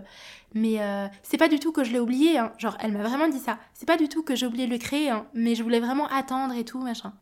mais 0.54 0.80
c'est 1.24 1.38
pas 1.38 1.50
du 1.50 1.60
tout 1.60 1.72
que 1.72 1.84
je 1.84 1.92
l'ai 1.92 2.00
oublié, 2.00 2.38
hein. 2.38 2.54
genre, 2.58 2.78
elle 2.80 2.94
m'a 2.94 3.04
vraiment 3.04 3.28
dit 3.28 3.40
ça. 3.40 3.60
C'est 3.74 3.86
pas 3.86 3.98
du 3.98 4.08
tout 4.08 4.24
que 4.24 4.36
j'ai 4.36 4.46
oublié 4.46 4.66
de 4.66 4.72
le 4.72 4.78
créer, 4.78 5.10
hein, 5.10 5.28
mais 5.34 5.56
je 5.56 5.64
voulais 5.64 5.82
vraiment 5.82 6.08
attendre 6.08 6.54
et 6.56 6.64
tout, 6.64 6.80
machin. 6.80 7.14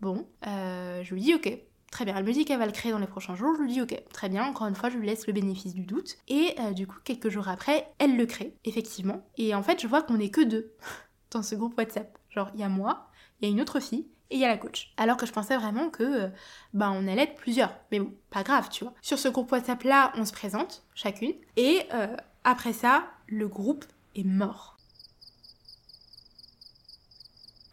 Bon, 0.00 0.26
je 0.44 1.12
lui 1.12 1.20
dis, 1.20 1.34
ok, 1.34 1.58
Très 1.94 2.04
bien, 2.04 2.16
elle 2.16 2.24
me 2.24 2.32
dit 2.32 2.44
qu'elle 2.44 2.58
va 2.58 2.66
le 2.66 2.72
créer 2.72 2.90
dans 2.90 2.98
les 2.98 3.06
prochains 3.06 3.36
jours, 3.36 3.54
je 3.56 3.62
lui 3.62 3.72
dis 3.72 3.80
ok, 3.80 4.02
très 4.12 4.28
bien, 4.28 4.44
encore 4.44 4.66
une 4.66 4.74
fois 4.74 4.90
je 4.90 4.96
lui 4.96 5.06
laisse 5.06 5.28
le 5.28 5.32
bénéfice 5.32 5.74
du 5.74 5.86
doute. 5.86 6.16
Et 6.26 6.52
euh, 6.58 6.72
du 6.72 6.88
coup, 6.88 6.96
quelques 7.04 7.28
jours 7.28 7.48
après, 7.48 7.86
elle 8.00 8.16
le 8.16 8.26
crée, 8.26 8.56
effectivement. 8.64 9.24
Et 9.38 9.54
en 9.54 9.62
fait, 9.62 9.80
je 9.80 9.86
vois 9.86 10.02
qu'on 10.02 10.18
est 10.18 10.30
que 10.30 10.40
deux 10.40 10.72
dans 11.30 11.44
ce 11.44 11.54
groupe 11.54 11.78
WhatsApp. 11.78 12.18
Genre, 12.30 12.50
il 12.54 12.58
y 12.58 12.64
a 12.64 12.68
moi, 12.68 13.10
il 13.40 13.46
y 13.46 13.48
a 13.48 13.54
une 13.54 13.60
autre 13.60 13.78
fille, 13.78 14.08
et 14.30 14.34
il 14.34 14.40
y 14.40 14.44
a 14.44 14.48
la 14.48 14.58
coach. 14.58 14.92
Alors 14.96 15.16
que 15.16 15.24
je 15.24 15.30
pensais 15.30 15.56
vraiment 15.56 15.88
que 15.88 16.30
bah 16.72 16.90
on 16.92 17.06
allait 17.06 17.22
être 17.22 17.36
plusieurs. 17.36 17.72
Mais 17.92 18.00
bon, 18.00 18.12
pas 18.28 18.42
grave, 18.42 18.70
tu 18.70 18.82
vois. 18.82 18.94
Sur 19.00 19.20
ce 19.20 19.28
groupe 19.28 19.52
WhatsApp 19.52 19.84
là, 19.84 20.12
on 20.16 20.24
se 20.24 20.32
présente 20.32 20.82
chacune 20.96 21.34
et 21.54 21.82
euh, 21.92 22.16
après 22.42 22.72
ça, 22.72 23.04
le 23.28 23.46
groupe 23.46 23.84
est 24.16 24.24
mort. 24.24 24.78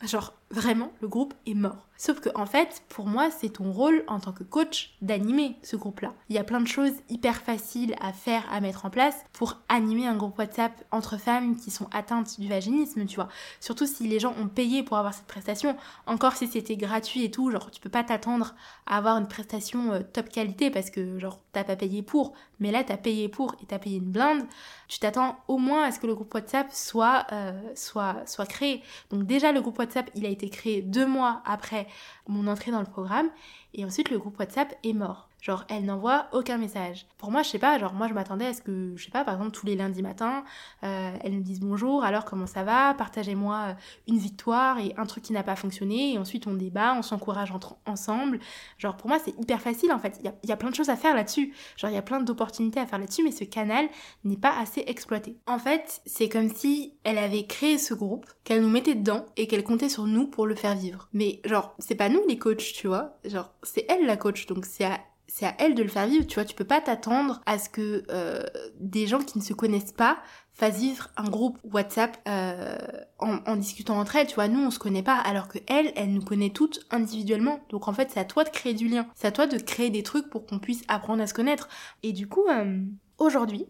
Genre 0.04 0.36
vraiment, 0.52 0.92
le 1.02 1.08
groupe 1.08 1.34
est 1.46 1.54
mort. 1.54 1.88
Sauf 2.02 2.20
que 2.20 2.30
en 2.34 2.48
fait, 2.48 2.82
pour 2.90 3.06
moi, 3.06 3.30
c'est 3.30 3.50
ton 3.50 3.72
rôle 3.72 4.04
en 4.08 4.20
tant 4.20 4.32
que 4.32 4.44
coach 4.44 4.96
d'animer 5.04 5.56
ce 5.62 5.76
groupe-là. 5.76 6.16
Il 6.30 6.36
y 6.36 6.40
a 6.40 6.44
plein 6.44 6.60
de 6.60 6.68
choses 6.68 6.94
hyper 7.10 7.36
faciles 7.36 7.94
à 8.02 8.12
faire, 8.12 8.44
à 8.52 8.60
mettre 8.60 8.88
en 8.88 8.90
place 8.90 9.24
pour 9.34 9.60
animer 9.70 10.08
un 10.08 10.16
groupe 10.16 10.36
WhatsApp 10.40 10.72
entre 10.90 11.18
femmes 11.20 11.56
qui 11.56 11.70
sont 11.70 11.88
atteintes 11.92 12.40
du 12.40 12.50
vaginisme, 12.50 13.06
tu 13.06 13.18
vois. 13.18 13.30
Surtout 13.60 13.86
si 13.86 14.08
les 14.08 14.20
gens 14.20 14.34
ont 14.40 14.48
payé 14.48 14.82
pour 14.82 14.98
avoir 14.98 15.14
cette 15.14 15.28
prestation. 15.28 15.78
Encore 16.08 16.34
si 16.34 16.48
c'était 16.48 16.76
gratuit 16.76 17.24
et 17.24 17.30
tout, 17.30 17.52
genre 17.52 17.70
tu 17.70 17.80
peux 17.80 17.90
pas 17.90 18.04
t'attendre 18.04 18.56
à 18.88 18.98
avoir 18.98 19.18
une 19.18 19.28
prestation 19.28 19.92
euh, 19.92 20.00
top 20.02 20.30
qualité 20.30 20.72
parce 20.72 20.90
que 20.90 21.20
genre 21.20 21.40
t'as 21.52 21.64
pas 21.64 21.76
payé 21.76 22.02
pour. 22.02 22.34
Mais 22.60 22.72
là, 22.72 22.84
t'as 22.84 22.98
payé 22.98 23.30
pour 23.30 23.54
et 23.62 23.66
t'as 23.68 23.80
payé 23.80 23.98
une 23.98 24.12
blinde. 24.12 24.44
Tu 24.88 25.00
t'attends 25.00 25.38
au 25.48 25.58
moins 25.58 25.84
à 25.84 25.92
ce 25.92 26.00
que 26.00 26.08
le 26.08 26.16
groupe 26.16 26.34
WhatsApp 26.34 26.72
soit, 26.72 27.26
euh, 27.32 27.52
soit, 27.76 28.18
soit 28.26 28.46
créé. 28.46 28.82
Donc 29.10 29.26
déjà, 29.26 29.52
le 29.52 29.62
groupe 29.62 29.78
WhatsApp, 29.80 30.10
il 30.16 30.26
a 30.26 30.30
été 30.30 30.41
créé 30.50 30.82
deux 30.82 31.06
mois 31.06 31.42
après 31.46 31.88
mon 32.28 32.48
entrée 32.48 32.72
dans 32.72 32.80
le 32.80 32.86
programme. 32.86 33.30
Et 33.74 33.86
ensuite, 33.86 34.10
le 34.10 34.20
groupe 34.20 34.38
WhatsApp 34.40 34.74
est 34.84 34.94
mort. 34.94 35.31
Genre, 35.42 35.66
elle 35.70 35.86
n'envoie 35.86 36.28
aucun 36.34 36.60
message. 36.60 37.08
Pour 37.18 37.32
moi, 37.32 37.42
je 37.42 37.50
sais 37.50 37.60
pas, 37.60 37.80
genre, 37.80 37.94
moi, 37.94 38.08
je 38.08 38.14
m'attendais 38.14 38.46
à 38.46 38.54
ce 38.54 38.62
que, 38.62 38.94
je 38.96 39.04
sais 39.04 39.10
pas, 39.10 39.26
par 39.26 39.34
exemple, 39.34 39.52
tous 39.52 39.66
les 39.66 39.76
lundis 39.76 40.04
matins, 40.04 40.44
euh, 40.84 41.18
elle 41.24 41.34
me 41.34 41.42
dise 41.42 41.60
bonjour, 41.60 42.04
alors 42.04 42.26
comment 42.26 42.46
ça 42.46 42.64
va, 42.64 42.94
partagez-moi 42.94 43.70
euh, 43.70 43.74
une 44.08 44.20
victoire 44.20 44.78
et 44.78 44.94
un 44.98 45.06
truc 45.08 45.24
qui 45.24 45.34
n'a 45.34 45.42
pas 45.42 45.56
fonctionné, 45.56 46.14
et 46.14 46.18
ensuite 46.20 46.46
on 46.46 46.54
débat, 46.54 46.94
on 46.96 47.02
s'encourage 47.02 47.52
ensemble. 47.88 48.40
Genre, 48.78 48.96
pour 48.96 49.08
moi, 49.08 49.18
c'est 49.18 49.38
hyper 49.40 49.62
facile, 49.62 49.92
en 49.92 49.98
fait. 49.98 50.18
Il 50.20 50.26
y 50.26 50.28
a, 50.28 50.36
y 50.44 50.52
a, 50.52 50.58
plein 50.58 50.70
de 50.70 50.76
choses 50.76 50.90
à 50.90 50.96
faire 50.96 51.16
là-dessus. 51.16 51.56
Genre, 51.76 51.90
il 51.90 51.96
y 51.96 51.98
a 51.98 52.04
plein 52.04 52.20
d'opportunités 52.20 52.80
à 52.80 52.86
faire 52.86 53.00
là-dessus, 53.00 53.24
mais 53.24 53.32
ce 53.32 53.44
canal 53.44 53.88
n'est 54.24 54.38
pas 54.38 54.56
assez 54.60 54.84
exploité. 54.86 55.38
En 55.48 55.58
fait, 55.58 56.02
c'est 56.06 56.30
comme 56.30 56.50
si 56.50 56.94
elle 57.04 57.18
avait 57.18 57.48
créé 57.48 57.80
ce 57.80 57.96
groupe, 57.96 58.28
qu'elle 58.44 58.62
nous 58.62 58.70
mettait 58.70 58.96
dedans, 58.96 59.26
et 59.38 59.48
qu'elle 59.48 59.64
comptait 59.64 59.90
sur 59.90 60.06
nous 60.06 60.28
pour 60.28 60.46
le 60.46 60.54
faire 60.54 60.76
vivre. 60.76 61.10
Mais, 61.14 61.42
genre, 61.46 61.74
c'est 61.80 61.96
pas 61.96 62.10
nous 62.10 62.22
les 62.28 62.38
coachs, 62.38 62.74
tu 62.76 62.88
vois. 62.88 63.18
Genre, 63.26 63.52
c'est 63.64 63.88
elle 63.90 64.06
la 64.06 64.18
coach, 64.18 64.46
donc 64.46 64.66
c'est 64.66 64.86
à 64.86 65.00
c'est 65.34 65.46
à 65.46 65.56
elle 65.60 65.76
de 65.76 65.82
le 65.82 65.88
faire 65.88 66.08
vivre, 66.08 66.28
tu 66.28 66.36
vois, 66.36 66.44
tu 66.44 66.56
peux 66.56 66.66
pas 66.66 66.82
t'attendre 66.82 67.42
à 67.46 67.58
ce 67.58 67.70
que 67.70 68.04
euh, 68.12 68.44
des 68.82 69.08
gens 69.08 69.20
qui 69.20 69.38
ne 69.38 69.44
se 69.44 69.54
connaissent 69.54 69.94
pas 69.94 70.18
fassent 70.54 70.80
vivre 70.80 71.08
un 71.16 71.24
groupe 71.24 71.58
WhatsApp 71.64 72.18
euh, 72.28 72.78
en, 73.18 73.56
discutant 73.56 73.98
entre 73.98 74.18
elles, 74.18 74.28
tu 74.28 74.36
vois, 74.36 74.50
nous 74.50 74.60
on 74.60 74.72
se 74.72 74.78
connaît 74.78 75.04
pas, 75.04 75.16
alors 75.16 75.48
que 75.48 75.58
elle, 75.68 75.94
elle 75.96 76.12
nous 76.14 76.22
connaît 76.22 76.50
toutes 76.50 76.86
individuellement, 76.92 77.62
donc 77.70 77.88
en 77.88 77.94
fait 77.94 78.12
c'est 78.12 78.20
à 78.20 78.26
toi 78.26 78.44
de 78.44 78.50
créer 78.50 78.74
du 78.74 78.90
lien, 78.90 79.08
c'est 79.16 79.28
à 79.28 79.32
toi 79.32 79.48
de 79.48 79.58
créer 79.58 79.90
des 79.90 80.04
trucs 80.04 80.30
pour 80.30 80.46
qu'on 80.46 80.60
puisse 80.60 80.84
apprendre 80.90 81.24
à 81.24 81.28
se 81.28 81.34
connaître, 81.34 81.70
et 82.04 82.12
du 82.12 82.28
coup, 82.28 82.46
euh, 82.50 82.82
aujourd'hui, 83.18 83.68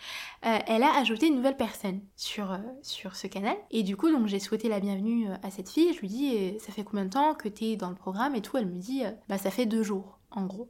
elle 0.42 0.82
a 0.82 0.98
ajouté 0.98 1.26
une 1.26 1.36
nouvelle 1.36 1.58
personne 1.58 2.00
sur, 2.16 2.58
sur 2.80 3.14
ce 3.14 3.28
canal. 3.28 3.54
Et 3.70 3.84
du 3.84 3.96
coup, 3.96 4.10
donc 4.10 4.26
j'ai 4.26 4.40
souhaité 4.40 4.68
la 4.68 4.80
bienvenue 4.80 5.28
à 5.44 5.52
cette 5.52 5.68
fille. 5.68 5.92
Je 5.94 6.00
lui 6.00 6.08
dis, 6.08 6.58
ça 6.58 6.72
fait 6.72 6.82
combien 6.82 7.04
de 7.04 7.10
temps 7.10 7.34
que 7.34 7.48
t'es 7.48 7.76
dans 7.76 7.90
le 7.90 7.94
programme 7.94 8.34
et 8.34 8.42
tout? 8.42 8.56
Elle 8.56 8.66
me 8.66 8.80
dit, 8.80 9.04
bah 9.28 9.38
ça 9.38 9.52
fait 9.52 9.66
deux 9.66 9.84
jours, 9.84 10.18
en 10.34 10.46
gros. 10.46 10.68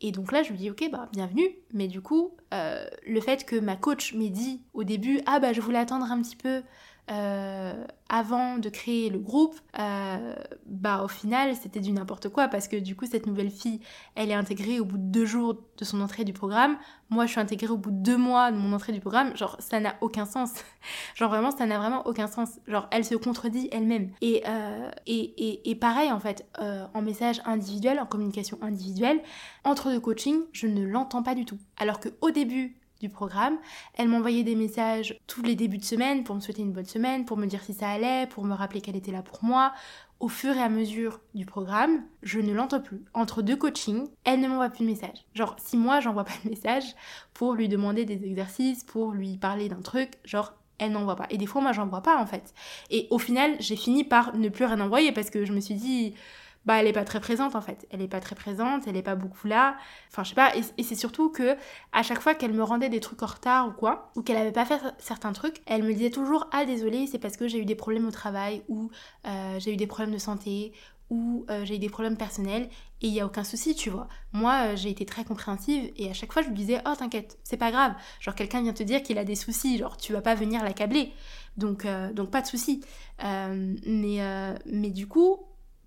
Et 0.00 0.10
donc 0.10 0.32
là, 0.32 0.42
je 0.42 0.50
lui 0.50 0.58
dis, 0.58 0.70
ok, 0.70 0.88
bah 0.90 1.08
bienvenue. 1.12 1.48
Mais 1.72 1.86
du 1.86 2.00
coup, 2.00 2.34
euh, 2.52 2.84
le 3.06 3.20
fait 3.20 3.44
que 3.46 3.56
ma 3.56 3.76
coach 3.76 4.14
m'ait 4.14 4.30
dit 4.30 4.62
au 4.74 4.82
début, 4.82 5.20
ah 5.26 5.38
bah 5.38 5.52
je 5.52 5.60
voulais 5.60 5.78
attendre 5.78 6.10
un 6.10 6.20
petit 6.20 6.36
peu 6.36 6.62
euh, 7.10 7.84
avant 8.08 8.58
de 8.58 8.68
créer 8.68 9.10
le 9.10 9.18
groupe, 9.18 9.58
euh, 9.78 10.34
bah 10.66 11.02
au 11.02 11.08
final 11.08 11.56
c'était 11.56 11.80
du 11.80 11.90
n'importe 11.90 12.28
quoi 12.28 12.46
parce 12.46 12.68
que 12.68 12.76
du 12.76 12.94
coup 12.94 13.06
cette 13.06 13.26
nouvelle 13.26 13.50
fille 13.50 13.80
elle 14.14 14.30
est 14.30 14.34
intégrée 14.34 14.78
au 14.78 14.84
bout 14.84 14.98
de 14.98 15.02
deux 15.02 15.24
jours 15.24 15.56
de 15.78 15.84
son 15.84 16.00
entrée 16.00 16.24
du 16.24 16.32
programme, 16.32 16.76
moi 17.10 17.26
je 17.26 17.32
suis 17.32 17.40
intégrée 17.40 17.72
au 17.72 17.76
bout 17.76 17.90
de 17.90 17.96
deux 17.96 18.16
mois 18.16 18.52
de 18.52 18.56
mon 18.56 18.72
entrée 18.72 18.92
du 18.92 19.00
programme, 19.00 19.36
genre 19.36 19.56
ça 19.58 19.80
n'a 19.80 19.96
aucun 20.00 20.26
sens, 20.26 20.52
genre 21.16 21.28
vraiment 21.28 21.50
ça 21.50 21.66
n'a 21.66 21.76
vraiment 21.76 22.06
aucun 22.06 22.28
sens, 22.28 22.60
genre 22.68 22.86
elle 22.92 23.04
se 23.04 23.16
contredit 23.16 23.68
elle-même. 23.72 24.12
Et, 24.20 24.44
euh, 24.46 24.90
et, 25.06 25.68
et, 25.68 25.74
pareil 25.74 26.12
en 26.12 26.20
fait 26.20 26.46
en 26.58 27.02
message 27.02 27.42
individuel, 27.44 27.98
en 27.98 28.06
communication 28.06 28.58
individuelle, 28.62 29.20
entre 29.64 29.90
deux 29.90 30.00
coachings 30.00 30.42
je 30.52 30.68
ne 30.68 30.84
l'entends 30.86 31.24
pas 31.24 31.34
du 31.34 31.44
tout. 31.44 31.58
Alors 31.78 31.98
que 31.98 32.10
au 32.20 32.30
début 32.30 32.76
du 33.02 33.10
programme. 33.10 33.58
Elle 33.94 34.08
m'envoyait 34.08 34.44
des 34.44 34.54
messages 34.54 35.18
tous 35.26 35.42
les 35.42 35.56
débuts 35.56 35.78
de 35.78 35.84
semaine 35.84 36.24
pour 36.24 36.34
me 36.34 36.40
souhaiter 36.40 36.62
une 36.62 36.72
bonne 36.72 36.86
semaine, 36.86 37.24
pour 37.24 37.36
me 37.36 37.46
dire 37.46 37.62
si 37.62 37.74
ça 37.74 37.90
allait, 37.90 38.26
pour 38.28 38.44
me 38.44 38.54
rappeler 38.54 38.80
qu'elle 38.80 38.96
était 38.96 39.12
là 39.12 39.22
pour 39.22 39.44
moi. 39.44 39.72
Au 40.20 40.28
fur 40.28 40.56
et 40.56 40.62
à 40.62 40.68
mesure 40.68 41.20
du 41.34 41.44
programme, 41.44 42.04
je 42.22 42.38
ne 42.38 42.52
l'entends 42.52 42.80
plus. 42.80 43.04
Entre 43.12 43.42
deux 43.42 43.56
coachings, 43.56 44.06
elle 44.24 44.40
ne 44.40 44.46
m'envoie 44.46 44.70
plus 44.70 44.84
de 44.84 44.90
messages. 44.90 45.26
Genre, 45.34 45.56
si 45.58 45.76
moi 45.76 45.98
j'envoie 45.98 46.24
pas 46.24 46.32
de 46.44 46.50
message 46.50 46.94
pour 47.34 47.54
lui 47.54 47.68
demander 47.68 48.04
des 48.04 48.24
exercices, 48.24 48.84
pour 48.84 49.10
lui 49.10 49.36
parler 49.36 49.68
d'un 49.68 49.82
truc, 49.82 50.12
genre, 50.24 50.54
elle 50.78 50.92
n'envoie 50.92 51.16
pas. 51.16 51.26
Et 51.30 51.38
des 51.38 51.46
fois, 51.46 51.60
moi, 51.60 51.72
j'en 51.72 51.86
vois 51.86 52.02
pas 52.02 52.16
en 52.16 52.26
fait. 52.26 52.54
Et 52.90 53.08
au 53.10 53.18
final, 53.18 53.56
j'ai 53.58 53.76
fini 53.76 54.04
par 54.04 54.36
ne 54.36 54.48
plus 54.48 54.64
rien 54.64 54.80
envoyer 54.80 55.10
parce 55.10 55.30
que 55.30 55.44
je 55.44 55.52
me 55.52 55.60
suis 55.60 55.74
dit, 55.74 56.14
bah 56.64 56.80
elle 56.80 56.86
est 56.86 56.92
pas 56.92 57.04
très 57.04 57.20
présente 57.20 57.54
en 57.54 57.60
fait. 57.60 57.86
Elle 57.90 58.02
est 58.02 58.08
pas 58.08 58.20
très 58.20 58.34
présente, 58.34 58.86
elle 58.86 58.96
est 58.96 59.02
pas 59.02 59.14
beaucoup 59.14 59.46
là. 59.46 59.76
Enfin 60.10 60.22
je 60.22 60.30
sais 60.30 60.34
pas. 60.34 60.52
Et, 60.56 60.82
c'est 60.82 60.94
surtout 60.94 61.30
que 61.30 61.56
à 61.92 62.02
chaque 62.02 62.20
fois 62.20 62.34
qu'elle 62.34 62.52
me 62.52 62.62
rendait 62.62 62.88
des 62.88 63.00
trucs 63.00 63.22
en 63.22 63.26
retard 63.26 63.68
ou 63.68 63.72
quoi, 63.72 64.12
ou 64.16 64.22
qu'elle 64.22 64.36
avait 64.36 64.52
pas 64.52 64.64
fait 64.64 64.80
certains 64.98 65.32
trucs, 65.32 65.62
elle 65.66 65.82
me 65.82 65.92
disait 65.92 66.10
toujours 66.10 66.48
ah 66.52 66.64
désolé 66.64 67.06
c'est 67.06 67.18
parce 67.18 67.36
que 67.36 67.48
j'ai 67.48 67.58
eu 67.58 67.64
des 67.64 67.74
problèmes 67.74 68.06
au 68.06 68.10
travail 68.10 68.62
ou 68.68 68.90
euh, 69.26 69.58
j'ai 69.58 69.72
eu 69.72 69.76
des 69.76 69.86
problèmes 69.86 70.14
de 70.14 70.18
santé 70.18 70.72
ou 71.10 71.44
euh, 71.50 71.64
j'ai 71.64 71.76
eu 71.76 71.78
des 71.78 71.90
problèmes 71.90 72.16
personnels 72.16 72.68
et 73.02 73.08
il 73.08 73.12
y 73.12 73.20
a 73.20 73.26
aucun 73.26 73.44
souci 73.44 73.74
tu 73.74 73.90
vois. 73.90 74.08
Moi 74.32 74.68
euh, 74.68 74.76
j'ai 74.76 74.90
été 74.90 75.04
très 75.04 75.24
compréhensive 75.24 75.90
et 75.96 76.08
à 76.10 76.14
chaque 76.14 76.32
fois 76.32 76.42
je 76.42 76.48
lui 76.48 76.54
disais 76.54 76.80
oh 76.86 76.94
t'inquiète 76.96 77.38
c'est 77.42 77.56
pas 77.56 77.72
grave. 77.72 77.94
Genre 78.20 78.34
quelqu'un 78.34 78.62
vient 78.62 78.72
te 78.72 78.84
dire 78.84 79.02
qu'il 79.02 79.18
a 79.18 79.24
des 79.24 79.34
soucis 79.34 79.78
genre 79.78 79.96
tu 79.96 80.12
vas 80.12 80.22
pas 80.22 80.34
venir 80.34 80.62
l'accabler 80.62 81.12
donc 81.56 81.86
donc 82.14 82.30
pas 82.30 82.40
de 82.40 82.46
souci. 82.46 82.82
mais 83.20 84.54
mais 84.66 84.90
du 84.90 85.06
coup 85.08 85.40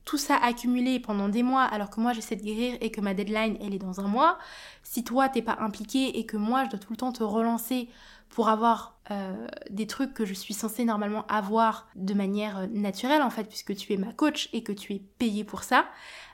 tout 0.05 0.17
ça 0.17 0.37
accumulé 0.37 0.99
pendant 0.99 1.29
des 1.29 1.43
mois 1.43 1.63
alors 1.63 1.89
que 1.89 1.99
moi 1.99 2.13
j'essaie 2.13 2.35
de 2.35 2.43
guérir 2.43 2.77
et 2.79 2.91
que 2.91 3.01
ma 3.01 3.13
deadline 3.13 3.57
elle 3.59 3.73
est 3.73 3.79
dans 3.79 3.99
un 3.99 4.07
mois, 4.07 4.37
si 4.83 5.03
toi 5.03 5.29
t'es 5.29 5.41
pas 5.41 5.57
impliqué 5.59 6.19
et 6.19 6.25
que 6.25 6.37
moi 6.37 6.63
je 6.65 6.69
dois 6.69 6.79
tout 6.79 6.93
le 6.93 6.97
temps 6.97 7.11
te 7.11 7.23
relancer 7.23 7.89
pour 8.29 8.49
avoir 8.49 8.97
euh, 9.11 9.47
des 9.69 9.87
trucs 9.87 10.13
que 10.13 10.25
je 10.25 10.33
suis 10.33 10.53
censée 10.53 10.83
normalement 10.83 11.25
avoir 11.27 11.87
de 11.95 12.13
manière 12.13 12.59
euh, 12.59 12.67
naturelle 12.67 13.21
en 13.21 13.29
fait 13.29 13.45
puisque 13.45 13.75
tu 13.75 13.93
es 13.93 13.97
ma 13.97 14.13
coach 14.13 14.49
et 14.51 14.63
que 14.63 14.71
tu 14.71 14.93
es 14.93 14.99
payé 14.99 15.43
pour 15.43 15.63
ça, 15.63 15.85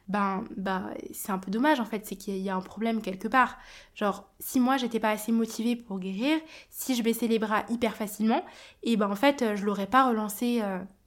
ben 0.07 0.43
bah 0.57 0.89
c'est 1.13 1.31
un 1.31 1.37
peu 1.37 1.51
dommage 1.51 1.79
en 1.79 1.85
fait, 1.85 2.05
c'est 2.05 2.15
qu'il 2.15 2.37
y 2.37 2.49
a 2.49 2.55
un 2.55 2.61
problème 2.61 3.01
quelque 3.01 3.27
part. 3.27 3.57
Genre 3.95 4.25
si 4.39 4.59
moi 4.59 4.77
j'étais 4.77 4.99
pas 4.99 5.11
assez 5.11 5.31
motivée 5.31 5.75
pour 5.75 5.99
guérir, 5.99 6.39
si 6.69 6.95
je 6.95 7.03
baissais 7.03 7.27
les 7.27 7.39
bras 7.39 7.63
hyper 7.69 7.95
facilement, 7.95 8.43
et 8.83 8.97
ben 8.97 9.09
en 9.09 9.15
fait 9.15 9.41
euh, 9.41 9.55
je 9.55 9.65
l'aurais 9.65 9.87
pas 9.87 10.07
relancé 10.07 10.61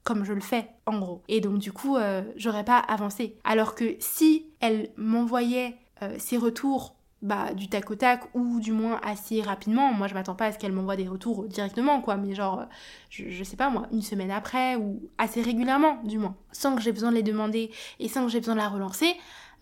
comme 0.05 0.23
je 0.23 0.31
le 0.31 0.39
fais 0.39 0.69
en 0.85 0.99
gros. 0.99 1.21
Et 1.27 1.41
donc 1.41 1.57
du 1.57 1.73
coup 1.73 1.97
j'aurais 2.37 2.63
pas 2.63 2.79
avancé. 2.79 3.37
Alors 3.43 3.75
que 3.75 3.95
si 3.99 4.45
elle 4.61 4.89
m'envoyait 4.95 5.75
ses 6.17 6.37
retours 6.37 6.95
bah, 7.21 7.53
du 7.53 7.67
tac 7.67 7.89
au 7.89 7.95
tac 7.95 8.21
ou 8.35 8.59
du 8.59 8.71
moins 8.71 8.99
assez 9.03 9.41
rapidement. 9.41 9.91
Moi, 9.91 10.07
je 10.07 10.13
m'attends 10.13 10.35
pas 10.35 10.45
à 10.45 10.51
ce 10.51 10.59
qu'elle 10.59 10.73
m'envoie 10.73 10.95
des 10.95 11.07
retours 11.07 11.45
directement, 11.45 11.99
quoi, 12.01 12.17
mais 12.17 12.35
genre, 12.35 12.65
je, 13.09 13.29
je, 13.29 13.43
sais 13.43 13.55
pas 13.55 13.71
moi, 13.71 13.87
une 13.91 14.03
semaine 14.03 14.29
après 14.29 14.75
ou 14.75 15.01
assez 15.17 15.41
régulièrement, 15.41 15.97
du 16.03 16.19
moins, 16.19 16.35
sans 16.51 16.75
que 16.75 16.83
j'ai 16.83 16.91
besoin 16.91 17.09
de 17.09 17.15
les 17.15 17.23
demander 17.23 17.71
et 17.99 18.09
sans 18.09 18.25
que 18.25 18.31
j'ai 18.31 18.39
besoin 18.39 18.53
de 18.53 18.59
la 18.59 18.69
relancer. 18.69 19.15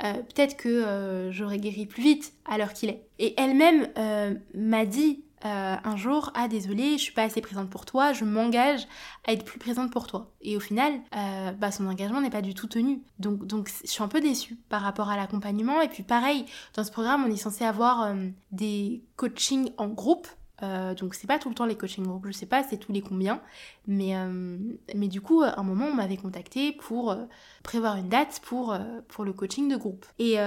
Euh, 0.03 0.13
peut-être 0.13 0.57
que 0.57 0.67
euh, 0.67 1.31
j'aurais 1.31 1.59
guéri 1.59 1.85
plus 1.85 2.03
vite 2.03 2.33
à 2.45 2.57
l'heure 2.57 2.73
qu'il 2.73 2.89
est. 2.89 3.03
Et 3.19 3.39
elle-même 3.39 3.87
euh, 3.97 4.33
m'a 4.55 4.85
dit 4.85 5.23
euh, 5.45 5.75
un 5.83 5.97
jour 5.97 6.31
ah 6.35 6.47
désolé 6.47 6.97
je 6.97 7.03
suis 7.03 7.11
pas 7.11 7.23
assez 7.23 7.41
présente 7.41 7.69
pour 7.69 7.85
toi 7.85 8.13
je 8.13 8.23
m'engage 8.23 8.87
à 9.27 9.33
être 9.33 9.43
plus 9.43 9.59
présente 9.59 9.91
pour 9.91 10.07
toi. 10.07 10.31
Et 10.41 10.55
au 10.55 10.59
final 10.59 10.93
euh, 11.15 11.51
bah 11.51 11.71
son 11.71 11.85
engagement 11.87 12.21
n'est 12.21 12.29
pas 12.29 12.41
du 12.41 12.53
tout 12.53 12.67
tenu. 12.67 13.01
Donc 13.19 13.45
donc 13.45 13.69
je 13.83 13.89
suis 13.89 14.03
un 14.03 14.07
peu 14.07 14.21
déçue 14.21 14.55
par 14.69 14.81
rapport 14.81 15.09
à 15.09 15.17
l'accompagnement. 15.17 15.81
Et 15.81 15.89
puis 15.89 16.03
pareil 16.03 16.45
dans 16.75 16.83
ce 16.83 16.91
programme 16.91 17.25
on 17.25 17.31
est 17.31 17.37
censé 17.37 17.65
avoir 17.65 18.03
euh, 18.03 18.29
des 18.51 19.03
coachings 19.17 19.71
en 19.77 19.87
groupe. 19.87 20.27
Donc 20.97 21.13
c'est 21.13 21.27
pas 21.27 21.39
tout 21.39 21.49
le 21.49 21.55
temps 21.55 21.65
les 21.65 21.75
coaching 21.75 22.05
group, 22.05 22.25
je 22.25 22.31
sais 22.31 22.45
pas 22.45 22.63
c'est 22.63 22.77
tous 22.77 22.93
les 22.93 23.01
combien, 23.01 23.41
mais, 23.85 24.15
mais 24.95 25.09
du 25.09 25.19
coup 25.19 25.41
à 25.41 25.59
un 25.59 25.63
moment 25.63 25.87
on 25.87 25.93
m'avait 25.93 26.15
contacté 26.15 26.71
pour 26.71 27.17
prévoir 27.63 27.97
une 27.97 28.07
date 28.07 28.39
pour, 28.45 28.73
pour 29.09 29.25
le 29.25 29.33
coaching 29.33 29.67
de 29.67 29.75
groupe. 29.75 30.05
Et, 30.19 30.37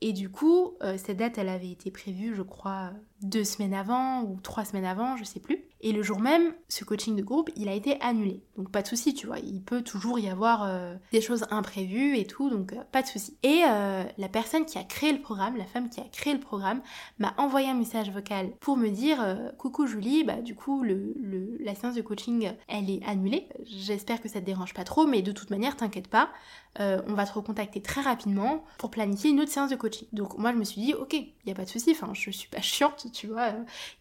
et 0.00 0.12
du 0.12 0.30
coup 0.30 0.72
cette 0.96 1.16
date 1.18 1.38
elle 1.38 1.48
avait 1.48 1.70
été 1.70 1.92
prévue 1.92 2.34
je 2.34 2.42
crois 2.42 2.90
deux 3.22 3.44
semaines 3.44 3.74
avant 3.74 4.22
ou 4.22 4.38
trois 4.42 4.64
semaines 4.64 4.84
avant, 4.84 5.16
je 5.16 5.24
sais 5.24 5.40
plus. 5.40 5.64
Et 5.84 5.90
le 5.90 6.02
jour 6.02 6.20
même, 6.20 6.54
ce 6.68 6.84
coaching 6.84 7.16
de 7.16 7.22
groupe, 7.22 7.50
il 7.56 7.68
a 7.68 7.74
été 7.74 8.00
annulé. 8.00 8.40
Donc 8.56 8.70
pas 8.70 8.82
de 8.82 8.86
souci, 8.86 9.14
tu 9.14 9.26
vois, 9.26 9.40
il 9.40 9.60
peut 9.62 9.82
toujours 9.82 10.20
y 10.20 10.28
avoir 10.28 10.62
euh, 10.62 10.94
des 11.10 11.20
choses 11.20 11.44
imprévues 11.50 12.16
et 12.16 12.24
tout, 12.24 12.50
donc 12.50 12.72
euh, 12.72 12.76
pas 12.92 13.02
de 13.02 13.08
souci. 13.08 13.36
Et 13.42 13.62
euh, 13.68 14.04
la 14.16 14.28
personne 14.28 14.64
qui 14.64 14.78
a 14.78 14.84
créé 14.84 15.12
le 15.12 15.20
programme, 15.20 15.56
la 15.56 15.64
femme 15.64 15.90
qui 15.90 16.00
a 16.00 16.04
créé 16.04 16.34
le 16.34 16.40
programme, 16.40 16.80
m'a 17.18 17.34
envoyé 17.36 17.68
un 17.68 17.74
message 17.74 18.10
vocal 18.10 18.52
pour 18.60 18.76
me 18.76 18.90
dire 18.90 19.36
coucou 19.58 19.86
Julie, 19.86 20.22
bah 20.22 20.40
du 20.40 20.54
coup 20.54 20.82
le, 20.82 21.14
la 21.60 21.74
séance 21.74 21.96
de 21.96 22.02
coaching, 22.02 22.52
elle 22.68 22.88
est 22.88 23.02
annulée. 23.04 23.48
J'espère 23.64 24.20
que 24.20 24.28
ça 24.28 24.40
te 24.40 24.46
dérange 24.46 24.74
pas 24.74 24.84
trop, 24.84 25.06
mais 25.06 25.22
de 25.22 25.32
toute 25.32 25.50
manière, 25.50 25.76
t'inquiète 25.76 26.08
pas, 26.08 26.30
on 26.78 27.14
va 27.14 27.26
te 27.26 27.32
recontacter 27.32 27.82
très 27.82 28.02
rapidement 28.02 28.64
pour 28.78 28.90
planifier 28.90 29.30
une 29.30 29.40
autre 29.40 29.50
séance 29.50 29.70
de 29.70 29.76
coaching. 29.76 30.06
Donc 30.12 30.38
moi 30.38 30.52
je 30.52 30.58
me 30.58 30.64
suis 30.64 30.80
dit 30.80 30.94
ok, 30.94 31.14
y 31.14 31.50
a 31.50 31.54
pas 31.54 31.64
de 31.64 31.70
souci, 31.70 31.90
enfin 31.90 32.12
je 32.14 32.30
suis 32.30 32.48
pas 32.48 32.60
chiante 32.62 33.06
tu 33.12 33.28
vois. 33.28 33.52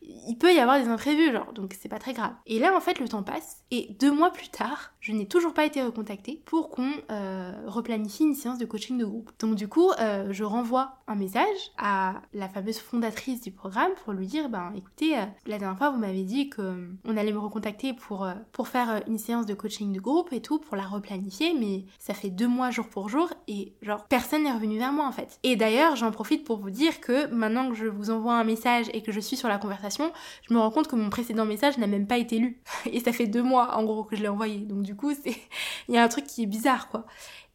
Il 0.02 0.38
peut 0.38 0.54
y 0.54 0.60
avoir 0.60 0.80
des 0.80 0.88
imprévus, 0.88 1.32
genre, 1.32 1.54
donc 1.54 1.76
c'est 1.80 1.90
pas 1.90 2.00
très 2.00 2.14
grave. 2.14 2.34
Et 2.46 2.60
là, 2.60 2.76
en 2.76 2.80
fait, 2.82 3.00
le 3.00 3.08
temps 3.08 3.24
passe, 3.24 3.64
et 3.70 3.96
deux 4.00 4.12
mois 4.12 4.32
plus 4.32 4.50
tard, 4.50 4.94
je 5.02 5.12
n'ai 5.12 5.26
toujours 5.26 5.54
pas 5.54 5.66
été 5.66 5.82
recontactée 5.82 6.42
pour 6.46 6.70
qu'on 6.70 6.92
euh, 7.10 7.54
replanifie 7.66 8.24
une 8.24 8.36
séance 8.36 8.60
de 8.60 8.66
coaching 8.66 8.98
de 8.98 9.06
groupe. 9.06 9.32
Donc 9.40 9.56
du 9.56 9.68
coup, 9.68 9.92
euh, 10.00 10.28
je 10.32 10.44
renvoie 10.44 11.00
un 11.08 11.16
message 11.16 11.72
à 11.78 12.22
la 12.34 12.48
fameuse 12.48 12.78
fondatrice 12.78 13.42
du 13.42 13.52
programme 13.52 13.92
pour 14.04 14.14
lui 14.14 14.28
dire, 14.28 14.48
ben 14.50 14.72
écoutez, 14.76 15.18
euh, 15.18 15.26
la 15.48 15.58
dernière 15.58 15.78
fois, 15.78 15.90
vous 15.90 15.98
m'avez 15.98 16.24
dit 16.24 16.50
que 16.50 16.88
on 17.06 17.18
allait 17.18 17.34
me 17.34 17.40
recontacter 17.40 17.94
pour, 17.94 18.28
pour 18.52 18.68
faire 18.68 19.02
une 19.08 19.18
séance 19.18 19.48
de 19.48 19.56
coaching 19.56 19.92
de 19.92 20.00
groupe 20.00 20.32
et 20.32 20.42
tout, 20.42 20.60
pour 20.60 20.76
la 20.76 20.84
replanifier, 20.84 21.56
mais 21.60 21.86
ça 21.98 22.14
fait 22.14 22.30
deux 22.30 22.48
mois 22.48 22.70
jour 22.70 22.88
pour 22.88 23.10
jour, 23.10 23.30
et 23.48 23.74
genre, 23.82 24.06
personne 24.06 24.44
n'est 24.44 24.54
revenu 24.54 24.78
vers 24.78 24.94
moi, 24.94 25.08
en 25.08 25.12
fait. 25.12 25.40
Et 25.42 25.56
d'ailleurs, 25.56 25.96
j'en 25.96 26.12
profite 26.12 26.44
pour 26.44 26.60
vous 26.60 26.70
dire 26.70 27.02
que 27.02 27.28
maintenant 27.28 27.70
que 27.70 27.76
je 27.76 27.88
vous 27.88 28.12
envoie 28.12 28.36
un 28.36 28.44
message 28.44 28.86
et 28.94 29.02
que 29.02 29.12
je 29.12 29.20
suis 29.20 29.36
sur 29.36 29.50
la 29.50 29.58
conversation, 29.58 30.12
je 30.48 30.54
me 30.54 30.60
rends 30.60 30.72
compte 30.72 30.88
que 30.88 30.96
mon 30.96 31.10
précédent 31.10 31.46
message 31.46 31.78
n'a 31.80 31.88
même 31.88 32.08
pas 32.08 32.18
été 32.18 32.38
lu. 32.38 32.62
Et 32.86 33.00
ça 33.00 33.12
fait 33.12 33.28
deux 33.28 33.44
mois 33.44 33.78
en 33.78 33.84
gros 33.84 34.04
que 34.04 34.16
je 34.16 34.22
l'ai 34.22 34.28
envoyé. 34.28 34.60
Coup, 34.96 35.14
c'est 35.14 35.36
il 35.88 35.96
y 35.96 35.98
a 35.98 36.04
un 36.04 36.08
truc 36.08 36.26
qui 36.26 36.44
est 36.44 36.48
bizarre 36.48 36.90
quoi. 36.90 37.06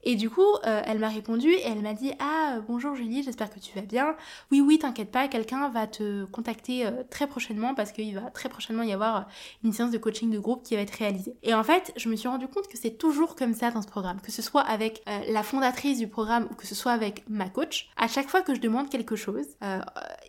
Et 0.08 0.14
du 0.14 0.30
coup, 0.30 0.54
euh, 0.64 0.82
elle 0.86 1.00
m'a 1.00 1.08
répondu 1.08 1.48
et 1.50 1.66
elle 1.66 1.82
m'a 1.82 1.92
dit 1.92 2.12
Ah, 2.20 2.54
euh, 2.54 2.60
bonjour 2.60 2.94
Julie, 2.94 3.24
j'espère 3.24 3.50
que 3.50 3.58
tu 3.58 3.74
vas 3.74 3.84
bien. 3.84 4.14
Oui, 4.52 4.60
oui, 4.60 4.78
t'inquiète 4.78 5.10
pas, 5.10 5.26
quelqu'un 5.26 5.68
va 5.68 5.88
te 5.88 6.24
contacter 6.26 6.86
euh, 6.86 7.02
très 7.10 7.26
prochainement 7.26 7.74
parce 7.74 7.90
qu'il 7.90 8.14
va 8.14 8.30
très 8.30 8.48
prochainement 8.48 8.84
y 8.84 8.92
avoir 8.92 9.26
une 9.64 9.72
séance 9.72 9.90
de 9.90 9.98
coaching 9.98 10.30
de 10.30 10.38
groupe 10.38 10.62
qui 10.62 10.76
va 10.76 10.82
être 10.82 10.92
réalisée. 10.92 11.34
Et 11.42 11.54
en 11.54 11.64
fait, 11.64 11.92
je 11.96 12.08
me 12.08 12.14
suis 12.14 12.28
rendu 12.28 12.46
compte 12.46 12.68
que 12.68 12.78
c'est 12.78 12.96
toujours 12.96 13.34
comme 13.34 13.52
ça 13.52 13.72
dans 13.72 13.82
ce 13.82 13.88
programme, 13.88 14.20
que 14.20 14.30
ce 14.30 14.42
soit 14.42 14.60
avec 14.60 15.02
la 15.28 15.42
fondatrice 15.42 15.98
du 15.98 16.06
programme 16.06 16.46
ou 16.52 16.54
que 16.54 16.68
ce 16.68 16.76
soit 16.76 16.92
avec 16.92 17.28
ma 17.28 17.48
coach. 17.48 17.90
À 17.96 18.06
chaque 18.06 18.28
fois 18.28 18.42
que 18.42 18.54
je 18.54 18.60
demande 18.60 18.88
quelque 18.88 19.16
chose 19.16 19.46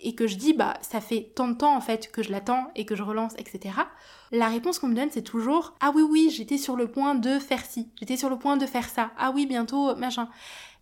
et 0.02 0.16
que 0.16 0.26
je 0.26 0.38
dis 0.38 0.54
Bah, 0.54 0.74
ça 0.82 1.02
fait 1.02 1.34
tant 1.36 1.50
de 1.50 1.54
temps 1.54 1.76
en 1.78 1.82
fait 1.82 2.12
que 2.12 2.24
je 2.24 2.32
l'attends 2.32 2.72
et 2.76 2.88
que 2.88 2.96
je 2.96 3.04
relance, 3.04 3.34
etc 3.38 3.76
la 4.32 4.48
réponse 4.48 4.80
qu'on 4.80 4.88
me 4.88 4.96
donne, 4.96 5.10
c'est 5.12 5.22
toujours 5.22 5.74
Ah 5.80 5.92
oui, 5.96 6.02
oui, 6.02 6.30
j'étais 6.30 6.58
sur 6.58 6.76
le 6.76 6.88
point 6.88 7.16
de 7.16 7.40
faire 7.40 7.66
ci, 7.66 7.90
j'étais 8.00 8.18
sur 8.18 8.30
le 8.30 8.38
point 8.38 8.58
de 8.58 8.66
faire 8.66 8.90
ça, 8.90 9.12
ah 9.18 9.32
oui, 9.34 9.46
bientôt, 9.46 9.96
machin. 9.96 10.30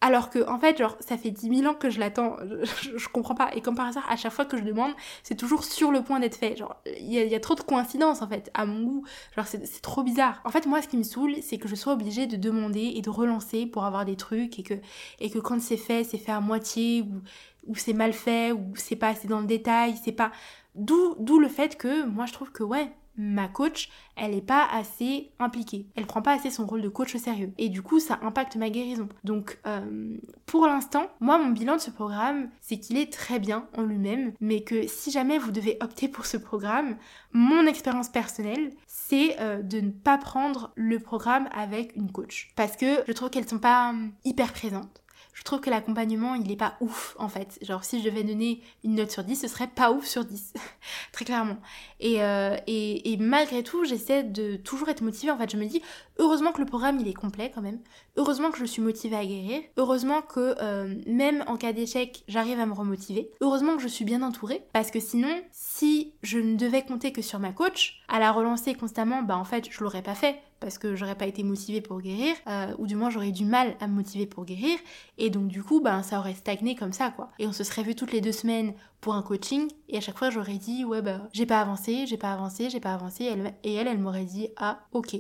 Alors 0.02 0.30
que, 0.30 0.48
en 0.48 0.60
fait, 0.60 0.78
genre, 0.78 0.96
ça 1.00 1.18
fait 1.18 1.32
10 1.32 1.62
000 1.62 1.72
ans 1.72 1.74
que 1.74 1.90
je 1.90 2.00
l'attends, 2.00 2.36
je, 2.82 3.08
comprends 3.08 3.34
pas. 3.34 3.50
Et 3.56 3.62
comme 3.62 3.76
par 3.76 3.88
hasard, 3.88 4.06
à 4.10 4.16
chaque 4.16 4.34
fois 4.34 4.46
que 4.46 4.58
je 4.58 4.64
demande, 4.64 4.92
c'est 5.24 5.36
toujours 5.36 5.64
sur 5.64 5.92
le 5.92 6.04
point 6.04 6.20
d'être 6.20 6.36
fait. 6.36 6.56
Genre, 6.56 6.76
il 7.00 7.12
y, 7.12 7.36
a 7.36 7.40
trop 7.40 7.56
de 7.56 7.62
coïncidences, 7.62 8.22
en 8.22 8.28
fait, 8.28 8.52
à 8.54 8.66
mon 8.66 8.84
goût. 8.84 9.04
Genre, 9.36 9.48
c'est 9.48 9.82
trop 9.82 10.04
bizarre. 10.04 10.42
En 10.44 10.52
fait, 10.52 10.68
moi, 10.68 10.82
ce 10.82 10.88
qui 10.88 10.98
me 10.98 11.04
saoule, 11.04 11.36
c'est 11.42 11.58
que 11.58 11.68
je 11.68 11.76
sois 11.76 11.94
obligée 11.94 12.28
de 12.28 12.36
demander 12.36 12.94
et 12.96 13.02
de 13.02 13.10
relancer 13.10 13.66
pour 13.66 13.86
avoir 13.86 14.06
des 14.06 14.16
trucs 14.16 14.60
et 14.60 14.64
que, 14.64 14.76
et 15.20 15.30
que 15.30 15.40
quand 15.40 15.62
c'est 15.62 15.78
fait, 15.78 16.04
c'est 16.04 16.18
fait 16.18 16.34
à 16.34 16.42
moitié 16.42 17.02
ou, 17.02 17.22
ou 17.66 17.76
c'est 17.76 17.94
mal 17.94 18.14
fait 18.14 18.52
ou 18.52 18.74
c'est 18.76 18.96
pas 18.96 19.08
assez 19.10 19.28
dans 19.28 19.40
le 19.40 19.48
détail, 19.48 19.96
c'est 20.04 20.12
pas. 20.12 20.32
D'où 20.76 21.40
le 21.40 21.48
fait 21.48 21.78
que 21.78 22.06
moi, 22.06 22.26
je 22.26 22.34
trouve 22.34 22.52
que, 22.52 22.64
ouais, 22.64 22.92
ma 23.18 23.48
coach, 23.48 23.90
elle 24.16 24.34
est 24.34 24.46
pas 24.46 24.68
assez 24.72 25.32
impliquée. 25.40 25.88
Elle 25.96 26.06
prend 26.06 26.22
pas 26.22 26.34
assez 26.34 26.50
son 26.50 26.66
rôle 26.66 26.82
de 26.82 26.90
coach 26.90 27.16
au 27.16 27.18
sérieux. 27.18 27.54
Et 27.58 27.70
du 27.70 27.82
coup, 27.82 28.00
ça 28.00 28.20
impacte 28.22 28.56
ma 28.56 28.70
guérison. 28.70 29.10
Donc, 29.24 29.60
euh, 29.66 30.18
pour 30.46 30.68
l'instant, 30.68 31.08
moi, 31.20 31.38
mon 31.38 31.50
bilan 31.50 31.76
de 31.76 31.82
ce 31.82 31.92
programme, 31.92 32.50
c'est 32.62 32.80
qu'il 32.80 32.98
est 32.98 33.12
très 33.12 33.40
bien 33.40 33.68
en 33.78 33.84
lui-même, 33.84 34.34
mais 34.40 34.62
que 34.64 34.88
si 34.88 35.12
jamais 35.12 35.38
vous 35.38 35.52
devez 35.52 35.78
opter 35.82 36.08
pour 36.08 36.26
ce 36.26 36.38
programme, 36.38 36.98
mon 37.34 37.66
expérience 37.68 38.10
personnelle, 38.10 38.72
c'est 38.88 39.40
euh, 39.40 39.62
de 39.62 39.80
ne 39.82 39.92
pas 39.92 40.18
prendre 40.18 40.72
le 40.76 41.00
programme 41.00 41.48
avec 41.54 41.96
une 41.96 42.12
coach. 42.12 42.52
Parce 42.56 42.76
que 42.76 43.04
je 43.08 43.14
trouve 43.14 43.30
qu'elles 43.30 43.48
sont 43.48 43.60
pas 43.60 43.94
euh, 43.94 44.08
hyper 44.24 44.54
présentes 44.54 45.02
je 45.36 45.44
trouve 45.44 45.60
que 45.60 45.70
l'accompagnement, 45.70 46.34
il 46.34 46.50
est 46.50 46.56
pas 46.56 46.78
ouf, 46.80 47.16
en 47.20 47.28
fait. 47.28 47.60
Genre, 47.62 47.84
si 47.84 48.00
je 48.00 48.06
devais 48.06 48.24
donner 48.24 48.62
une 48.86 48.96
note 48.96 49.12
sur 49.12 49.24
10, 49.24 49.36
ce 49.36 49.48
serait 49.50 49.68
pas 49.68 49.92
ouf 49.92 50.06
sur 50.06 50.24
10. 50.24 50.54
Très 51.12 51.26
clairement. 51.26 51.58
Euh, 52.04 52.58
et, 52.68 53.18
malgré 53.20 53.64
tout, 53.64 53.86
j'essaie 53.86 54.24
de 54.24 54.56
toujours 54.58 54.90
être 54.90 55.02
motivée. 55.02 55.32
En 55.32 55.38
fait, 55.38 55.50
je 55.50 55.58
me 55.58 55.66
dis, 55.66 55.82
heureusement 56.20 56.52
que 56.52 56.60
le 56.60 56.66
programme, 56.66 57.00
il 57.00 57.08
est 57.08 57.14
complet 57.14 57.52
quand 57.54 57.62
même. 57.62 57.80
Heureusement 58.18 58.52
que 58.52 58.58
je 58.58 58.66
suis 58.66 58.82
motivée 58.82 59.16
à 59.16 59.26
guérir. 59.26 59.62
Heureusement 59.78 60.22
que 60.22 60.56
euh, 60.62 60.96
même 61.08 61.44
en 61.48 61.58
cas 61.58 61.74
d'échec, 61.74 62.24
j'arrive 62.28 62.60
à 62.60 62.66
me 62.66 62.74
remotiver. 62.74 63.32
Heureusement 63.42 63.76
que 63.76 63.82
je 63.82 63.88
suis 63.88 64.06
bien 64.06 64.22
entourée. 64.22 64.64
Parce 64.74 64.92
que 64.92 65.00
sinon, 65.00 65.42
si 65.52 66.14
je 66.22 66.40
ne 66.40 66.56
devais 66.56 66.84
compter 66.84 67.12
que 67.12 67.22
sur 67.22 67.40
ma 67.40 67.52
coach, 67.52 68.02
à 68.08 68.20
la 68.20 68.32
relancer 68.32 68.74
constamment, 68.74 69.22
bah 69.24 69.38
en 69.38 69.46
fait, 69.46 69.68
je 69.70 69.84
l'aurais 69.84 70.04
pas 70.04 70.16
fait 70.16 70.40
parce 70.60 70.78
que 70.78 70.96
j'aurais 70.96 71.16
pas 71.16 71.28
été 71.28 71.44
motivée 71.44 71.82
pour 71.82 72.02
guérir, 72.02 72.36
euh, 72.48 72.74
ou 72.80 72.88
du 72.88 72.96
moins 72.96 73.10
j'aurais 73.10 73.32
du 73.32 73.46
mal 73.46 73.76
à 73.80 73.88
me 73.88 73.94
motiver 73.94 74.26
pour 74.26 74.46
guérir, 74.46 74.80
et 75.18 75.30
donc 75.30 75.48
du 75.48 75.62
coup, 75.62 75.80
ben 75.82 76.02
ça 76.02 76.18
aurait 76.18 76.34
stagné 76.34 76.76
comme 76.76 76.94
ça, 76.94 77.12
quoi. 77.12 77.30
Et 77.40 77.46
on 77.46 77.54
se 77.54 77.64
serait 77.64 77.84
vu 77.84 77.94
toutes 77.94 78.12
les 78.12 78.22
deux 78.22 78.32
semaines 78.32 78.74
un 79.14 79.22
coaching, 79.22 79.68
et 79.90 79.98
à 79.98 80.02
chaque 80.02 80.18
fois 80.18 80.30
j'aurais 80.30 80.58
dit, 80.58 80.84
ouais, 80.84 81.02
bah 81.02 81.22
j'ai 81.34 81.46
pas 81.46 81.62
avancé, 81.62 82.06
j'ai 82.08 82.18
pas 82.18 82.34
avancé, 82.34 82.70
j'ai 82.70 82.80
pas 82.80 82.94
avancé, 82.94 83.26
et 83.64 83.74
elle, 83.74 83.88
elle 83.88 84.00
m'aurait 84.00 84.26
dit, 84.26 84.50
ah, 84.58 84.80
ok 84.92 85.18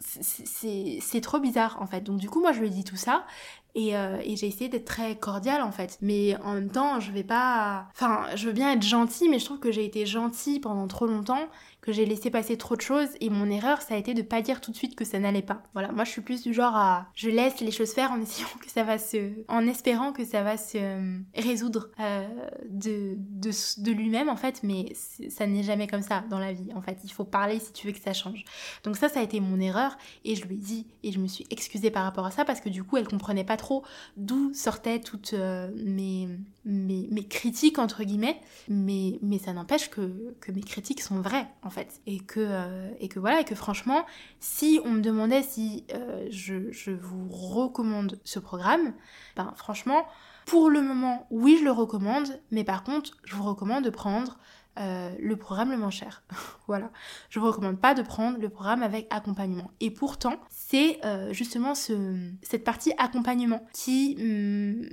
c'est 0.00 1.20
trop 1.20 1.38
bizarre 1.38 1.78
en 1.80 1.86
fait. 1.86 2.00
Donc 2.02 2.18
du 2.18 2.28
coup 2.28 2.40
moi 2.40 2.52
je 2.52 2.60
lui 2.60 2.68
ai 2.68 2.70
dit 2.70 2.84
tout 2.84 2.96
ça 2.96 3.26
et, 3.74 3.96
euh, 3.96 4.18
et 4.24 4.36
j'ai 4.36 4.46
essayé 4.46 4.68
d'être 4.68 4.86
très 4.86 5.16
cordiale 5.16 5.62
en 5.62 5.72
fait. 5.72 5.98
Mais 6.00 6.36
en 6.42 6.54
même 6.54 6.70
temps 6.70 7.00
je 7.00 7.12
vais 7.12 7.24
pas... 7.24 7.86
Enfin 7.92 8.24
je 8.34 8.46
veux 8.46 8.52
bien 8.52 8.72
être 8.72 8.82
gentille 8.82 9.28
mais 9.28 9.38
je 9.38 9.44
trouve 9.44 9.58
que 9.58 9.70
j'ai 9.70 9.84
été 9.84 10.06
gentille 10.06 10.60
pendant 10.60 10.86
trop 10.86 11.06
longtemps 11.06 11.46
que 11.80 11.92
j'ai 11.92 12.06
laissé 12.06 12.30
passer 12.30 12.56
trop 12.56 12.76
de 12.76 12.80
choses 12.80 13.08
et 13.20 13.30
mon 13.30 13.50
erreur 13.50 13.82
ça 13.82 13.94
a 13.94 13.96
été 13.96 14.14
de 14.14 14.22
pas 14.22 14.42
dire 14.42 14.60
tout 14.60 14.70
de 14.70 14.76
suite 14.76 14.94
que 14.96 15.04
ça 15.04 15.18
n'allait 15.18 15.42
pas. 15.42 15.62
Voilà, 15.72 15.92
moi 15.92 16.04
je 16.04 16.10
suis 16.10 16.22
plus 16.22 16.42
du 16.42 16.52
genre 16.52 16.76
à 16.76 17.08
je 17.14 17.30
laisse 17.30 17.60
les 17.60 17.70
choses 17.70 17.92
faire 17.92 18.12
en 18.12 18.20
essayant 18.20 18.48
que 18.60 18.70
ça 18.70 18.84
va 18.84 18.98
se 18.98 19.32
en 19.48 19.66
espérant 19.66 20.12
que 20.12 20.24
ça 20.24 20.42
va 20.42 20.56
se 20.56 20.78
euh, 20.78 21.18
résoudre 21.34 21.88
euh, 22.00 22.26
de 22.68 23.16
de, 23.16 23.50
de 23.82 23.92
lui-même 23.92 24.28
en 24.28 24.36
fait, 24.36 24.60
mais 24.62 24.92
ça 25.28 25.46
n'est 25.46 25.62
jamais 25.62 25.86
comme 25.86 26.02
ça 26.02 26.24
dans 26.30 26.38
la 26.38 26.52
vie 26.52 26.70
en 26.74 26.82
fait. 26.82 26.98
Il 27.04 27.12
faut 27.12 27.24
parler 27.24 27.60
si 27.60 27.72
tu 27.72 27.86
veux 27.86 27.92
que 27.92 28.00
ça 28.00 28.12
change. 28.12 28.44
Donc 28.84 28.96
ça, 28.96 29.08
ça 29.08 29.20
a 29.20 29.22
été 29.22 29.40
mon 29.40 29.60
erreur 29.60 29.96
et 30.24 30.34
je 30.34 30.44
lui 30.46 30.56
ai 30.56 30.58
dit 30.58 30.86
et 31.02 31.12
je 31.12 31.18
me 31.18 31.26
suis 31.26 31.46
excusée 31.50 31.90
par 31.90 32.04
rapport 32.04 32.26
à 32.26 32.30
ça 32.30 32.44
parce 32.44 32.60
que 32.60 32.68
du 32.68 32.84
coup, 32.84 32.96
elle 32.96 33.08
comprenait 33.08 33.44
pas 33.44 33.56
trop 33.56 33.84
d'où 34.16 34.52
sortaient 34.54 35.00
toutes 35.00 35.34
euh, 35.34 35.70
mes, 35.76 36.28
mes, 36.64 37.08
mes, 37.10 37.26
critiques 37.26 37.78
entre 37.78 38.04
guillemets, 38.04 38.40
mais, 38.68 39.18
mais 39.22 39.38
ça 39.38 39.52
n'empêche 39.52 39.90
que, 39.90 40.34
que 40.40 40.52
mes 40.52 40.62
critiques 40.62 41.00
sont 41.00 41.20
vraies 41.20 41.46
fait. 41.70 42.00
Et 42.06 42.20
que, 42.20 42.40
euh, 42.40 42.90
et 42.98 43.08
que 43.08 43.18
voilà, 43.18 43.40
et 43.40 43.44
que 43.44 43.54
franchement, 43.54 44.04
si 44.40 44.80
on 44.84 44.90
me 44.90 45.00
demandait 45.00 45.42
si 45.42 45.84
euh, 45.94 46.26
je, 46.30 46.70
je 46.70 46.90
vous 46.90 47.28
recommande 47.28 48.18
ce 48.24 48.38
programme, 48.38 48.94
ben 49.36 49.52
franchement, 49.56 50.06
pour 50.46 50.70
le 50.70 50.82
moment, 50.82 51.26
oui, 51.30 51.56
je 51.58 51.64
le 51.64 51.70
recommande, 51.70 52.40
mais 52.50 52.64
par 52.64 52.82
contre, 52.82 53.12
je 53.24 53.34
vous 53.34 53.44
recommande 53.44 53.84
de 53.84 53.90
prendre 53.90 54.38
euh, 54.78 55.14
le 55.18 55.36
programme 55.36 55.70
le 55.70 55.76
moins 55.76 55.90
cher. 55.90 56.22
voilà. 56.66 56.90
Je 57.28 57.40
vous 57.40 57.46
recommande 57.46 57.78
pas 57.78 57.94
de 57.94 58.02
prendre 58.02 58.38
le 58.38 58.48
programme 58.48 58.82
avec 58.82 59.06
accompagnement. 59.10 59.70
Et 59.80 59.90
pourtant, 59.90 60.36
c'est 60.48 61.04
euh, 61.04 61.32
justement 61.32 61.74
ce, 61.74 62.30
cette 62.42 62.64
partie 62.64 62.92
accompagnement 62.96 63.66
qui, 63.72 64.16
hum, 64.20 64.88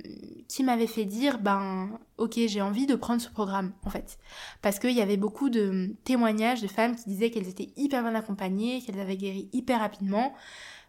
qui 0.48 0.64
m'avait 0.64 0.86
fait 0.86 1.04
dire, 1.04 1.38
ben, 1.38 1.98
ok, 2.18 2.38
j'ai 2.46 2.60
envie 2.60 2.86
de 2.86 2.96
prendre 2.96 3.20
ce 3.20 3.30
programme, 3.30 3.72
en 3.84 3.90
fait. 3.90 4.18
Parce 4.62 4.78
qu'il 4.78 4.92
y 4.92 5.00
avait 5.00 5.16
beaucoup 5.16 5.48
de 5.48 5.94
témoignages 6.04 6.60
de 6.60 6.68
femmes 6.68 6.96
qui 6.96 7.04
disaient 7.08 7.30
qu'elles 7.30 7.48
étaient 7.48 7.70
hyper 7.76 8.02
bien 8.02 8.14
accompagnées, 8.14 8.82
qu'elles 8.82 9.00
avaient 9.00 9.16
guéri 9.16 9.48
hyper 9.52 9.80
rapidement 9.80 10.34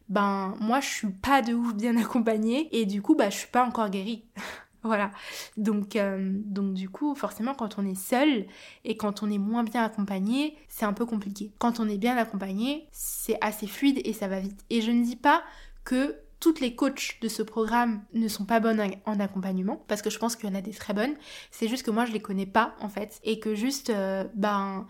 ben 0.10 0.56
moi 0.60 0.80
je 0.80 0.88
suis 0.88 1.10
pas 1.10 1.42
de 1.42 1.54
ouf 1.54 1.74
bien 1.76 1.96
accompagnée 2.02 2.68
et 2.72 2.86
du 2.86 3.02
coup 3.02 3.16
bah 3.16 3.30
je 3.30 3.38
suis 3.38 3.48
pas 3.48 3.66
encore 3.66 3.90
guérie. 3.90 4.26
voilà. 4.84 5.12
Donc 5.58 5.96
euh, 5.96 6.32
donc 6.46 6.74
du 6.74 6.90
coup 6.90 7.16
forcément 7.16 7.54
quand 7.54 7.78
on 7.78 7.86
est 7.86 8.00
seul 8.00 8.46
et 8.86 8.98
quand 8.98 9.24
on 9.24 9.30
est 9.30 9.38
moins 9.38 9.64
bien 9.64 9.84
accompagné, 9.84 10.56
c'est 10.68 10.86
un 10.86 10.94
peu 10.94 11.06
compliqué. 11.06 11.52
Quand 11.60 11.80
on 11.80 11.90
est 11.90 11.98
bien 11.98 12.18
accompagné, 12.18 12.88
c'est 12.92 13.38
assez 13.42 13.68
fluide 13.68 14.02
et 14.06 14.14
ça 14.14 14.28
va 14.28 14.40
vite. 14.40 14.64
Et 14.70 14.82
je 14.82 14.92
ne 14.92 15.04
dis 15.04 15.16
pas 15.16 15.44
que 15.84 16.16
toutes 16.40 16.62
les 16.62 16.76
coachs 16.76 17.18
de 17.22 17.28
ce 17.28 17.44
programme 17.44 18.02
ne 18.14 18.28
sont 18.30 18.46
pas 18.46 18.62
bonnes 18.62 18.82
en 19.06 19.20
accompagnement 19.20 19.84
parce 19.88 20.02
que 20.02 20.10
je 20.10 20.18
pense 20.18 20.36
qu'il 20.36 20.50
y 20.50 20.52
en 20.52 20.56
a 20.56 20.62
des 20.62 20.72
très 20.72 20.94
bonnes. 20.94 21.16
C'est 21.52 21.68
juste 21.68 21.86
que 21.86 21.92
moi 21.92 22.06
je 22.06 22.14
les 22.14 22.22
connais 22.22 22.46
pas 22.46 22.76
en 22.80 22.90
fait 22.90 23.20
et 23.24 23.40
que 23.40 23.56
juste 23.56 23.90
euh, 23.90 24.24
ben 24.36 24.88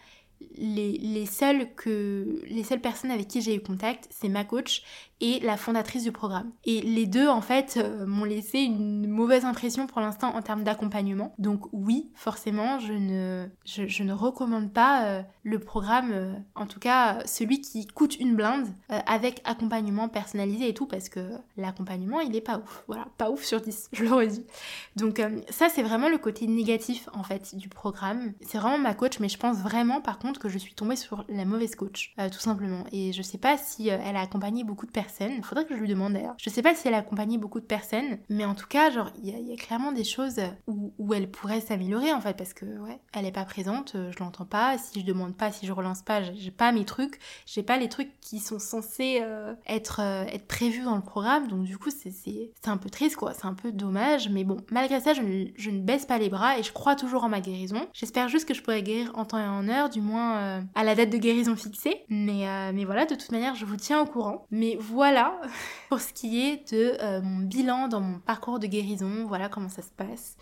les, 0.57 0.97
les, 0.97 1.25
seules 1.25 1.73
que, 1.75 2.41
les 2.47 2.63
seules 2.63 2.81
personnes 2.81 3.11
avec 3.11 3.27
qui 3.27 3.41
j'ai 3.41 3.55
eu 3.55 3.61
contact, 3.61 4.07
c'est 4.09 4.29
ma 4.29 4.45
coach 4.45 4.83
et 5.21 5.39
la 5.41 5.57
fondatrice 5.57 6.03
du 6.03 6.11
programme. 6.11 6.51
Et 6.65 6.81
les 6.81 7.05
deux, 7.05 7.27
en 7.27 7.41
fait, 7.41 7.77
euh, 7.77 8.05
m'ont 8.05 8.23
laissé 8.23 8.59
une 8.59 9.07
mauvaise 9.07 9.43
impression 9.45 9.85
pour 9.85 9.99
l'instant 9.99 10.35
en 10.35 10.41
termes 10.41 10.63
d'accompagnement. 10.63 11.33
Donc 11.37 11.65
oui, 11.73 12.09
forcément, 12.15 12.79
je 12.79 12.93
ne, 12.93 13.47
je, 13.65 14.03
ne 14.03 14.13
recommande 14.13 14.71
pas 14.71 15.05
euh, 15.05 15.21
le 15.43 15.59
programme, 15.59 16.11
euh, 16.13 16.33
en 16.55 16.65
tout 16.65 16.79
cas 16.79 17.19
celui 17.25 17.61
qui 17.61 17.85
coûte 17.87 18.17
une 18.19 18.35
blinde, 18.35 18.67
avec 19.05 19.41
accompagnement 19.43 20.07
personnalisé 20.09 20.69
et 20.69 20.73
tout, 20.73 20.85
parce 20.85 21.09
que 21.09 21.19
l'accompagnement, 21.57 22.19
il 22.21 22.35
est 22.35 22.41
pas 22.41 22.57
ouf. 22.57 22.83
Voilà, 22.87 23.07
pas 23.17 23.29
ouf 23.29 23.43
sur 23.43 23.61
10, 23.61 23.89
je 23.93 24.03
le 24.03 24.13
redis. 24.13 24.45
Donc 24.95 25.21
ça, 25.49 25.69
c'est 25.69 25.83
vraiment 25.83 26.09
le 26.09 26.17
côté 26.17 26.47
négatif, 26.47 27.09
en 27.13 27.23
fait, 27.23 27.55
du 27.55 27.69
programme. 27.69 28.33
C'est 28.41 28.57
vraiment 28.57 28.77
ma 28.77 28.93
coach, 28.93 29.19
mais 29.19 29.29
je 29.29 29.37
pense 29.37 29.57
vraiment, 29.57 30.01
par 30.01 30.19
contre, 30.19 30.39
que 30.39 30.49
je 30.49 30.57
suis 30.57 30.73
tombée 30.73 30.95
sur 30.95 31.25
la 31.29 31.45
mauvaise 31.45 31.75
coach, 31.75 32.15
tout 32.31 32.39
simplement. 32.39 32.85
Et 32.91 33.11
je 33.13 33.21
sais 33.21 33.37
pas 33.37 33.57
si 33.57 33.89
elle 33.89 34.15
a 34.15 34.21
accompagné 34.21 34.63
beaucoup 34.63 34.85
de 34.85 34.91
personnes 34.91 35.08
Faudrait 35.43 35.65
que 35.65 35.75
je 35.75 35.79
lui 35.79 35.89
demande 35.89 36.13
d'ailleurs. 36.13 36.35
Je 36.37 36.49
sais 36.49 36.61
pas 36.61 36.75
si 36.75 36.87
elle 36.87 36.93
a 36.93 36.97
accompagné 36.97 37.37
beaucoup 37.37 37.59
de 37.59 37.65
personnes, 37.65 38.19
mais 38.29 38.45
en 38.45 38.55
tout 38.55 38.67
cas, 38.67 38.89
genre, 38.89 39.11
il 39.23 39.29
y, 39.29 39.53
a 39.53 39.55
clairement 39.55 39.91
des 39.91 40.03
choses 40.03 40.39
où, 40.67 40.93
où 40.97 41.13
elle 41.13 41.29
pourrait 41.29 41.61
s'améliorer 41.61 42.13
en 42.13 42.21
fait, 42.21 42.35
parce 42.35 42.53
que 42.53 42.65
ouais, 42.65 42.99
elle 43.13 43.25
est 43.25 43.31
pas 43.31 43.45
présente, 43.45 43.95
euh, 43.95 44.11
je 44.11 44.19
l'entends 44.19 44.45
pas. 44.45 44.77
Si 44.77 45.01
je 45.01 45.05
demande 45.05 45.35
pas, 45.35 45.51
si 45.51 45.65
je 45.65 45.71
relance 45.71 46.01
pas, 46.01 46.21
j'ai 46.21 46.51
pas 46.51 46.71
mes 46.71 46.85
trucs, 46.85 47.19
j'ai 47.45 47.63
pas 47.63 47.77
les 47.77 47.89
trucs 47.89 48.19
qui 48.21 48.39
sont 48.39 48.59
censés 48.59 49.19
euh, 49.21 49.53
être, 49.67 50.01
euh, 50.01 50.23
être 50.25 50.47
prévus 50.47 50.83
dans 50.83 50.95
le 50.95 51.01
programme. 51.01 51.47
Donc 51.47 51.63
du 51.63 51.77
coup, 51.77 51.89
c'est 51.89 52.67
un 52.67 52.77
peu 52.77 52.89
triste 52.89 53.15
quoi, 53.15 53.33
c'est 53.33 53.45
un 53.45 53.53
peu 53.53 53.71
dommage, 53.71 54.29
mais 54.29 54.43
bon, 54.43 54.57
malgré 54.71 54.99
ça, 54.99 55.13
je 55.13 55.21
ne, 55.21 55.45
je 55.55 55.69
ne, 55.69 55.79
baisse 55.79 56.05
pas 56.05 56.17
les 56.17 56.29
bras 56.29 56.59
et 56.59 56.63
je 56.63 56.71
crois 56.71 56.95
toujours 56.95 57.23
en 57.23 57.29
ma 57.29 57.41
guérison. 57.41 57.87
J'espère 57.93 58.29
juste 58.29 58.47
que 58.47 58.53
je 58.53 58.61
pourrai 58.61 58.83
guérir 58.83 59.11
en 59.15 59.25
temps 59.25 59.39
et 59.39 59.47
en 59.47 59.67
heure, 59.67 59.89
du 59.89 60.01
moins 60.01 60.63
à 60.75 60.83
la 60.83 60.95
date 60.95 61.09
de 61.09 61.17
guérison 61.17 61.55
fixée. 61.55 62.03
Mais, 62.09 62.71
mais 62.73 62.85
voilà, 62.85 63.05
de 63.05 63.15
toute 63.15 63.31
manière, 63.31 63.55
je 63.55 63.65
vous 63.65 63.77
tiens 63.77 64.01
au 64.01 64.05
courant. 64.05 64.45
Mais 64.51 64.77
vous 64.79 64.98
voilà 64.99 65.39
pour 65.89 66.01
ce 66.01 66.11
qui 66.11 66.41
est 66.41 66.73
de 66.73 66.97
euh, 66.99 67.21
mon 67.21 67.45
bilan 67.45 67.87
dans 67.87 68.01
mon 68.01 68.19
parcours 68.19 68.59
de 68.59 68.67
guérison. 68.67 69.23
Voilà 69.29 69.47
comment 69.47 69.69
ça 69.69 69.81
se 69.81 69.91
passe. 69.91 70.35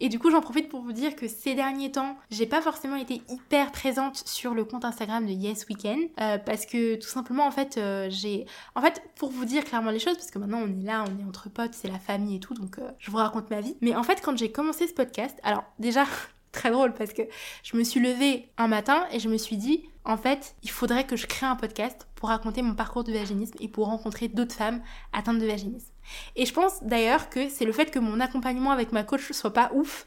Et 0.00 0.08
du 0.08 0.18
coup, 0.18 0.30
j'en 0.30 0.40
profite 0.40 0.70
pour 0.70 0.80
vous 0.80 0.92
dire 0.92 1.14
que 1.16 1.28
ces 1.28 1.54
derniers 1.54 1.92
temps, 1.92 2.16
j'ai 2.30 2.46
pas 2.46 2.62
forcément 2.62 2.96
été 2.96 3.20
hyper 3.28 3.72
présente 3.72 4.16
sur 4.26 4.54
le 4.54 4.64
compte 4.64 4.86
Instagram 4.86 5.26
de 5.26 5.32
Yes 5.32 5.66
Weekend 5.68 6.00
euh, 6.18 6.38
parce 6.38 6.64
que 6.64 6.94
tout 6.94 7.08
simplement, 7.08 7.46
en 7.46 7.50
fait, 7.50 7.76
euh, 7.76 8.06
j'ai, 8.08 8.46
en 8.74 8.80
fait, 8.80 9.02
pour 9.16 9.30
vous 9.30 9.44
dire 9.44 9.64
clairement 9.64 9.90
les 9.90 9.98
choses, 9.98 10.16
parce 10.16 10.30
que 10.30 10.38
maintenant 10.38 10.62
on 10.62 10.80
est 10.80 10.84
là, 10.84 11.04
on 11.06 11.22
est 11.22 11.28
entre 11.28 11.50
potes, 11.50 11.74
c'est 11.74 11.88
la 11.88 11.98
famille 11.98 12.36
et 12.36 12.40
tout, 12.40 12.54
donc 12.54 12.78
je 12.98 13.10
vous 13.10 13.18
raconte 13.18 13.50
ma 13.50 13.60
vie. 13.60 13.76
Mais 13.82 13.94
en 13.94 14.02
fait, 14.02 14.22
quand 14.22 14.36
j'ai 14.38 14.50
commencé 14.50 14.86
ce 14.86 14.94
podcast, 14.94 15.38
alors 15.42 15.64
déjà, 15.78 16.04
très 16.56 16.70
drôle 16.70 16.92
parce 16.94 17.12
que 17.12 17.22
je 17.62 17.76
me 17.76 17.84
suis 17.84 18.00
levée 18.00 18.48
un 18.58 18.66
matin 18.66 19.06
et 19.12 19.20
je 19.20 19.28
me 19.28 19.36
suis 19.36 19.56
dit, 19.56 19.84
en 20.04 20.16
fait, 20.16 20.54
il 20.62 20.70
faudrait 20.70 21.04
que 21.04 21.16
je 21.16 21.26
crée 21.26 21.46
un 21.46 21.56
podcast 21.56 22.06
pour 22.14 22.30
raconter 22.30 22.62
mon 22.62 22.74
parcours 22.74 23.04
de 23.04 23.12
vaginisme 23.12 23.56
et 23.60 23.68
pour 23.68 23.86
rencontrer 23.86 24.28
d'autres 24.28 24.54
femmes 24.54 24.80
atteintes 25.12 25.38
de 25.38 25.46
vaginisme. 25.46 25.92
Et 26.36 26.46
je 26.46 26.52
pense 26.52 26.82
d'ailleurs 26.82 27.28
que 27.28 27.48
c'est 27.48 27.64
le 27.64 27.72
fait 27.72 27.90
que 27.90 27.98
mon 27.98 28.20
accompagnement 28.20 28.70
avec 28.70 28.92
ma 28.92 29.02
coach 29.02 29.32
soit 29.32 29.52
pas 29.52 29.70
ouf 29.74 30.06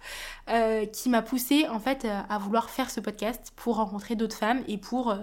euh, 0.50 0.86
qui 0.86 1.10
m'a 1.10 1.22
poussé 1.22 1.68
en 1.68 1.80
fait 1.80 2.06
euh, 2.06 2.22
à 2.30 2.38
vouloir 2.38 2.70
faire 2.70 2.89
ce 2.89 3.00
podcast 3.00 3.52
pour 3.56 3.76
rencontrer 3.76 4.16
d'autres 4.16 4.38
femmes 4.38 4.64
et 4.68 4.78
pour 4.78 5.12
euh, 5.12 5.18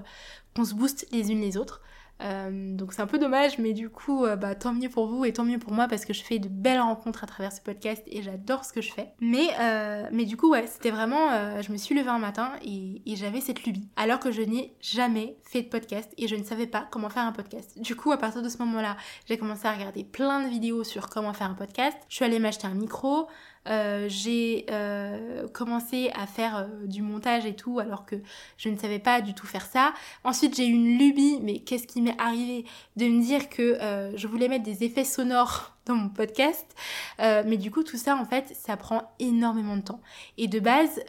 qu'on 0.55 0.65
se 0.65 0.75
booste 0.75 1.07
les 1.11 1.31
unes 1.31 1.41
les 1.41 1.57
autres. 1.57 1.81
Euh, 2.23 2.75
donc 2.75 2.93
c'est 2.93 3.03
un 3.03 3.07
peu 3.07 3.19
dommage, 3.19 3.59
mais 3.59 3.73
du 3.73 3.91
coup, 3.91 4.25
euh, 4.25 4.37
bah, 4.37 4.55
tant 4.55 4.73
mieux 4.73 4.89
pour 4.89 5.07
vous 5.07 5.25
et 5.25 5.33
tant 5.33 5.45
mieux 5.45 5.59
pour 5.59 5.73
moi 5.73 5.87
parce 5.89 6.05
que 6.05 6.13
je 6.13 6.23
fais 6.23 6.39
de 6.39 6.49
belles 6.49 6.81
rencontres 6.81 7.25
à 7.25 7.27
travers 7.27 7.53
ce 7.53 7.61
podcast 7.61 8.03
et 8.07 8.23
j'adore 8.23 8.65
ce 8.65 8.73
que 8.73 8.81
je 8.81 8.93
fais. 8.93 9.13
Mais, 9.21 9.49
euh, 9.61 10.09
mais 10.13 10.25
du 10.25 10.37
coup, 10.37 10.51
ouais, 10.51 10.67
c'était 10.67 10.91
vraiment, 10.91 11.31
je 11.61 11.73
me 11.73 11.77
suis 11.77 11.95
levée 11.95 12.09
un 12.09 12.19
matin 12.19 12.53
et, 12.65 13.03
et 13.07 13.17
j'avais 13.17 13.41
cette 13.41 13.65
lubie. 13.65 13.89
Alors 13.97 14.21
que 14.21 14.31
je 14.31 14.43
n'ai 14.43 14.75
jamais 14.81 15.37
fait 15.43 15.63
de 15.63 15.69
podcast 15.69 16.13
et 16.17 16.29
je 16.29 16.37
ne 16.37 16.45
savais 16.45 16.67
pas 16.67 16.87
comment 16.91 17.09
faire 17.09 17.25
un 17.25 17.33
podcast. 17.33 17.79
Du 17.81 17.97
coup, 17.97 18.13
à 18.13 18.19
partir 18.19 18.43
de 18.43 18.49
ce 18.49 18.59
moment-là, 18.59 18.97
j'ai 19.27 19.37
commencé 19.37 19.67
à 19.67 19.73
regarder 19.73 20.05
plein 20.05 20.43
de 20.43 20.49
vidéos 20.49 20.85
sur 20.85 21.09
comment 21.09 21.33
faire 21.33 21.51
un 21.51 21.55
podcast. 21.55 21.97
Je 22.09 22.17
suis 22.17 22.25
allée 22.25 22.39
m'acheter 22.39 22.67
un 22.67 22.75
micro. 22.75 23.29
Euh, 23.69 24.07
j'ai 24.09 24.67
euh, 24.71 25.49
commencé 25.49 26.11
à 26.15 26.27
faire 26.27 26.57
euh, 26.57 26.87
du 26.87 27.03
montage 27.03 27.47
et 27.47 27.55
tout 27.55 27.79
alors 27.79 28.07
que 28.07 28.17
je 28.59 28.69
ne 28.69 28.77
savais 28.77 28.99
pas 28.99 29.21
du 29.21 29.35
tout 29.35 29.47
faire 29.47 29.67
ça. 29.67 29.93
Ensuite 30.25 30.57
j'ai 30.57 30.67
eu 30.67 30.73
une 30.73 30.99
lubie, 30.99 31.41
mais 31.43 31.59
qu'est-ce 31.61 31.87
qui 31.87 32.01
m'est 32.01 32.21
arrivé 32.21 32.65
de 32.97 33.07
me 33.07 33.21
dire 33.23 33.49
que 33.49 33.79
je 34.15 34.27
voulais 34.27 34.49
mettre 34.49 34.65
des 34.65 34.85
effets 34.85 35.05
sonores 35.05 35.77
dans 35.87 35.95
mon 35.95 36.09
podcast. 36.09 36.67
mais 37.19 37.57
du 37.57 37.71
coup, 37.71 37.85
tout 37.85 37.97
ça, 37.97 38.17
en 38.17 38.25
fait, 38.25 38.53
ça 38.57 38.77
prend 38.77 39.15
énormément 39.21 39.77
de 39.77 39.83
temps. 39.83 40.01
Et 40.37 40.49
de 40.49 40.59
base, 40.59 41.01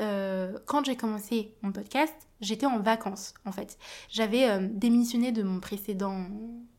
quand 0.65 0.85
j'ai 0.85 0.95
commencé 0.95 1.55
mon 1.63 1.71
podcast, 1.71 2.26
j'étais 2.41 2.65
en 2.65 2.79
vacances, 2.79 3.33
en 3.45 3.51
fait. 3.51 3.77
J'avais 4.09 4.59
démissionné 4.69 5.31
de 5.31 5.43
mon 5.43 5.59
précédent 5.59 6.27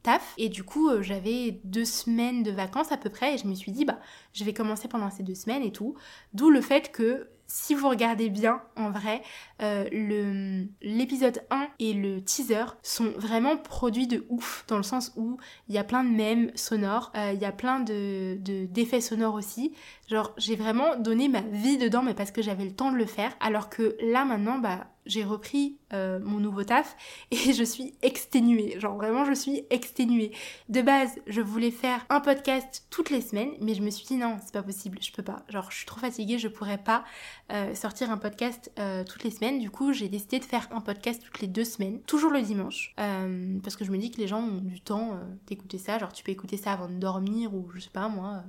taf 0.02 0.34
et 0.38 0.48
du 0.48 0.64
coup, 0.64 0.90
j'avais 1.00 1.60
deux 1.64 1.84
semaines 1.84 2.42
de 2.42 2.50
vacances 2.50 2.92
à 2.92 2.96
peu 2.96 3.10
près 3.10 3.34
et 3.34 3.38
je 3.38 3.46
me 3.46 3.54
suis 3.54 3.72
dit, 3.72 3.84
bah, 3.84 3.98
je 4.32 4.44
vais 4.44 4.52
commencer 4.52 4.88
pendant 4.88 5.10
ces 5.10 5.22
deux 5.22 5.34
semaines 5.34 5.62
et 5.62 5.72
tout. 5.72 5.94
D'où 6.32 6.50
le 6.50 6.60
fait 6.60 6.92
que 6.92 7.28
si 7.50 7.74
vous 7.74 7.88
regardez 7.88 8.28
bien, 8.28 8.60
en 8.76 8.90
vrai, 8.90 9.22
euh, 9.62 10.64
l'épisode 10.82 11.42
1 11.50 11.68
et 11.78 11.94
le 11.94 12.22
teaser 12.22 12.66
sont 12.82 13.10
vraiment 13.16 13.56
produits 13.56 14.06
de 14.06 14.26
ouf, 14.28 14.64
dans 14.68 14.76
le 14.76 14.82
sens 14.82 15.12
où 15.16 15.38
il 15.68 15.74
y 15.74 15.78
a 15.78 15.84
plein 15.84 16.04
de 16.04 16.10
mèmes 16.10 16.52
sonores, 16.54 17.10
euh, 17.16 17.32
il 17.32 17.40
y 17.40 17.46
a 17.46 17.52
plein 17.52 17.80
de 17.80 18.36
d'effets 18.66 19.00
sonores 19.00 19.34
aussi. 19.34 19.72
Genre, 20.08 20.34
j'ai 20.36 20.56
vraiment 20.56 20.96
donné 20.96 21.28
ma 21.28 21.40
vie 21.40 21.78
dedans, 21.78 22.02
mais 22.02 22.14
parce 22.14 22.30
que 22.32 22.42
j'avais 22.42 22.64
le 22.66 22.74
temps 22.74 22.92
de 22.92 22.98
le 22.98 23.06
faire. 23.06 23.34
Alors 23.40 23.70
que 23.70 23.96
là, 24.02 24.26
maintenant, 24.26 24.58
bah, 24.58 24.86
j'ai 25.08 25.24
repris 25.24 25.78
euh, 25.92 26.20
mon 26.22 26.38
nouveau 26.38 26.62
taf 26.62 26.96
et 27.32 27.52
je 27.52 27.64
suis 27.64 27.94
exténuée. 28.02 28.78
Genre 28.78 28.94
vraiment, 28.94 29.24
je 29.24 29.32
suis 29.32 29.64
exténuée. 29.70 30.30
De 30.68 30.82
base, 30.82 31.18
je 31.26 31.40
voulais 31.40 31.70
faire 31.70 32.06
un 32.10 32.20
podcast 32.20 32.86
toutes 32.90 33.10
les 33.10 33.20
semaines, 33.20 33.50
mais 33.60 33.74
je 33.74 33.82
me 33.82 33.90
suis 33.90 34.06
dit 34.06 34.16
non, 34.16 34.36
c'est 34.44 34.52
pas 34.52 34.62
possible, 34.62 34.98
je 35.00 35.10
peux 35.10 35.22
pas. 35.22 35.42
Genre, 35.48 35.70
je 35.70 35.78
suis 35.78 35.86
trop 35.86 35.98
fatiguée, 35.98 36.38
je 36.38 36.48
pourrais 36.48 36.78
pas 36.78 37.04
euh, 37.52 37.74
sortir 37.74 38.10
un 38.10 38.18
podcast 38.18 38.70
euh, 38.78 39.02
toutes 39.02 39.24
les 39.24 39.30
semaines. 39.30 39.58
Du 39.58 39.70
coup, 39.70 39.92
j'ai 39.92 40.08
décidé 40.08 40.38
de 40.38 40.44
faire 40.44 40.68
un 40.70 40.80
podcast 40.80 41.22
toutes 41.24 41.40
les 41.40 41.48
deux 41.48 41.64
semaines, 41.64 42.00
toujours 42.02 42.30
le 42.30 42.42
dimanche, 42.42 42.94
parce 42.96 43.76
que 43.76 43.84
je 43.84 43.90
me 43.90 43.98
dis 43.98 44.10
que 44.10 44.20
les 44.20 44.28
gens 44.28 44.42
ont 44.42 44.60
du 44.60 44.80
temps 44.80 45.18
d'écouter 45.46 45.78
ça. 45.78 45.98
Genre, 45.98 46.12
tu 46.12 46.22
peux 46.22 46.32
écouter 46.32 46.56
ça 46.56 46.72
avant 46.72 46.88
de 46.88 46.94
dormir 46.94 47.54
ou 47.54 47.70
je 47.74 47.80
sais 47.80 47.90
pas 47.90 48.08
moi 48.08 48.44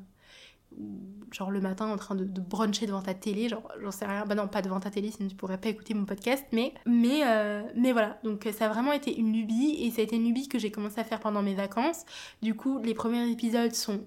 genre 1.31 1.51
le 1.51 1.61
matin 1.61 1.87
en 1.87 1.97
train 1.97 2.15
de, 2.15 2.23
de 2.23 2.41
bruncher 2.41 2.85
devant 2.87 3.01
ta 3.01 3.13
télé, 3.13 3.49
genre 3.49 3.71
j'en 3.81 3.91
sais 3.91 4.05
rien, 4.05 4.25
bah 4.25 4.35
non 4.35 4.47
pas 4.47 4.61
devant 4.61 4.79
ta 4.79 4.89
télé 4.89 5.11
sinon 5.11 5.29
tu 5.29 5.35
pourrais 5.35 5.59
pas 5.59 5.69
écouter 5.69 5.93
mon 5.93 6.05
podcast, 6.05 6.45
mais 6.51 6.73
mais 6.85 7.21
euh, 7.25 7.61
mais 7.75 7.91
voilà, 7.91 8.19
donc 8.23 8.47
ça 8.57 8.65
a 8.65 8.69
vraiment 8.69 8.91
été 8.91 9.17
une 9.17 9.33
lubie 9.33 9.77
et 9.81 9.91
ça 9.91 10.01
a 10.01 10.03
été 10.03 10.15
une 10.15 10.25
lubie 10.25 10.47
que 10.47 10.59
j'ai 10.59 10.71
commencé 10.71 10.99
à 10.99 11.03
faire 11.03 11.19
pendant 11.19 11.41
mes 11.41 11.55
vacances. 11.55 12.05
Du 12.41 12.55
coup 12.55 12.79
les 12.79 12.93
premiers 12.93 13.29
épisodes 13.29 13.73
sont 13.73 14.01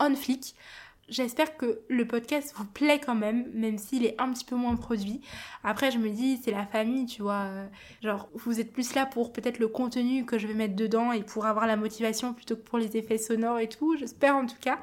on 0.00 0.14
flic. 0.14 0.54
J'espère 1.08 1.56
que 1.56 1.80
le 1.88 2.06
podcast 2.06 2.54
vous 2.56 2.64
plaît 2.64 3.00
quand 3.04 3.16
même, 3.16 3.50
même 3.52 3.78
s'il 3.78 4.04
est 4.04 4.14
un 4.20 4.32
petit 4.32 4.44
peu 4.44 4.54
moins 4.54 4.76
produit. 4.76 5.20
Après, 5.64 5.90
je 5.90 5.98
me 5.98 6.08
dis, 6.08 6.40
c'est 6.40 6.52
la 6.52 6.64
famille, 6.64 7.06
tu 7.06 7.22
vois. 7.22 7.48
Genre, 8.00 8.28
vous 8.34 8.60
êtes 8.60 8.72
plus 8.72 8.94
là 8.94 9.06
pour 9.06 9.32
peut-être 9.32 9.58
le 9.58 9.66
contenu 9.66 10.24
que 10.24 10.38
je 10.38 10.46
vais 10.46 10.54
mettre 10.54 10.76
dedans 10.76 11.10
et 11.10 11.24
pour 11.24 11.46
avoir 11.46 11.66
la 11.66 11.76
motivation 11.76 12.32
plutôt 12.32 12.54
que 12.54 12.62
pour 12.62 12.78
les 12.78 12.96
effets 12.96 13.18
sonores 13.18 13.58
et 13.58 13.68
tout. 13.68 13.96
J'espère 13.96 14.36
en 14.36 14.46
tout 14.46 14.58
cas. 14.60 14.78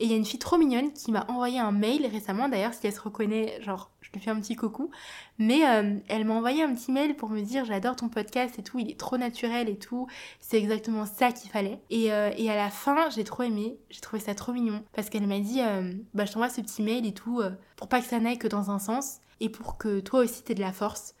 Et 0.00 0.04
il 0.04 0.10
y 0.10 0.14
a 0.14 0.16
une 0.16 0.24
fille 0.24 0.38
trop 0.38 0.56
mignonne 0.56 0.94
qui 0.94 1.12
m'a 1.12 1.26
envoyé 1.28 1.58
un 1.58 1.72
mail 1.72 2.06
récemment, 2.06 2.48
d'ailleurs, 2.48 2.72
si 2.72 2.86
elle 2.86 2.92
se 2.94 3.00
reconnaît, 3.00 3.60
genre, 3.60 3.90
je 4.00 4.10
lui 4.12 4.20
fais 4.20 4.30
un 4.30 4.40
petit 4.40 4.56
coucou. 4.56 4.90
Mais 5.38 5.68
euh, 5.68 5.98
elle 6.08 6.24
m'a 6.24 6.32
envoyé 6.32 6.62
un 6.62 6.74
petit 6.74 6.90
mail 6.90 7.14
pour 7.14 7.28
me 7.28 7.42
dire 7.42 7.66
j'adore 7.66 7.96
ton 7.96 8.08
podcast 8.08 8.58
et 8.58 8.62
tout, 8.62 8.78
il 8.78 8.90
est 8.90 8.98
trop 8.98 9.18
naturel 9.18 9.68
et 9.68 9.76
tout. 9.76 10.06
C'est 10.40 10.56
exactement 10.56 11.04
ça 11.04 11.32
qu'il 11.32 11.50
fallait. 11.50 11.80
Et, 11.90 12.10
euh, 12.12 12.30
et, 12.38 12.50
à 12.50 12.56
la 12.56 12.70
fin, 12.70 13.10
j'ai 13.10 13.24
trop 13.24 13.42
aimé, 13.42 13.76
j'ai 13.90 14.00
trouvé 14.00 14.22
ça 14.22 14.34
trop 14.34 14.52
mignon. 14.52 14.82
Parce 14.94 15.10
qu'elle 15.10 15.26
m'a 15.26 15.38
dit 15.38 15.60
euh, 15.60 15.92
bah 16.14 16.24
je 16.24 16.32
t'envoie 16.32 16.48
ce 16.48 16.62
petit 16.62 16.82
mail 16.82 17.06
et 17.06 17.12
tout, 17.12 17.42
pour 17.76 17.88
pas 17.88 18.00
que 18.00 18.06
ça 18.06 18.18
n'aille 18.20 18.38
que 18.38 18.48
dans 18.48 18.70
un 18.70 18.78
sens 18.78 19.18
et 19.40 19.50
pour 19.50 19.76
que 19.76 20.00
toi 20.00 20.20
aussi 20.20 20.42
t'aies 20.42 20.54
de 20.54 20.60
la 20.60 20.72
force. 20.72 21.14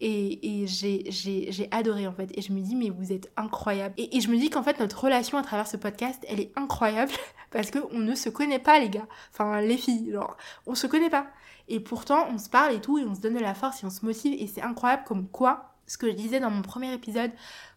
Et, 0.00 0.66
j'ai 0.66 1.68
adoré 1.70 2.06
en 2.06 2.12
fait. 2.12 2.30
Et 2.36 2.42
je 2.42 2.52
me 2.52 2.60
dis, 2.60 2.76
mais 2.76 2.90
vous 2.90 3.12
êtes 3.12 3.30
incroyable. 3.36 3.94
Et, 3.96 4.16
et 4.16 4.20
je 4.20 4.28
me 4.28 4.36
dis 4.36 4.50
qu'en 4.50 4.62
fait, 4.62 4.78
notre 4.78 5.02
relation 5.04 5.38
à 5.38 5.42
travers 5.42 5.66
ce 5.66 5.76
podcast, 5.76 6.24
elle 6.28 6.40
est 6.40 6.52
incroyable 6.56 7.12
parce 7.50 7.70
qu'on 7.70 7.98
ne 7.98 8.14
se 8.14 8.28
connaît 8.28 8.58
pas, 8.58 8.78
les 8.78 8.90
gars. 8.90 9.06
Enfin, 9.32 9.60
les 9.60 9.76
filles, 9.76 10.12
genre, 10.12 10.36
on 10.66 10.74
se 10.74 10.86
connaît 10.86 11.10
pas. 11.10 11.26
Et 11.68 11.80
pourtant, 11.80 12.28
on 12.30 12.38
se 12.38 12.48
parle 12.48 12.74
et 12.74 12.80
tout, 12.80 12.98
et 12.98 13.04
on 13.04 13.14
se 13.14 13.20
donne 13.20 13.34
de 13.34 13.40
la 13.40 13.54
force 13.54 13.82
et 13.82 13.86
on 13.86 13.90
se 13.90 14.04
motive. 14.04 14.36
Et 14.40 14.46
c'est 14.46 14.62
incroyable 14.62 15.04
comme 15.06 15.28
quoi, 15.28 15.74
ce 15.86 15.98
que 15.98 16.08
je 16.08 16.12
disais 16.12 16.40
dans 16.40 16.50
mon 16.50 16.62
premier 16.62 16.92
épisode, 16.92 17.30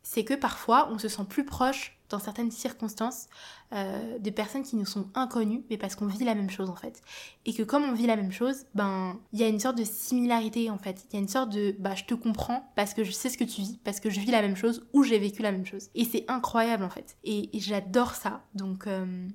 c'est 0.03 0.23
que 0.23 0.33
parfois, 0.33 0.89
on 0.91 0.97
se 0.97 1.07
sent 1.07 1.25
plus 1.27 1.45
proche 1.45 1.99
dans 2.09 2.19
certaines 2.19 2.51
circonstances 2.51 3.27
euh, 3.71 4.17
de 4.17 4.29
personnes 4.31 4.63
qui 4.63 4.75
nous 4.75 4.85
sont 4.85 5.07
inconnues, 5.13 5.63
mais 5.69 5.77
parce 5.77 5.95
qu'on 5.95 6.07
vit 6.07 6.23
la 6.23 6.35
même 6.35 6.49
chose 6.49 6.69
en 6.69 6.75
fait. 6.75 7.01
Et 7.45 7.53
que 7.53 7.63
comme 7.63 7.83
on 7.83 7.93
vit 7.93 8.07
la 8.07 8.15
même 8.15 8.31
chose, 8.31 8.65
ben 8.73 9.19
il 9.31 9.39
y 9.39 9.43
a 9.43 9.47
une 9.47 9.59
sorte 9.59 9.77
de 9.77 9.83
similarité 9.83 10.69
en 10.69 10.77
fait. 10.77 11.05
Il 11.09 11.15
y 11.15 11.17
a 11.17 11.21
une 11.21 11.27
sorte 11.27 11.51
de 11.51 11.75
bah 11.77 11.95
je 11.95 12.05
te 12.05 12.15
comprends 12.15 12.71
parce 12.75 12.93
que 12.93 13.03
je 13.03 13.11
sais 13.11 13.29
ce 13.29 13.37
que 13.37 13.43
tu 13.43 13.61
vis, 13.61 13.77
parce 13.83 13.99
que 13.99 14.09
je 14.09 14.19
vis 14.19 14.31
la 14.31 14.41
même 14.41 14.55
chose 14.55 14.87
ou 14.93 15.03
j'ai 15.03 15.19
vécu 15.19 15.41
la 15.41 15.51
même 15.51 15.65
chose. 15.65 15.89
Et 15.95 16.03
c'est 16.03 16.25
incroyable 16.27 16.83
en 16.83 16.89
fait. 16.89 17.17
Et, 17.23 17.49
j'adore 17.53 18.15
ça. 18.15 18.41
Donc 18.55 18.87
euh, 18.87 19.27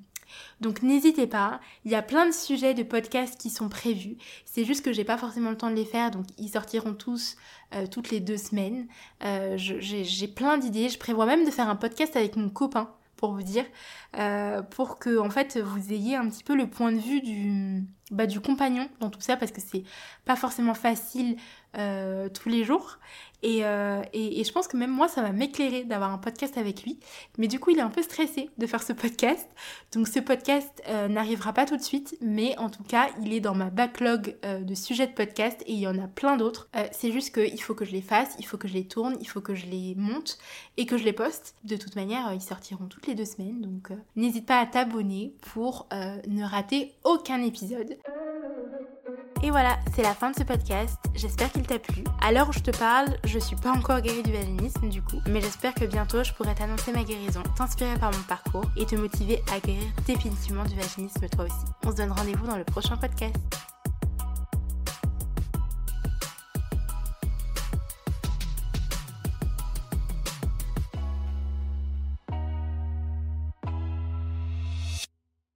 donc 0.60 0.82
n'hésitez 0.82 1.26
pas, 1.26 1.60
il 1.84 1.90
y 1.90 1.94
a 1.94 2.02
plein 2.02 2.26
de 2.26 2.32
sujets 2.32 2.74
de 2.74 2.82
podcasts 2.82 3.40
qui 3.40 3.50
sont 3.50 3.68
prévus. 3.68 4.16
C'est 4.44 4.64
juste 4.64 4.84
que 4.84 4.92
j'ai 4.92 5.04
pas 5.04 5.18
forcément 5.18 5.50
le 5.50 5.56
temps 5.56 5.70
de 5.70 5.74
les 5.74 5.84
faire, 5.84 6.10
donc 6.10 6.26
ils 6.38 6.48
sortiront 6.48 6.94
tous 6.94 7.36
euh, 7.74 7.86
toutes 7.86 8.10
les 8.10 8.20
deux 8.20 8.36
semaines. 8.36 8.86
Euh, 9.24 9.56
j'ai 9.56 10.28
plein 10.28 10.58
d'idées. 10.58 10.88
Je 10.88 10.98
prévois 10.98 11.26
même 11.26 11.44
de 11.44 11.50
faire 11.50 11.68
un 11.68 11.76
podcast 11.76 12.16
avec 12.16 12.36
mon 12.36 12.48
copain 12.48 12.90
pour 13.16 13.32
vous 13.32 13.42
dire, 13.42 13.64
euh, 14.18 14.62
pour 14.62 14.98
que 14.98 15.18
en 15.18 15.30
fait 15.30 15.56
vous 15.56 15.92
ayez 15.92 16.16
un 16.16 16.28
petit 16.28 16.44
peu 16.44 16.54
le 16.54 16.68
point 16.68 16.92
de 16.92 16.98
vue 16.98 17.20
du, 17.20 17.84
bah, 18.10 18.26
du 18.26 18.40
compagnon 18.40 18.88
dans 19.00 19.08
tout 19.08 19.20
ça, 19.20 19.36
parce 19.36 19.52
que 19.52 19.60
c'est 19.60 19.84
pas 20.24 20.36
forcément 20.36 20.74
facile 20.74 21.36
tous 22.32 22.48
les 22.48 22.64
jours. 22.64 22.98
Euh, 23.44 24.02
et, 24.12 24.40
et, 24.40 24.44
je 24.44 24.52
pense 24.52 24.68
que 24.68 24.76
même 24.76 24.90
moi, 24.90 25.08
ça 25.08 25.22
va 25.22 25.32
m'éclairer 25.32 25.84
d'avoir 25.84 26.12
un 26.12 26.18
podcast 26.18 26.56
avec 26.56 26.82
lui. 26.82 26.98
Mais 27.38 27.46
du 27.46 27.60
coup, 27.60 27.70
il 27.70 27.78
est 27.78 27.82
un 27.82 27.90
peu 27.90 28.02
stressé 28.02 28.50
de 28.56 28.66
faire 28.66 28.82
ce 28.82 28.92
podcast. 28.92 29.48
Donc 29.92 30.08
ce 30.08 30.18
podcast 30.18 30.82
euh, 30.88 31.08
n'arrivera 31.08 31.52
pas 31.52 31.66
tout 31.66 31.76
de 31.76 31.82
suite, 31.82 32.16
mais 32.20 32.56
en 32.58 32.70
tout 32.70 32.84
cas, 32.84 33.08
il 33.22 33.32
est 33.32 33.40
dans 33.40 33.54
ma 33.54 33.70
backlog 33.70 34.36
euh, 34.44 34.60
de 34.60 34.74
sujets 34.74 35.06
de 35.06 35.12
podcast 35.12 35.62
et 35.66 35.72
il 35.72 35.78
y 35.78 35.86
en 35.86 35.98
a 35.98 36.08
plein 36.08 36.36
d'autres. 36.36 36.68
c'est 36.92 37.12
juste 37.12 37.34
qu'il 37.34 37.60
faut 37.60 37.74
que 37.74 37.84
je 37.84 37.92
les 37.92 38.02
fasse, 38.02 38.34
il 38.38 38.46
faut 38.46 38.56
que 38.56 38.68
je 38.68 38.74
les 38.74 38.86
tourne, 38.86 39.16
il 39.20 39.28
faut 39.28 39.40
que 39.40 39.54
je 39.54 39.66
les 39.66 39.94
monte 39.96 40.38
et 40.76 40.86
que 40.86 40.96
je 40.96 41.04
les 41.04 41.12
poste. 41.12 41.54
De 41.64 41.76
toute 41.76 41.96
manière, 41.96 42.32
ils 42.32 42.40
sortiront 42.40 42.86
toutes 42.86 43.06
les 43.06 43.14
deux 43.14 43.24
semaines. 43.24 43.60
Donc 43.60 43.90
n'hésite 44.16 44.46
pas 44.46 44.58
à 44.58 44.66
t'abonner 44.66 45.34
pour 45.52 45.88
ne 45.92 46.44
rater 46.44 46.94
aucun 47.04 47.42
épisode. 47.42 47.96
Et 49.44 49.50
voilà, 49.50 49.78
c'est 49.94 50.00
la 50.00 50.14
fin 50.14 50.30
de 50.30 50.36
ce 50.36 50.42
podcast. 50.42 50.98
J'espère 51.14 51.52
qu'il 51.52 51.66
t'a 51.66 51.78
plu. 51.78 52.02
À 52.22 52.32
l'heure 52.32 52.48
où 52.48 52.52
je 52.52 52.60
te 52.60 52.70
parle, 52.70 53.08
je 53.24 53.38
suis 53.38 53.56
pas 53.56 53.72
encore 53.72 54.00
guérie 54.00 54.22
du 54.22 54.32
vaginisme 54.32 54.88
du 54.88 55.02
coup, 55.02 55.20
mais 55.26 55.42
j'espère 55.42 55.74
que 55.74 55.84
bientôt 55.84 56.24
je 56.24 56.32
pourrai 56.32 56.54
t'annoncer 56.54 56.92
ma 56.92 57.04
guérison, 57.04 57.42
t'inspirer 57.54 57.98
par 57.98 58.10
mon 58.10 58.22
parcours 58.22 58.64
et 58.74 58.86
te 58.86 58.96
motiver 58.96 59.42
à 59.54 59.60
guérir 59.60 59.84
définitivement 60.06 60.64
du 60.64 60.74
vaginisme 60.74 61.28
toi 61.28 61.44
aussi. 61.44 61.66
On 61.84 61.90
se 61.90 61.96
donne 61.96 62.12
rendez-vous 62.12 62.46
dans 62.46 62.56
le 62.56 62.64
prochain 62.64 62.96
podcast. 62.96 63.36